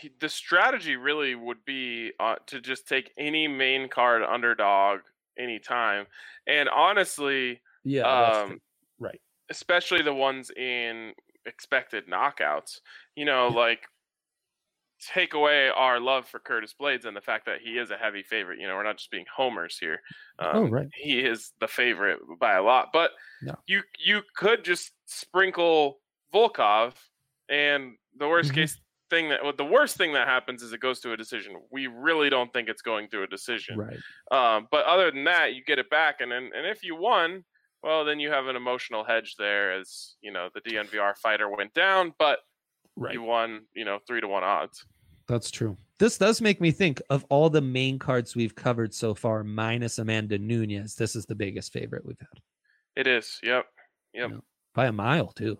he, 0.00 0.10
the 0.20 0.28
strategy 0.28 0.96
really 0.96 1.34
would 1.34 1.64
be 1.64 2.12
uh, 2.18 2.36
to 2.46 2.60
just 2.60 2.88
take 2.88 3.12
any 3.16 3.46
main 3.46 3.88
card 3.88 4.22
underdog 4.22 5.00
anytime, 5.38 6.06
and 6.46 6.68
honestly, 6.68 7.60
Yeah, 7.84 8.08
um, 8.08 8.60
right. 8.98 9.20
especially 9.50 10.02
the 10.02 10.14
ones 10.14 10.50
in 10.50 11.14
expected 11.46 12.06
knockouts. 12.08 12.80
You 13.16 13.24
know, 13.24 13.48
like 13.48 13.86
take 14.98 15.34
away 15.34 15.68
our 15.68 16.00
love 16.00 16.26
for 16.26 16.38
Curtis 16.40 16.74
Blaydes 16.78 17.04
and 17.04 17.16
the 17.16 17.20
fact 17.20 17.44
that 17.46 17.60
he 17.60 17.78
is 17.78 17.90
a 17.90 17.98
heavy 17.98 18.22
favorite. 18.22 18.58
You 18.58 18.66
know, 18.66 18.76
we're 18.76 18.82
not 18.82 18.96
just 18.96 19.10
being 19.10 19.26
homers 19.34 19.78
here. 19.78 20.00
Um, 20.38 20.54
Oh, 20.54 20.64
right. 20.64 20.88
He 20.94 21.20
is 21.20 21.52
the 21.60 21.68
favorite 21.68 22.20
by 22.40 22.54
a 22.54 22.62
lot, 22.62 22.88
but 22.92 23.10
Yeah. 23.42 23.56
you 23.66 23.82
you 23.98 24.22
could 24.36 24.64
just 24.64 24.92
sprinkle 25.04 26.00
Volkov, 26.36 26.94
and 27.48 27.96
the 28.16 28.28
worst 28.28 28.50
Mhm. 28.52 28.54
case 28.54 28.80
thing 29.08 29.28
that 29.28 29.42
well, 29.42 29.52
the 29.56 29.64
worst 29.64 29.96
thing 29.96 30.12
that 30.14 30.26
happens 30.26 30.62
is 30.62 30.72
it 30.72 30.80
goes 30.80 31.00
to 31.00 31.12
a 31.12 31.16
decision. 31.16 31.54
We 31.70 31.86
really 31.86 32.28
don't 32.28 32.52
think 32.52 32.68
it's 32.68 32.82
going 32.82 33.08
through 33.08 33.22
a 33.22 33.26
decision. 33.28 33.78
Right. 33.78 33.98
Um, 34.32 34.66
but 34.70 34.84
other 34.84 35.10
than 35.10 35.24
that, 35.24 35.54
you 35.54 35.62
get 35.64 35.78
it 35.78 35.88
back, 35.90 36.20
and 36.20 36.30
then 36.30 36.50
and 36.54 36.66
if 36.66 36.82
you 36.82 36.96
won, 36.96 37.44
well, 37.82 38.04
then 38.04 38.18
you 38.20 38.30
have 38.30 38.46
an 38.48 38.56
emotional 38.56 39.04
hedge 39.04 39.36
there, 39.38 39.72
as 39.72 40.16
you 40.20 40.32
know 40.32 40.50
the 40.54 40.60
DNVR 40.60 41.14
fighter 41.16 41.48
went 41.48 41.72
down, 41.74 42.14
but 42.18 42.40
Right. 42.96 43.12
you 43.14 43.22
won, 43.22 43.66
you 43.74 43.84
know, 43.84 43.98
three 44.06 44.20
to 44.20 44.28
one 44.28 44.42
odds. 44.42 44.84
That's 45.28 45.50
true. 45.50 45.76
This 45.98 46.18
does 46.18 46.40
make 46.40 46.60
me 46.60 46.70
think 46.72 47.00
of 47.10 47.24
all 47.30 47.48
the 47.50 47.60
main 47.60 47.98
cards 47.98 48.34
we've 48.36 48.54
covered 48.54 48.92
so 48.94 49.14
far, 49.14 49.44
minus 49.44 49.98
Amanda 49.98 50.38
Nunes. 50.38 50.94
This 50.96 51.14
is 51.16 51.26
the 51.26 51.34
biggest 51.34 51.72
favorite 51.72 52.04
we've 52.06 52.18
had 52.20 52.40
It 52.96 53.06
is. 53.06 53.38
Yep. 53.42 53.66
Yep. 54.14 54.30
Yeah. 54.30 54.36
by 54.74 54.86
a 54.86 54.92
mile, 54.92 55.28
too. 55.32 55.58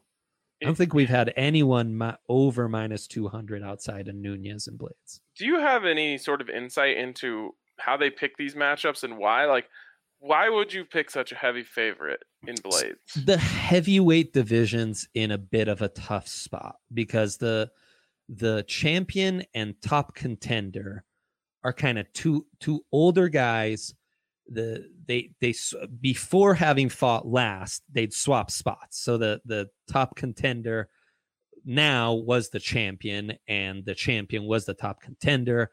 I 0.63 0.67
don't 0.67 0.75
think 0.75 0.95
we've 0.95 1.09
had 1.09 1.33
anyone 1.37 1.97
mi- 1.97 2.15
over 2.29 2.69
minus 2.69 3.07
200 3.07 3.63
outside 3.63 4.09
of 4.09 4.15
Nunes 4.15 4.67
and 4.67 4.79
Blaydes. 4.79 5.21
Do 5.37 5.45
you 5.45 5.61
have 5.61 5.85
any 5.85 6.17
sort 6.17 6.41
of 6.41 6.49
insight 6.49 6.97
into 6.97 7.55
how 7.79 7.97
they 7.97 8.09
pick 8.11 8.37
these 8.39 8.55
matchups 8.55 9.03
and 9.03 9.19
why? 9.19 9.45
Like, 9.45 9.67
why 10.19 10.49
would 10.49 10.73
you 10.73 10.85
pick 10.85 11.11
such 11.11 11.31
a 11.31 11.35
heavy 11.35 11.63
favorite 11.63 12.21
in 12.47 12.57
Blaydes? 12.57 13.27
The 13.27 13.37
heavyweight 13.37 14.33
division's 14.33 15.09
in 15.15 15.31
a 15.31 15.39
bit 15.39 15.69
of 15.69 15.83
a 15.83 15.89
tough 15.89 16.29
spot 16.29 16.77
because 16.93 17.37
the 17.37 17.71
the 18.29 18.65
champion 18.67 19.45
and 19.55 19.81
top 19.83 20.15
contender 20.15 21.05
are 21.63 21.73
kind 21.73 21.99
of 21.99 22.11
two 22.13 22.47
two 22.61 22.81
older 22.91 23.29
guys. 23.29 23.95
The 24.49 24.89
they 25.07 25.31
they 25.41 25.55
before 26.01 26.55
having 26.55 26.89
fought 26.89 27.27
last, 27.27 27.83
they'd 27.93 28.13
swap 28.13 28.51
spots. 28.51 29.01
So 29.01 29.19
the 29.19 29.41
the 29.45 29.69
top 29.91 30.17
contender 30.17 30.89
now 31.65 32.15
was 32.15 32.49
the 32.49 32.61
champion, 32.61 33.35
and 33.49 33.85
the 33.85 33.95
champion 33.95 34.45
was 34.45 34.65
the 34.65 34.75
top 34.75 35.01
contender. 35.01 35.71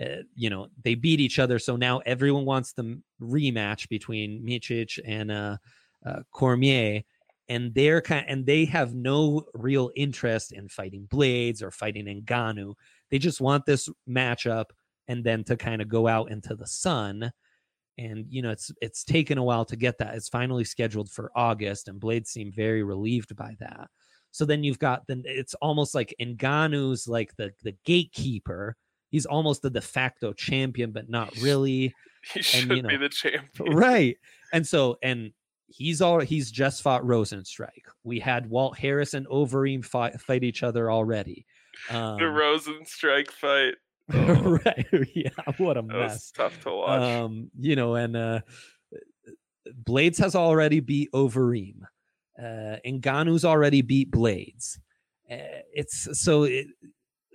Uh, 0.00 0.22
you 0.34 0.48
know 0.48 0.68
they 0.82 0.94
beat 0.94 1.20
each 1.20 1.38
other, 1.38 1.58
so 1.58 1.76
now 1.76 1.98
everyone 2.06 2.44
wants 2.44 2.72
the 2.72 3.00
rematch 3.20 3.88
between 3.88 4.42
Miocic 4.46 4.98
and 5.04 5.30
uh, 5.30 5.56
uh, 6.06 6.20
Cormier, 6.30 7.02
and 7.48 7.74
they're 7.74 8.00
kind 8.00 8.24
and 8.28 8.46
they 8.46 8.64
have 8.64 8.94
no 8.94 9.44
real 9.52 9.90
interest 9.96 10.52
in 10.52 10.68
fighting 10.68 11.06
Blaydes 11.10 11.62
or 11.62 11.70
fighting 11.70 12.06
Ngannou. 12.24 12.74
They 13.10 13.18
just 13.18 13.40
want 13.40 13.66
this 13.66 13.88
matchup 14.08 14.66
and 15.08 15.24
then 15.24 15.44
to 15.44 15.56
kind 15.56 15.82
of 15.82 15.88
go 15.88 16.06
out 16.06 16.30
into 16.30 16.54
the 16.54 16.66
sun. 16.66 17.32
And 17.98 18.26
you 18.28 18.42
know, 18.42 18.50
it's 18.50 18.70
it's 18.80 19.04
taken 19.04 19.38
a 19.38 19.44
while 19.44 19.64
to 19.66 19.76
get 19.76 19.98
that. 19.98 20.14
It's 20.14 20.28
finally 20.28 20.64
scheduled 20.64 21.10
for 21.10 21.30
August, 21.36 21.88
and 21.88 22.00
Blaydes 22.00 22.28
seem 22.28 22.50
very 22.52 22.82
relieved 22.82 23.36
by 23.36 23.56
that. 23.60 23.88
So 24.30 24.44
then 24.46 24.64
you've 24.64 24.78
got 24.78 25.06
then 25.06 25.22
it's 25.26 25.54
almost 25.54 25.94
like 25.94 26.14
Ngannou's 26.20 27.06
like 27.06 27.36
the 27.36 27.52
the 27.62 27.76
gatekeeper. 27.84 28.76
He's 29.10 29.26
almost 29.26 29.60
the 29.60 29.70
de 29.70 29.82
facto 29.82 30.32
champion, 30.32 30.90
but 30.90 31.10
not 31.10 31.36
really. 31.40 31.94
He 32.32 32.40
should 32.40 32.70
and, 32.70 32.76
you 32.76 32.82
know, 32.82 32.88
be 32.88 32.96
the 32.96 33.08
champion, 33.08 33.74
right? 33.74 34.16
And 34.52 34.66
so 34.66 34.96
and 35.02 35.32
he's 35.66 36.00
all 36.00 36.20
he's 36.20 36.50
just 36.50 36.82
fought 36.82 37.02
Rozenstruik. 37.02 37.84
We 38.04 38.20
had 38.20 38.48
Walt 38.48 38.78
Harris 38.78 39.14
and 39.14 39.26
Overeem 39.26 39.84
fight, 39.84 40.20
fight 40.20 40.44
each 40.44 40.62
other 40.62 40.90
already. 40.90 41.46
Um, 41.90 42.18
the 42.18 42.24
Rozenstruik 42.24 43.30
fight. 43.30 43.74
Oh. 44.14 44.58
right. 44.64 44.86
Yeah. 45.14 45.30
What 45.58 45.76
a 45.76 45.82
mess. 45.82 46.30
tough 46.30 46.60
to 46.62 46.70
watch. 46.70 47.02
Um, 47.02 47.50
you 47.58 47.76
know, 47.76 47.94
and 47.94 48.16
uh 48.16 48.40
Blaydes 49.84 50.18
has 50.18 50.34
already 50.34 50.80
beat 50.80 51.10
Overeem. 51.12 51.82
Uh 52.38 52.76
Ngannou's 52.86 53.44
already 53.44 53.82
beat 53.82 54.10
Blaydes. 54.10 54.78
Uh, 55.30 55.62
it's 55.72 56.08
so 56.20 56.44
it, 56.44 56.66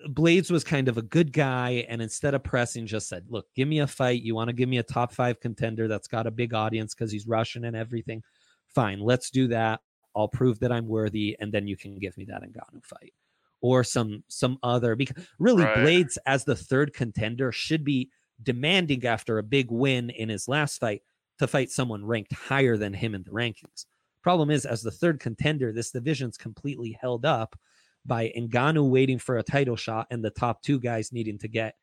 Blaydes 0.09 0.51
was 0.51 0.63
kind 0.63 0.88
of 0.88 0.97
a 0.97 1.01
good 1.01 1.34
guy, 1.34 1.86
and 1.89 2.01
instead 2.01 2.36
of 2.36 2.43
pressing, 2.43 2.86
just 2.86 3.09
said, 3.09 3.25
"Look, 3.30 3.47
give 3.55 3.67
me 3.67 3.80
a 3.80 3.88
fight. 3.88 4.21
You 4.21 4.36
want 4.36 4.49
to 4.49 4.53
give 4.53 4.69
me 4.69 4.78
a 4.78 4.84
top 4.84 5.11
five 5.11 5.39
contender 5.39 5.88
that's 5.88 6.07
got 6.07 6.28
a 6.28 6.32
big 6.32 6.53
audience 6.53 6.93
because 6.93 7.11
he's 7.11 7.28
Russian 7.28 7.65
and 7.65 7.75
everything. 7.75 8.21
Fine, 8.67 8.99
let's 8.99 9.32
do 9.32 9.47
that. 9.47 9.82
I'll 10.15 10.28
prove 10.28 10.59
that 10.59 10.71
I'm 10.71 10.88
worthy, 10.88 11.36
and 11.39 11.51
then 11.51 11.67
you 11.67 11.75
can 11.78 11.97
give 11.97 12.15
me 12.17 12.25
that 12.25 12.43
Ngannou 12.43 12.84
fight, 12.84 13.13
or 13.62 13.84
some 13.84 14.24
some 14.28 14.58
other. 14.64 14.95
Because 14.95 15.26
really, 15.39 15.64
right. 15.64 15.78
Blaydes 15.78 16.18
as 16.26 16.43
the 16.43 16.55
third 16.55 16.93
contender 16.93 17.51
should 17.51 17.84
be 17.84 18.10
demanding 18.41 19.05
after 19.05 19.38
a 19.38 19.43
big 19.43 19.72
win 19.72 20.10
in 20.10 20.30
his 20.30 20.47
last 20.47 20.78
fight 20.80 21.01
to 21.39 21.47
fight 21.47 21.70
someone 21.70 22.05
ranked 22.05 22.34
higher 22.34 22.78
than 22.78 22.93
him 22.93 23.16
in 23.16 23.24
the 23.24 23.32
rankings. 23.32 23.86
Problem 24.22 24.49
is, 24.49 24.66
as 24.66 24.82
the 24.82 24.91
third 24.91 25.20
contender, 25.20 25.72
this 25.72 25.91
division's 25.91 26.38
completely 26.38 26.97
held 26.99 27.26
up 27.26 27.58
by 28.05 28.32
Ngannou 28.38 28.89
waiting 28.89 29.20
for 29.20 29.38
a 29.38 29.43
title 29.43 29.76
shot 29.76 30.08
and 30.12 30.24
the 30.24 30.30
top 30.30 30.62
two 30.62 30.80
guys 30.80 31.12
needing 31.12 31.38
to 31.39 31.47
get 31.47 31.76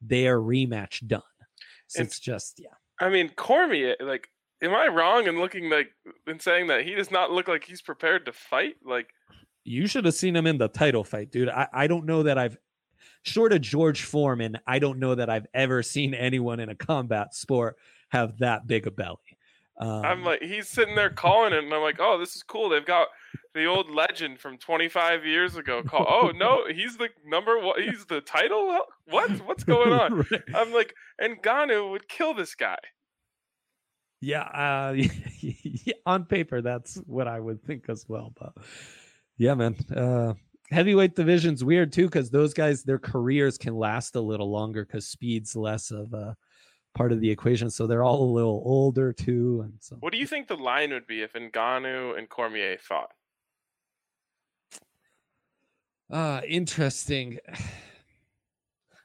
their 0.00 0.40
rematch 0.40 1.06
done. 1.06 1.22
So 1.88 2.02
it's, 2.02 2.16
it's 2.16 2.20
just 2.20 2.60
yeah. 2.60 2.68
I 3.00 3.08
mean, 3.08 3.30
Cormier, 3.30 3.96
like, 4.00 4.28
am 4.62 4.74
I 4.74 4.88
wrong 4.88 5.26
in 5.26 5.40
looking 5.40 5.70
like 5.70 5.90
in 6.26 6.38
saying 6.38 6.68
that 6.68 6.84
he 6.84 6.94
does 6.94 7.10
not 7.10 7.32
look 7.32 7.48
like 7.48 7.64
he's 7.64 7.82
prepared 7.82 8.26
to 8.26 8.32
fight? 8.32 8.76
Like, 8.84 9.10
you 9.64 9.86
should 9.86 10.04
have 10.04 10.14
seen 10.14 10.36
him 10.36 10.46
in 10.46 10.58
the 10.58 10.68
title 10.68 11.04
fight, 11.04 11.30
dude. 11.30 11.48
I, 11.48 11.68
I 11.72 11.86
don't 11.86 12.06
know 12.06 12.22
that 12.24 12.38
I've 12.38 12.58
short 13.22 13.52
of 13.52 13.60
George 13.60 14.02
Foreman, 14.02 14.58
I 14.66 14.78
don't 14.78 14.98
know 14.98 15.14
that 15.14 15.30
I've 15.30 15.46
ever 15.54 15.82
seen 15.82 16.14
anyone 16.14 16.60
in 16.60 16.68
a 16.68 16.74
combat 16.74 17.34
sport 17.34 17.76
have 18.10 18.38
that 18.38 18.66
big 18.66 18.86
a 18.86 18.90
belly. 18.90 19.16
Um, 19.78 20.04
I'm 20.04 20.24
like, 20.24 20.42
he's 20.42 20.68
sitting 20.68 20.94
there 20.94 21.08
calling 21.08 21.54
it, 21.54 21.64
and 21.64 21.72
I'm 21.72 21.80
like, 21.80 21.96
oh, 22.00 22.18
this 22.18 22.36
is 22.36 22.42
cool. 22.42 22.68
They've 22.68 22.84
got 22.84 23.08
the 23.54 23.64
old 23.64 23.90
legend 23.90 24.38
from 24.38 24.58
25 24.58 25.24
years 25.24 25.56
ago. 25.56 25.82
Call, 25.82 26.06
oh 26.08 26.32
no, 26.36 26.64
he's 26.74 26.98
the 26.98 27.08
number 27.24 27.58
one. 27.58 27.82
He's 27.82 28.04
the 28.04 28.20
title. 28.20 28.80
What? 29.06 29.30
What's 29.46 29.64
going 29.64 29.92
on? 29.92 30.18
right. 30.30 30.42
I'm 30.54 30.72
like, 30.72 30.94
Ngannou 31.20 31.90
would 31.90 32.08
kill 32.08 32.34
this 32.34 32.54
guy. 32.54 32.76
Yeah, 34.20 34.42
uh, 34.42 34.96
on 36.06 36.26
paper, 36.26 36.60
that's 36.60 36.96
what 37.06 37.26
I 37.26 37.40
would 37.40 37.64
think 37.64 37.88
as 37.88 38.04
well. 38.06 38.34
But 38.38 38.52
yeah, 39.40 39.54
man, 39.54 39.74
uh, 39.96 40.34
heavyweight 40.70 41.16
division's 41.16 41.64
weird 41.64 41.94
too 41.94 42.04
because 42.04 42.28
those 42.28 42.52
guys, 42.52 42.82
their 42.82 42.98
careers 42.98 43.56
can 43.56 43.74
last 43.74 44.14
a 44.14 44.20
little 44.20 44.50
longer 44.50 44.84
because 44.84 45.08
speed's 45.08 45.56
less 45.56 45.90
of 45.90 46.12
a 46.12 46.36
part 46.94 47.10
of 47.10 47.20
the 47.20 47.30
equation. 47.30 47.70
So 47.70 47.86
they're 47.86 48.04
all 48.04 48.22
a 48.22 48.34
little 48.34 48.62
older 48.66 49.14
too. 49.14 49.62
And 49.64 49.72
so, 49.80 49.96
what 50.00 50.12
do 50.12 50.18
you 50.18 50.26
think 50.26 50.46
the 50.46 50.58
line 50.58 50.90
would 50.90 51.06
be 51.06 51.22
if 51.22 51.32
Ngannou 51.32 52.18
and 52.18 52.28
Cormier 52.28 52.76
fought? 52.78 53.12
Uh, 56.10 56.42
interesting. 56.46 57.38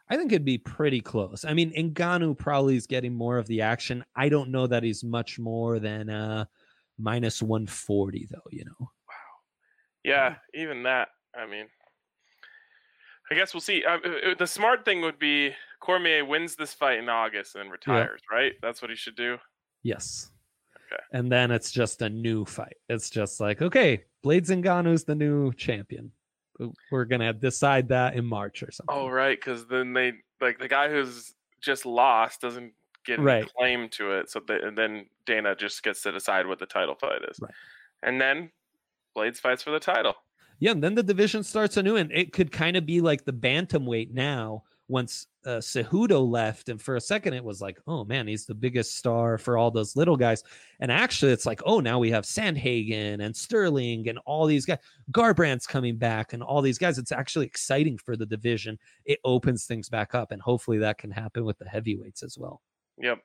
I 0.09 0.17
think 0.17 0.33
it'd 0.33 0.43
be 0.43 0.57
pretty 0.57 0.99
close. 0.99 1.45
I 1.45 1.53
mean, 1.53 1.71
Ngannou 1.71 2.37
probably 2.37 2.75
is 2.75 2.87
getting 2.87 3.13
more 3.15 3.37
of 3.37 3.47
the 3.47 3.61
action. 3.61 4.03
I 4.17 4.27
don't 4.27 4.51
know 4.51 4.67
that 4.67 4.83
he's 4.83 5.03
much 5.03 5.39
more 5.39 5.79
than 5.79 6.09
uh 6.09 6.45
minus 6.97 7.41
140 7.41 8.27
though, 8.29 8.49
you 8.51 8.65
know. 8.65 8.91
Yeah, 10.05 10.35
even 10.53 10.83
that. 10.83 11.09
I 11.35 11.45
mean, 11.45 11.65
I 13.31 13.35
guess 13.35 13.53
we'll 13.53 13.61
see. 13.61 13.83
Uh, 13.83 13.97
uh, 13.97 14.35
the 14.37 14.47
smart 14.47 14.85
thing 14.85 15.01
would 15.01 15.19
be 15.19 15.53
Cormier 15.79 16.23
wins 16.23 16.55
this 16.55 16.73
fight 16.73 16.99
in 16.99 17.09
August 17.09 17.55
and 17.55 17.71
retires, 17.71 18.21
yeah. 18.29 18.37
right? 18.37 18.53
That's 18.61 18.81
what 18.81 18.89
he 18.89 18.95
should 18.95 19.15
do. 19.15 19.37
Yes. 19.83 20.31
Okay. 20.75 21.01
And 21.11 21.31
then 21.31 21.51
it's 21.51 21.71
just 21.71 22.01
a 22.01 22.09
new 22.09 22.45
fight. 22.45 22.75
It's 22.89 23.09
just 23.09 23.39
like, 23.39 23.61
okay, 23.61 24.03
Blaydes 24.23 24.51
and 24.51 24.63
Ngannou's 24.63 25.03
the 25.03 25.15
new 25.15 25.51
champion 25.53 26.11
we're 26.91 27.05
gonna 27.05 27.33
decide 27.33 27.89
that 27.89 28.15
in 28.15 28.25
March 28.25 28.63
or 28.63 28.71
something. 28.71 28.95
Oh, 28.95 29.07
right, 29.07 29.37
because 29.39 29.67
then 29.67 29.93
they 29.93 30.13
like 30.41 30.59
the 30.59 30.67
guy 30.67 30.89
who's 30.89 31.33
just 31.61 31.85
lost 31.85 32.41
doesn't 32.41 32.73
get 33.05 33.19
right. 33.19 33.47
claim 33.57 33.89
to 33.89 34.11
it, 34.11 34.29
so 34.29 34.41
they, 34.47 34.59
and 34.61 34.77
then 34.77 35.05
Dana 35.25 35.55
just 35.55 35.83
gets 35.83 36.01
to 36.03 36.11
decide 36.11 36.47
what 36.47 36.59
the 36.59 36.65
title 36.65 36.95
fight 36.95 37.21
is, 37.29 37.39
right. 37.41 37.51
and 38.03 38.19
then 38.19 38.51
Blaydes 39.15 39.37
fights 39.37 39.63
for 39.63 39.71
the 39.71 39.79
title. 39.79 40.15
Yeah, 40.59 40.71
and 40.71 40.83
then 40.83 40.95
the 40.95 41.03
division 41.03 41.43
starts 41.43 41.77
anew, 41.77 41.97
and 41.97 42.11
it 42.11 42.31
could 42.31 42.51
kind 42.51 42.77
of 42.77 42.85
be 42.85 43.01
like 43.01 43.25
the 43.25 43.33
bantamweight 43.33 44.13
now, 44.13 44.63
once 44.87 45.27
uh, 45.45 45.57
Cejudo 45.57 46.25
left, 46.27 46.69
and 46.69 46.81
for 46.81 46.95
a 46.95 47.01
second 47.01 47.33
it 47.33 47.43
was 47.43 47.59
like, 47.59 47.79
oh 47.87 48.05
man, 48.05 48.27
he's 48.27 48.45
the 48.45 48.53
biggest 48.53 48.97
star 48.97 49.37
for 49.37 49.57
all 49.57 49.71
those 49.71 49.95
little 49.95 50.15
guys. 50.15 50.43
And 50.79 50.91
actually, 50.91 51.31
it's 51.31 51.45
like, 51.45 51.61
oh, 51.65 51.79
now 51.79 51.99
we 51.99 52.09
have 52.11 52.23
Sandhagen 52.23 53.23
and 53.23 53.35
Sterling 53.35 54.07
and 54.09 54.19
all 54.25 54.45
these 54.45 54.65
guys. 54.65 54.77
Garbrandt's 55.11 55.67
coming 55.67 55.97
back, 55.97 56.33
and 56.33 56.41
all 56.41 56.61
these 56.61 56.77
guys. 56.77 56.97
It's 56.97 57.11
actually 57.11 57.47
exciting 57.47 57.97
for 57.97 58.15
the 58.15 58.25
division. 58.25 58.77
It 59.05 59.19
opens 59.23 59.65
things 59.65 59.89
back 59.89 60.15
up, 60.15 60.31
and 60.31 60.41
hopefully 60.41 60.77
that 60.79 60.97
can 60.97 61.11
happen 61.11 61.45
with 61.45 61.57
the 61.57 61.67
heavyweights 61.67 62.23
as 62.23 62.37
well. 62.37 62.61
Yep. 62.97 63.19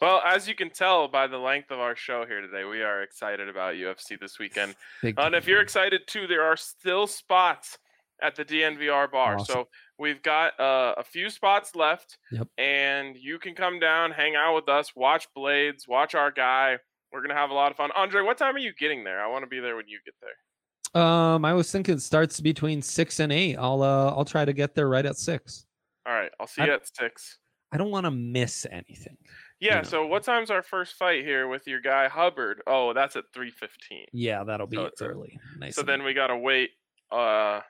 Well, 0.00 0.22
as 0.24 0.48
you 0.48 0.54
can 0.54 0.70
tell 0.70 1.08
by 1.08 1.26
the 1.26 1.36
length 1.36 1.70
of 1.70 1.78
our 1.78 1.94
show 1.94 2.24
here 2.26 2.40
today, 2.40 2.64
we 2.64 2.82
are 2.82 3.02
excited 3.02 3.50
about 3.50 3.74
UFC 3.74 4.18
this 4.18 4.38
weekend. 4.38 4.74
Big 5.02 5.18
and 5.18 5.34
if 5.34 5.46
you're 5.46 5.60
excited 5.60 6.00
too, 6.06 6.26
there 6.26 6.42
are 6.42 6.56
still 6.56 7.06
spots 7.06 7.76
at 8.22 8.34
the 8.34 8.44
DNVR 8.44 9.12
bar. 9.12 9.34
Awesome. 9.34 9.52
So 9.52 9.68
we've 9.98 10.22
got 10.22 10.58
uh, 10.58 10.94
a 10.96 11.04
few 11.04 11.28
spots 11.28 11.74
left, 11.74 12.16
yep. 12.32 12.48
and 12.56 13.14
you 13.14 13.38
can 13.38 13.54
come 13.54 13.78
down, 13.78 14.10
hang 14.10 14.36
out 14.36 14.54
with 14.54 14.70
us, 14.70 14.92
watch 14.96 15.28
Blaydes, 15.36 15.86
watch 15.86 16.14
our 16.14 16.30
guy. 16.30 16.78
We're 17.12 17.20
gonna 17.20 17.34
have 17.34 17.50
a 17.50 17.54
lot 17.54 17.70
of 17.70 17.76
fun. 17.76 17.90
Andre, 17.94 18.22
what 18.22 18.38
time 18.38 18.56
are 18.56 18.60
you 18.60 18.72
getting 18.78 19.04
there? 19.04 19.22
I 19.22 19.26
want 19.26 19.42
to 19.42 19.48
be 19.48 19.60
there 19.60 19.76
when 19.76 19.88
you 19.88 19.98
get 20.04 20.14
there. 20.22 21.02
Um, 21.02 21.44
I 21.44 21.52
was 21.52 21.70
thinking 21.70 21.96
it 21.96 22.00
starts 22.00 22.40
between 22.40 22.80
six 22.80 23.20
and 23.20 23.30
eight. 23.30 23.56
I'll 23.56 23.82
uh, 23.82 24.14
I'll 24.16 24.24
try 24.24 24.46
to 24.46 24.52
get 24.54 24.74
there 24.74 24.88
right 24.88 25.04
at 25.04 25.16
six. 25.16 25.66
All 26.06 26.14
right, 26.14 26.30
I'll 26.40 26.46
see 26.46 26.62
I, 26.62 26.66
you 26.66 26.72
at 26.72 26.88
six. 26.96 27.38
I 27.72 27.76
don't 27.76 27.90
want 27.90 28.06
to 28.06 28.10
miss 28.10 28.66
anything. 28.70 29.16
Yeah. 29.60 29.76
You 29.76 29.76
know? 29.76 29.82
So 29.82 30.06
what 30.06 30.24
time's 30.24 30.50
our 30.50 30.62
first 30.62 30.94
fight 30.94 31.24
here 31.24 31.48
with 31.48 31.66
your 31.66 31.80
guy 31.80 32.08
Hubbard? 32.08 32.62
Oh, 32.66 32.92
that's 32.92 33.16
at 33.16 33.24
three 33.32 33.50
fifteen. 33.50 34.06
Yeah, 34.12 34.44
that'll 34.44 34.66
be 34.66 34.76
so 34.96 35.06
early. 35.06 35.38
Nice. 35.58 35.76
So 35.76 35.82
then 35.82 36.02
we 36.02 36.14
gotta 36.14 36.36
wait. 36.36 36.70
Uh, 37.12 37.60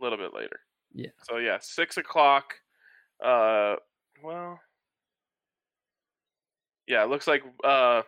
a 0.00 0.04
little 0.04 0.18
bit 0.18 0.34
later. 0.34 0.60
Yeah. 0.92 1.10
So 1.22 1.38
yeah, 1.38 1.58
six 1.60 1.96
o'clock. 1.96 2.54
Uh, 3.24 3.76
well, 4.22 4.60
yeah, 6.86 7.02
it 7.04 7.10
looks 7.10 7.26
like 7.26 7.42
uh, 7.64 8.02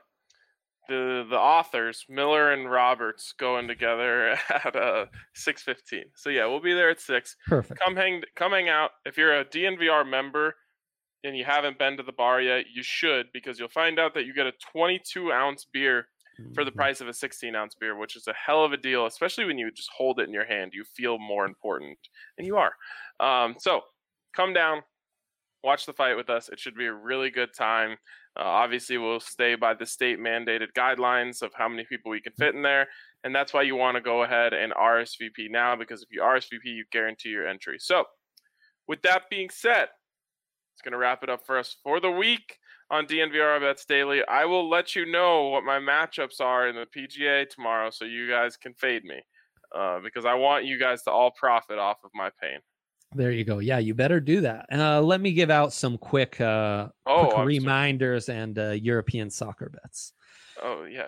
the 0.88 1.26
the 1.28 1.38
authors 1.38 2.04
Miller 2.08 2.52
and 2.52 2.70
Roberts 2.70 3.32
going 3.38 3.68
together 3.68 4.30
at 4.64 4.74
uh 4.74 5.06
six 5.34 5.62
fifteen. 5.62 6.04
So 6.14 6.30
yeah, 6.30 6.46
we'll 6.46 6.60
be 6.60 6.74
there 6.74 6.90
at 6.90 7.00
six. 7.00 7.36
Perfect. 7.46 7.80
Come 7.80 7.96
hang 7.96 8.22
come 8.34 8.52
hang 8.52 8.68
out. 8.68 8.90
If 9.04 9.16
you're 9.16 9.38
a 9.38 9.44
DNVR 9.44 10.08
member, 10.08 10.54
and 11.24 11.36
you 11.36 11.44
haven't 11.44 11.78
been 11.78 11.96
to 11.96 12.02
the 12.02 12.12
bar 12.12 12.40
yet, 12.40 12.66
you 12.72 12.82
should 12.82 13.26
because 13.32 13.58
you'll 13.58 13.68
find 13.68 13.98
out 13.98 14.14
that 14.14 14.24
you 14.24 14.34
get 14.34 14.46
a 14.46 14.52
22 14.72 15.32
ounce 15.32 15.64
beer 15.64 16.08
for 16.54 16.64
the 16.64 16.70
Mhm. 16.70 16.76
price 16.76 17.00
of 17.00 17.08
a 17.08 17.12
16 17.12 17.54
ounce 17.56 17.74
beer, 17.74 17.96
which 17.96 18.14
is 18.16 18.28
a 18.28 18.32
hell 18.34 18.64
of 18.64 18.72
a 18.72 18.76
deal, 18.76 19.06
especially 19.06 19.44
when 19.44 19.58
you 19.58 19.70
just 19.72 19.90
hold 19.90 20.20
it 20.20 20.28
in 20.28 20.32
your 20.32 20.44
hand. 20.44 20.72
You 20.72 20.84
feel 20.84 21.18
more 21.18 21.44
important, 21.44 21.98
and 22.36 22.46
you 22.46 22.56
are. 22.56 22.76
Um, 23.18 23.56
so 23.58 23.82
come 24.34 24.52
down, 24.52 24.84
watch 25.64 25.86
the 25.86 25.92
fight 25.92 26.16
with 26.16 26.30
us. 26.30 26.48
It 26.48 26.60
should 26.60 26.76
be 26.76 26.86
a 26.86 26.92
really 26.92 27.30
good 27.30 27.52
time. 27.54 27.98
Uh, 28.36 28.42
obviously, 28.44 28.98
we'll 28.98 29.18
stay 29.18 29.56
by 29.56 29.74
the 29.74 29.86
state 29.86 30.20
mandated 30.20 30.72
guidelines 30.74 31.42
of 31.42 31.52
how 31.54 31.68
many 31.68 31.84
people 31.84 32.10
we 32.12 32.20
can 32.20 32.32
fit 32.34 32.54
in 32.54 32.62
there. 32.62 32.88
And 33.24 33.34
that's 33.34 33.52
why 33.52 33.62
you 33.62 33.74
want 33.74 33.96
to 33.96 34.00
go 34.00 34.22
ahead 34.22 34.52
and 34.54 34.72
RSVP 34.74 35.48
now 35.50 35.74
because 35.74 36.02
if 36.02 36.08
you 36.12 36.22
RSVP, 36.22 36.66
you 36.66 36.84
guarantee 36.92 37.30
your 37.30 37.48
entry. 37.48 37.80
So, 37.80 38.04
with 38.86 39.02
that 39.02 39.28
being 39.28 39.50
said, 39.50 39.88
it's 40.78 40.84
going 40.84 40.92
to 40.92 40.98
wrap 40.98 41.24
it 41.24 41.28
up 41.28 41.44
for 41.44 41.58
us 41.58 41.74
for 41.82 41.98
the 41.98 42.10
week 42.10 42.56
on 42.88 43.04
DNVR 43.04 43.60
Bets 43.60 43.84
Daily. 43.84 44.24
I 44.28 44.44
will 44.44 44.70
let 44.70 44.94
you 44.94 45.06
know 45.10 45.48
what 45.48 45.64
my 45.64 45.80
matchups 45.80 46.40
are 46.40 46.68
in 46.68 46.76
the 46.76 46.86
PGA 46.86 47.50
tomorrow 47.50 47.90
so 47.90 48.04
you 48.04 48.28
guys 48.28 48.56
can 48.56 48.74
fade 48.74 49.02
me 49.02 49.16
uh, 49.76 49.98
because 49.98 50.24
I 50.24 50.34
want 50.34 50.66
you 50.66 50.78
guys 50.78 51.02
to 51.02 51.10
all 51.10 51.32
profit 51.32 51.80
off 51.80 51.96
of 52.04 52.12
my 52.14 52.30
pain. 52.40 52.60
There 53.12 53.32
you 53.32 53.42
go. 53.42 53.58
Yeah, 53.58 53.78
you 53.78 53.92
better 53.92 54.20
do 54.20 54.42
that. 54.42 54.66
Uh, 54.72 55.00
let 55.00 55.20
me 55.20 55.32
give 55.32 55.50
out 55.50 55.72
some 55.72 55.98
quick, 55.98 56.40
uh, 56.40 56.86
Oh, 57.06 57.26
quick 57.32 57.44
reminders 57.44 58.28
and 58.28 58.56
uh, 58.56 58.70
European 58.70 59.30
soccer 59.30 59.70
bets. 59.70 60.12
Oh, 60.62 60.84
yeah. 60.84 61.06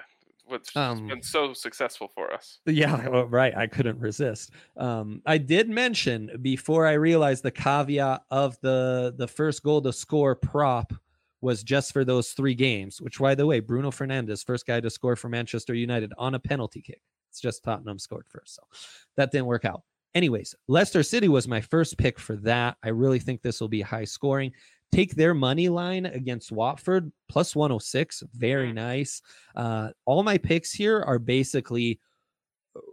What's 0.50 0.76
Um, 0.76 1.06
been 1.06 1.22
so 1.22 1.52
successful 1.52 2.08
for 2.14 2.32
us. 2.32 2.58
Yeah, 2.66 3.08
well, 3.08 3.26
right. 3.26 3.56
I 3.56 3.66
couldn't 3.66 3.98
resist. 4.00 4.50
Um, 4.76 5.22
I 5.26 5.38
did 5.38 5.68
mention 5.68 6.30
before 6.42 6.86
I 6.86 6.92
realized 6.92 7.42
the 7.42 7.50
caveat 7.50 8.22
of 8.30 8.58
the 8.60 9.14
the 9.16 9.28
first 9.28 9.62
goal 9.62 9.80
to 9.82 9.92
score 9.92 10.34
prop 10.34 10.92
was 11.40 11.62
just 11.62 11.92
for 11.92 12.04
those 12.04 12.32
three 12.32 12.54
games. 12.54 13.00
Which, 13.00 13.18
by 13.18 13.34
the 13.34 13.46
way, 13.46 13.60
Bruno 13.60 13.90
Fernandes, 13.90 14.44
first 14.44 14.66
guy 14.66 14.80
to 14.80 14.90
score 14.90 15.16
for 15.16 15.28
Manchester 15.28 15.74
United 15.74 16.12
on 16.18 16.34
a 16.34 16.38
penalty 16.38 16.82
kick. 16.82 17.00
It's 17.30 17.40
just 17.40 17.62
Tottenham 17.62 17.98
scored 17.98 18.26
first, 18.28 18.56
so 18.56 18.62
that 19.16 19.30
didn't 19.30 19.46
work 19.46 19.64
out. 19.64 19.82
Anyways, 20.14 20.56
Leicester 20.66 21.04
City 21.04 21.28
was 21.28 21.46
my 21.46 21.60
first 21.60 21.96
pick 21.96 22.18
for 22.18 22.34
that. 22.38 22.76
I 22.82 22.88
really 22.88 23.20
think 23.20 23.42
this 23.42 23.60
will 23.60 23.68
be 23.68 23.80
high 23.80 24.04
scoring. 24.04 24.52
Take 24.92 25.14
their 25.14 25.34
money 25.34 25.68
line 25.68 26.06
against 26.06 26.50
Watford 26.52 27.12
plus 27.28 27.54
106. 27.54 28.22
Very 28.34 28.70
Mm. 28.70 28.74
nice. 28.74 29.22
Uh, 29.54 29.90
all 30.04 30.22
my 30.22 30.36
picks 30.36 30.72
here 30.72 31.00
are 31.00 31.18
basically 31.18 32.00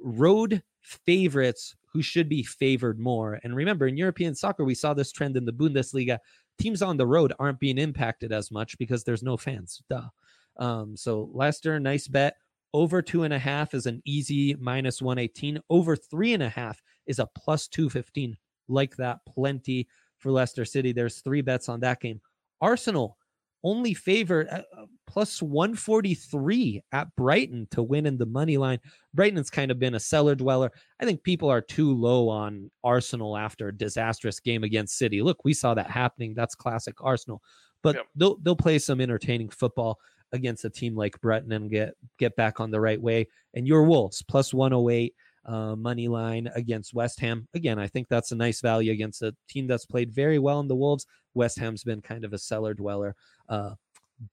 road 0.02 0.62
favorites 0.82 1.76
who 1.92 2.02
should 2.02 2.30
be 2.30 2.44
favored 2.44 3.00
more. 3.00 3.40
And 3.44 3.56
remember, 3.56 3.88
in 3.88 3.98
European 3.98 4.36
soccer, 4.36 4.64
we 4.64 4.76
saw 4.76 4.94
this 4.94 5.12
trend 5.12 5.36
in 5.38 5.46
the 5.46 5.54
Bundesliga. 5.54 6.20
Teams 6.60 6.82
on 6.82 6.98
the 6.98 7.08
road 7.08 7.34
aren't 7.40 7.60
being 7.60 7.78
impacted 7.78 8.32
as 8.32 8.52
much 8.52 8.78
because 8.78 9.04
there's 9.04 9.24
no 9.24 9.38
fans. 9.38 9.82
Duh. 9.90 10.10
Um, 10.58 10.96
so 10.96 11.30
Leicester, 11.34 11.80
nice 11.80 12.08
bet. 12.08 12.36
Over 12.74 13.02
two 13.02 13.24
and 13.24 13.34
a 13.34 13.40
half 13.40 13.74
is 13.74 13.86
an 13.86 14.02
easy 14.06 14.56
minus 14.56 15.02
118. 15.02 15.60
Over 15.70 15.96
three 15.96 16.34
and 16.34 16.44
a 16.44 16.50
half 16.50 16.82
is 17.06 17.20
a 17.20 17.28
plus 17.28 17.68
215. 17.68 18.38
Like 18.68 18.96
that, 18.98 19.20
plenty 19.26 19.88
for 20.20 20.32
Leicester 20.32 20.66
City. 20.66 20.92
There's 20.92 21.20
three 21.20 21.42
bets 21.42 21.70
on 21.70 21.80
that 21.82 22.00
game. 22.00 22.22
Arsenal 22.62 23.18
only 23.64 23.94
favored 23.94 24.48
uh, 24.50 24.62
plus 25.08 25.42
143 25.42 26.84
at 26.92 27.14
Brighton 27.16 27.68
to 27.72 27.82
win 27.84 28.06
in 28.06 28.18
the 28.18 28.26
money 28.26 28.58
line. 28.58 28.80
Brighton's 29.14 29.50
kind 29.50 29.72
of 29.72 29.80
been 29.80 29.96
a 29.96 30.00
cellar 30.00 30.36
dweller. 30.36 30.72
I 31.00 31.06
think 31.06 31.24
people 31.24 31.50
are 31.50 31.62
too 31.62 31.94
low 31.94 32.30
on 32.30 32.70
Arsenal 32.84 33.36
after 33.38 33.68
a 33.70 33.76
disastrous 33.78 34.40
game 34.40 34.64
against 34.64 34.98
City. 34.98 35.22
Look, 35.22 35.44
we 35.44 35.54
saw 35.54 35.74
that 35.74 35.90
happening. 35.90 36.34
That's 36.36 36.56
classic 36.56 36.96
Arsenal. 37.02 37.42
But 37.84 37.96
Yep. 37.96 38.06
they'll 38.16 38.38
they'll 38.38 38.56
play 38.56 38.80
some 38.80 39.02
entertaining 39.02 39.50
football 39.50 40.00
against 40.34 40.66
a 40.66 40.70
team 40.70 40.96
like 40.96 41.20
Brighton 41.22 41.52
and 41.52 41.70
get 41.70 41.94
get 42.18 42.36
back 42.36 42.60
on 42.60 42.72
the 42.72 42.82
right 42.82 43.02
way. 43.02 43.28
And 43.54 43.68
your 43.68 43.84
Wolves 43.84 44.22
plus 44.22 44.54
108 44.54 45.14
uh, 45.48 45.76
money 45.76 46.08
line 46.08 46.50
against 46.56 46.94
West 46.94 47.20
Ham. 47.22 47.48
Again, 47.54 47.80
I 47.80 47.88
think 47.88 48.08
that's 48.10 48.32
a 48.32 48.36
nice 48.36 48.62
value 48.62 48.92
against 48.92 49.22
a 49.22 49.36
team 49.50 49.68
that's 49.68 49.86
played 49.86 50.12
very 50.12 50.40
well 50.40 50.60
in 50.60 50.68
the 50.68 50.76
Wolves. 50.76 51.06
West 51.34 51.58
Ham's 51.60 51.84
been 51.84 52.02
kind 52.02 52.26
of 52.26 52.34
a 52.34 52.38
cellar 52.38 52.74
dweller. 52.74 53.16
Uh, 53.48 53.72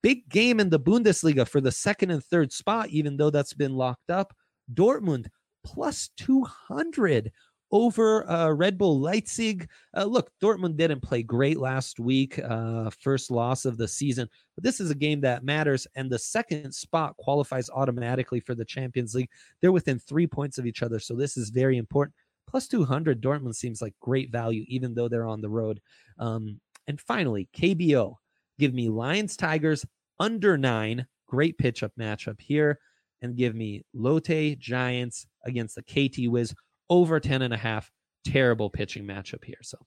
big 0.03 0.29
game 0.29 0.61
in 0.61 0.71
the 0.71 0.81
Bundesliga 0.81 1.47
for 1.47 1.61
the 1.61 1.73
second 1.73 2.11
and 2.11 2.25
third 2.25 2.53
spot, 2.53 2.89
even 2.91 3.17
though 3.17 3.31
that's 3.31 3.55
been 3.55 3.75
locked 3.75 4.11
up. 4.11 4.35
Dortmund 4.73 5.29
plus 5.65 6.11
200 6.17 7.33
over 7.75 8.31
uh, 8.31 8.51
Red 8.51 8.79
Bull 8.79 9.01
Leipzig. 9.01 9.69
Uh, 9.97 10.05
look, 10.05 10.31
Dortmund 10.41 10.77
didn't 10.77 11.01
play 11.01 11.25
great 11.25 11.59
last 11.59 11.99
week, 11.99 12.39
uh, 12.39 12.89
first 13.01 13.33
loss 13.33 13.65
of 13.65 13.77
the 13.77 13.89
season, 13.89 14.29
but 14.55 14.63
this 14.63 14.79
is 14.79 14.93
a 14.93 14.95
game 14.95 15.21
that 15.23 15.45
matters. 15.45 15.85
And 15.97 16.09
the 16.09 16.19
second 16.19 16.73
spot 16.73 17.17
qualifies 17.17 17.69
automatically 17.69 18.39
for 18.39 18.55
the 18.55 18.65
Champions 18.65 19.17
League. 19.17 19.29
They're 19.61 19.73
within 19.73 19.99
three 19.99 20.29
points 20.29 20.57
of 20.57 20.67
each 20.67 20.85
other. 20.85 21.01
So 21.01 21.17
this 21.17 21.37
is 21.37 21.51
very 21.51 21.77
important. 21.77 22.15
Plus 22.49 22.69
200, 22.69 23.21
Dortmund 23.21 23.57
seems 23.57 23.83
like 23.83 23.95
great 24.01 24.31
value, 24.31 24.65
even 24.69 24.95
though 24.95 25.09
they're 25.09 25.27
on 25.27 25.41
the 25.41 25.51
road. 25.51 25.81
Um, 26.21 26.61
and 26.87 27.01
finally, 27.01 27.49
KBO. 27.57 28.15
Give 28.61 28.73
me 28.73 28.89
Lions 28.89 29.37
Tigers 29.37 29.85
under 30.21 30.57
nine. 30.57 31.07
Great 31.27 31.59
pitch 31.59 31.83
up 31.83 31.91
matchup 31.99 32.41
here. 32.41 32.79
And 33.21 33.37
give 33.37 33.57
me 33.57 33.85
Lotte 33.93 34.59
Giants 34.61 35.27
against 35.45 35.75
the 35.75 35.83
KT 35.83 36.31
Wiz 36.31 36.55
over 36.95 37.19
10 37.19 37.43
and 37.43 37.53
a 37.53 37.57
half. 37.57 37.91
Terrible 38.25 38.71
pitching 38.71 39.05
matchup 39.05 39.45
here. 39.45 39.59
So 39.63 39.79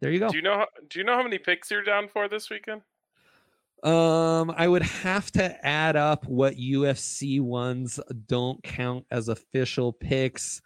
there 0.00 0.10
you 0.10 0.20
go. 0.20 0.28
Do 0.28 0.36
you 0.36 0.42
know 0.42 0.58
how, 0.58 0.66
do 0.88 0.98
you 0.98 1.04
know 1.04 1.14
how 1.14 1.22
many 1.22 1.38
picks 1.38 1.70
you're 1.70 1.82
down 1.82 2.08
for 2.08 2.28
this 2.28 2.50
weekend? 2.50 2.82
Um, 3.82 4.52
I 4.54 4.68
would 4.68 4.82
have 4.82 5.30
to 5.32 5.66
add 5.66 5.96
up 5.96 6.26
what 6.26 6.56
UFC 6.56 7.40
ones 7.40 7.98
don't 8.26 8.62
count 8.62 9.06
as 9.10 9.28
official 9.28 9.92
picks, 9.92 10.60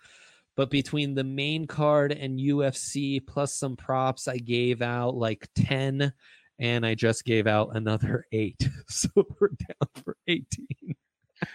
but 0.57 0.69
between 0.69 1.15
the 1.15 1.23
main 1.23 1.67
card 1.69 2.11
and 2.11 2.41
UFC 2.41 3.25
plus 3.25 3.55
some 3.55 3.77
props, 3.77 4.27
I 4.27 4.39
gave 4.39 4.83
out 4.83 5.15
like 5.15 5.49
10 5.55 6.13
and 6.59 6.85
I 6.87 6.95
just 6.97 7.25
gave 7.25 7.47
out 7.47 7.71
another 7.75 8.27
eight. 8.33 8.69
So 8.89 9.09
we're 9.17 9.49
down 9.49 10.03
for 10.05 10.17
18. 10.27 10.47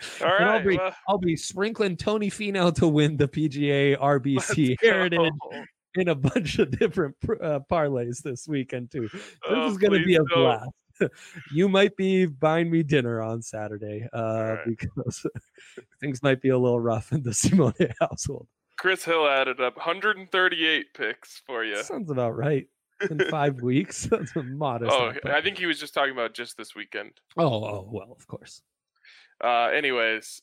All 0.21 0.35
And 0.35 0.45
I'll 0.45 0.63
be, 0.63 0.77
well, 0.77 0.95
I'll 1.07 1.17
be 1.17 1.35
sprinkling 1.35 1.95
Tony 1.97 2.29
Finau 2.29 2.73
to 2.75 2.87
win 2.87 3.17
the 3.17 3.27
PGA 3.27 3.97
RBC 3.97 4.77
Heritage 4.81 5.31
in 5.95 6.07
a 6.09 6.15
bunch 6.15 6.59
of 6.59 6.71
different 6.77 7.15
uh, 7.41 7.59
parlays 7.71 8.21
this 8.21 8.47
weekend 8.47 8.91
too. 8.91 9.09
This 9.11 9.21
Oh, 9.49 9.69
is 9.69 9.77
going 9.77 9.99
to 9.99 10.05
be 10.05 10.15
a 10.15 10.19
don't. 10.19 10.29
blast. 10.35 10.69
you 11.53 11.69
might 11.69 11.95
be 11.95 12.25
buying 12.25 12.69
me 12.69 12.83
dinner 12.83 13.21
on 13.21 13.41
Saturday 13.41 14.07
uh, 14.13 14.17
Alright. 14.17 14.65
because 14.67 15.25
things 16.01 16.21
might 16.21 16.41
be 16.41 16.49
a 16.49 16.57
little 16.57 16.79
rough 16.79 17.11
in 17.13 17.23
the 17.23 17.33
Simone 17.33 17.73
household. 18.01 18.47
Chris 18.77 19.03
Hill 19.03 19.27
added 19.27 19.59
up 19.61 19.75
138 19.77 20.93
picks 20.93 21.41
for 21.45 21.63
you. 21.63 21.81
Sounds 21.83 22.09
about 22.11 22.35
right. 22.35 22.67
In 23.09 23.17
five 23.29 23.61
weeks, 23.61 24.03
that's 24.11 24.35
a 24.35 24.43
modest. 24.43 24.91
Oh, 24.93 25.07
output. 25.07 25.31
I 25.31 25.41
think 25.41 25.57
he 25.57 25.65
was 25.65 25.79
just 25.79 25.93
talking 25.93 26.11
about 26.11 26.33
just 26.33 26.57
this 26.57 26.75
weekend. 26.75 27.11
oh, 27.37 27.45
oh, 27.45 27.89
well, 27.89 28.11
of 28.11 28.27
course. 28.27 28.61
Uh, 29.43 29.67
anyways, 29.67 30.41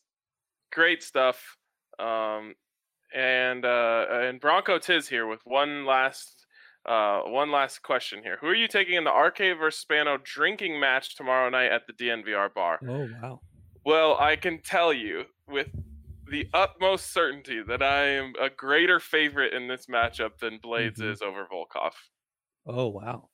great 0.73 1.03
stuff. 1.03 1.57
Um, 1.99 2.55
and 3.15 3.65
uh, 3.65 4.07
and 4.11 4.41
Bronco 4.41 4.79
Tiz 4.79 5.09
here 5.09 5.27
with 5.27 5.41
one 5.45 5.85
last 5.87 6.47
uh, 6.87 7.21
one 7.23 7.51
last 7.51 7.83
question 7.83 8.23
here. 8.23 8.37
Who 8.41 8.49
are 8.49 8.55
you 8.55 8.69
taking 8.69 8.95
in 8.95 9.05
the 9.05 9.13
RK 9.13 9.59
versus 9.59 9.81
Spano 9.81 10.19
drinking 10.23 10.79
match 10.81 11.17
tomorrow 11.17 11.49
night 11.51 11.73
at 11.73 11.83
the 11.87 11.93
DNVR 11.93 12.53
bar? 12.55 12.79
Oh, 12.89 13.09
wow. 13.21 13.41
Well, 13.85 14.17
I 14.19 14.37
can 14.37 14.61
tell 14.63 14.93
you 14.93 15.25
with 15.49 15.69
the 16.29 16.49
utmost 16.53 17.13
certainty 17.13 17.63
that 17.63 17.83
I 17.83 18.07
am 18.09 18.33
a 18.41 18.51
greater 18.51 18.99
favorite 18.99 19.53
in 19.55 19.69
this 19.69 19.87
matchup 19.87 20.39
than 20.41 20.59
Blaydes 20.59 20.99
Mhm. 20.99 21.13
is 21.13 21.23
over 21.23 21.47
Volkov. 21.47 21.93
Oh, 22.67 22.89
wow. 22.89 23.29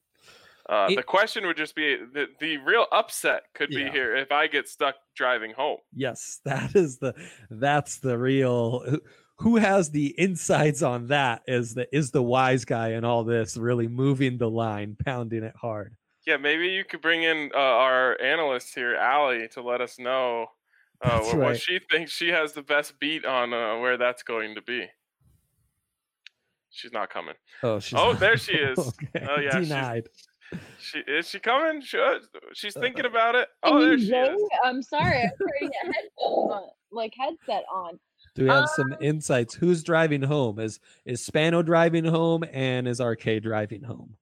Uh, 0.68 0.86
It- 0.90 0.96
the 0.96 1.02
question 1.02 1.46
would 1.46 1.56
just 1.56 1.74
be 1.74 1.96
the, 1.96 2.26
the 2.40 2.56
real 2.58 2.86
upset 2.92 3.42
could 3.54 3.68
be 3.70 3.82
Yeah. 3.82 3.90
here 3.92 4.16
if 4.16 4.30
I 4.30 4.46
get 4.46 4.68
stuck 4.68 4.94
driving 5.16 5.52
home. 5.52 5.78
Yes, 5.94 6.40
that 6.44 6.74
is 6.76 6.98
the 6.98 7.14
that's 7.50 7.98
the 7.98 8.16
real 8.18 9.00
who- 9.38 9.56
has 9.56 9.90
the 9.90 10.08
insights 10.18 10.82
on 10.82 11.08
that 11.08 11.42
is 11.48 11.74
the 11.74 11.88
is 11.94 12.12
the 12.12 12.22
wise 12.22 12.64
guy 12.64 12.90
in 12.92 13.04
all 13.04 13.24
this 13.24 13.56
really 13.56 13.88
moving 13.88 14.38
the 14.38 14.48
line 14.48 14.96
pounding 15.04 15.42
it 15.42 15.56
hard 15.56 15.96
Yeah, 16.26 16.36
maybe 16.36 16.68
you 16.68 16.84
could 16.84 17.00
bring 17.02 17.24
in 17.24 17.50
uh, 17.52 17.58
our 17.58 18.20
analyst 18.22 18.72
here, 18.74 18.94
Allie, 18.94 19.48
to 19.54 19.62
let 19.62 19.80
us 19.80 19.98
know 19.98 20.46
uh, 21.02 21.18
what, 21.22 21.36
what 21.38 21.60
she 21.60 21.80
thinks 21.90 22.12
she 22.12 22.28
has 22.28 22.52
the 22.52 22.62
best 22.62 23.00
beat 23.00 23.24
on 23.24 23.52
uh, 23.52 23.78
where 23.80 23.96
that's 23.96 24.22
going 24.22 24.54
to 24.54 24.62
be. 24.62 24.86
She's 26.70 26.92
not 26.92 27.10
coming. 27.10 27.34
oh 27.64 27.80
she's 27.80 27.98
Oh, 27.98 28.12
not- 28.12 28.20
there 28.20 28.36
she 28.36 28.52
is. 28.70 28.78
okay. 28.78 29.26
Oh, 29.28 29.40
yeah, 29.40 29.50
she's- 29.50 29.68
denied 29.68 30.08
She 30.78 30.98
is 30.98 31.28
she 31.28 31.38
coming? 31.38 31.80
She, 31.82 31.98
uh, 31.98 32.18
she's 32.54 32.74
thinking 32.74 33.04
Uh, 33.04 33.08
about 33.08 33.34
it. 33.36 33.48
Oh, 33.62 33.80
there 33.80 33.98
she 33.98 34.12
is. 34.12 34.42
I'm 34.64 34.82
sorry, 34.82 35.18
I 35.18 35.24
was 35.24 35.38
putting 35.38 35.70
a 35.82 35.86
headphone 35.94 36.50
on, 36.52 36.68
like 36.90 37.14
headset 37.16 37.64
on. 37.72 37.98
do 38.34 38.44
we 38.44 38.50
have 38.50 38.62
Um, 38.62 38.66
some 38.66 38.94
insights 39.00 39.54
who's 39.54 39.82
driving 39.82 40.22
home 40.22 40.58
is 40.58 40.80
is 41.04 41.24
spano 41.24 41.62
driving 41.62 42.04
home 42.04 42.44
and 42.52 42.88
is 42.88 43.00
rk 43.00 43.40
driving 43.42 43.82
home 43.82 44.16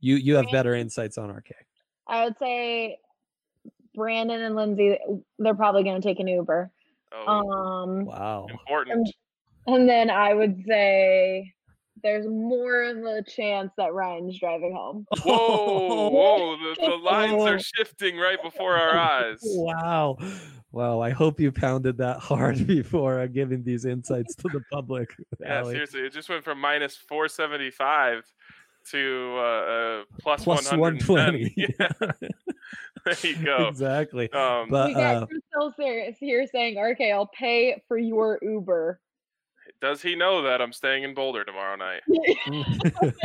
You 0.00 0.16
you 0.16 0.34
have 0.36 0.50
better 0.50 0.74
insights 0.74 1.16
on 1.18 1.30
RK. 1.30 1.52
I 2.06 2.24
would 2.24 2.36
say 2.38 2.98
Brandon 3.94 4.42
and 4.42 4.54
Lindsay, 4.56 4.98
they're 5.38 5.54
probably 5.54 5.82
going 5.84 6.00
to 6.00 6.06
take 6.06 6.20
an 6.20 6.28
Uber. 6.28 6.70
Oh, 7.12 7.26
Um, 7.32 8.04
Wow. 8.04 8.46
important. 8.50 9.08
and 9.66 9.88
then 9.88 10.10
I 10.10 10.34
would 10.34 10.62
say 10.68 11.54
there's 12.06 12.26
more 12.28 12.84
of 12.84 12.98
a 12.98 13.20
chance 13.20 13.72
that 13.76 13.92
Ryan's 13.92 14.38
driving 14.38 14.72
home. 14.72 15.06
Whoa, 15.24 16.08
whoa! 16.08 16.56
The, 16.76 16.86
the 16.86 16.96
lines 16.96 17.42
are 17.42 17.58
shifting 17.58 18.16
right 18.16 18.40
before 18.42 18.76
our 18.76 18.96
eyes. 18.96 19.38
Wow. 19.42 20.16
Wow. 20.70 21.00
I 21.00 21.10
hope 21.10 21.40
you 21.40 21.50
pounded 21.50 21.98
that 21.98 22.18
hard 22.18 22.64
before 22.66 23.20
uh, 23.20 23.26
giving 23.26 23.64
these 23.64 23.84
insights 23.84 24.36
to 24.36 24.48
the 24.52 24.60
public. 24.72 25.14
Yeah, 25.40 25.58
Allie. 25.58 25.74
seriously, 25.74 26.00
it 26.02 26.12
just 26.12 26.28
went 26.28 26.44
from 26.44 26.60
minus 26.60 26.96
475 26.96 28.22
to 28.90 29.34
uh, 29.36 29.40
uh, 29.40 30.02
plus, 30.20 30.44
Plus 30.44 30.70
120. 30.70 31.54
120. 31.54 31.54
Yeah, 31.56 32.28
there 33.04 33.14
you 33.22 33.44
go. 33.44 33.66
exactly. 33.68 34.30
Um, 34.32 34.68
But 34.70 34.88
we 34.88 34.94
got 34.94 35.22
uh, 35.22 35.26
Chris 35.26 35.40
so 35.58 35.72
serious 35.76 36.16
here 36.20 36.46
saying, 36.46 36.78
"Okay, 36.78 37.10
I'll 37.10 37.30
pay 37.36 37.82
for 37.88 37.98
your 37.98 38.38
Uber." 38.42 39.00
Does 39.80 40.02
he 40.02 40.14
know 40.16 40.42
that 40.42 40.60
I'm 40.60 40.72
staying 40.72 41.04
in 41.04 41.14
Boulder 41.14 41.44
tomorrow 41.44 41.76
night? 41.76 42.02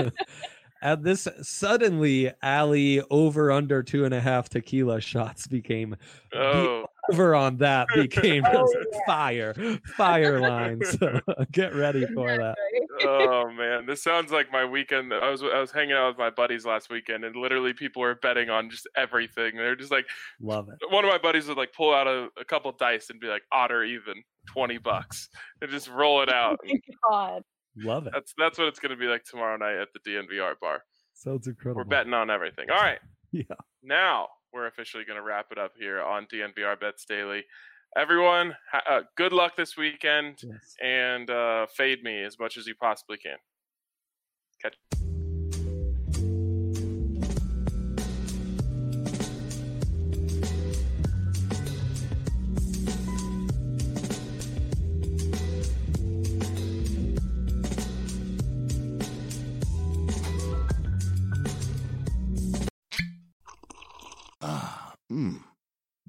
At 0.83 1.03
this 1.03 1.27
suddenly, 1.43 2.31
Allie 2.41 3.01
over 3.11 3.51
under 3.51 3.83
two 3.83 4.03
and 4.03 4.13
a 4.13 4.19
half 4.19 4.49
tequila 4.49 4.99
shots 4.99 5.45
became 5.45 5.95
Oh, 6.33 6.85
over 7.11 7.35
on 7.35 7.57
that 7.57 7.87
oh, 7.95 8.01
became 8.01 8.43
Oh, 8.45 8.67
yeah. 8.91 8.99
fire, 9.05 9.53
fire 9.95 10.39
line. 10.39 10.81
So 10.85 11.19
get 11.51 11.75
ready 11.75 12.05
for 12.13 12.27
that. 12.37 12.55
oh 13.03 13.49
man, 13.51 13.85
this 13.85 14.03
sounds 14.03 14.31
like 14.31 14.51
my 14.51 14.65
weekend. 14.65 15.13
I 15.13 15.29
was 15.29 15.43
I 15.43 15.59
was 15.59 15.71
hanging 15.71 15.93
out 15.95 16.09
with 16.09 16.17
my 16.17 16.29
buddies 16.29 16.65
last 16.65 16.89
weekend, 16.89 17.23
and 17.23 17.35
literally 17.35 17.73
people 17.73 18.01
were 18.01 18.15
betting 18.15 18.49
on 18.49 18.69
just 18.69 18.87
everything. 18.95 19.55
They're 19.55 19.75
just 19.75 19.91
like, 19.91 20.05
Love 20.41 20.69
it. 20.69 20.75
one 20.91 21.05
of 21.05 21.09
my 21.11 21.17
buddies 21.17 21.47
would 21.47 21.57
like 21.57 21.73
pull 21.73 21.93
out 21.93 22.07
a, 22.07 22.29
a 22.39 22.45
couple 22.45 22.71
dice 22.73 23.09
and 23.09 23.19
be 23.19 23.27
like, 23.27 23.43
otter 23.51 23.83
even 23.83 24.15
twenty 24.47 24.77
bucks, 24.77 25.29
and 25.61 25.69
just 25.71 25.87
roll 25.89 26.21
it 26.21 26.29
out. 26.31 26.59
God. 27.09 27.43
Love 27.77 28.07
it. 28.07 28.13
That's 28.13 28.33
that's 28.37 28.57
what 28.57 28.67
it's 28.67 28.79
gonna 28.79 28.97
be 28.97 29.05
like 29.07 29.23
tomorrow 29.23 29.57
night 29.57 29.75
at 29.77 29.87
the 29.93 29.99
DNVR 30.09 30.55
bar. 30.59 30.83
Sounds 31.13 31.47
incredible. 31.47 31.79
We're 31.81 31.85
betting 31.85 32.13
on 32.13 32.29
everything. 32.29 32.69
All 32.69 32.77
right. 32.81 32.99
Yeah. 33.31 33.43
Now 33.83 34.27
we're 34.53 34.67
officially 34.67 35.03
going 35.05 35.17
to 35.17 35.23
wrap 35.23 35.47
it 35.51 35.57
up 35.57 35.73
here 35.77 36.01
on 36.01 36.25
DNVR 36.27 36.79
Bets 36.79 37.05
Daily. 37.05 37.43
Everyone, 37.97 38.55
ha- 38.71 38.83
uh, 38.89 39.01
good 39.17 39.33
luck 39.33 39.55
this 39.57 39.75
weekend 39.77 40.37
Yes. 40.43 40.75
and 40.81 41.29
uh, 41.29 41.67
fade 41.75 42.03
me 42.03 42.23
as 42.23 42.39
much 42.39 42.57
as 42.57 42.65
you 42.67 42.75
possibly 42.75 43.17
can. 43.17 43.37
Catch. 44.61 44.75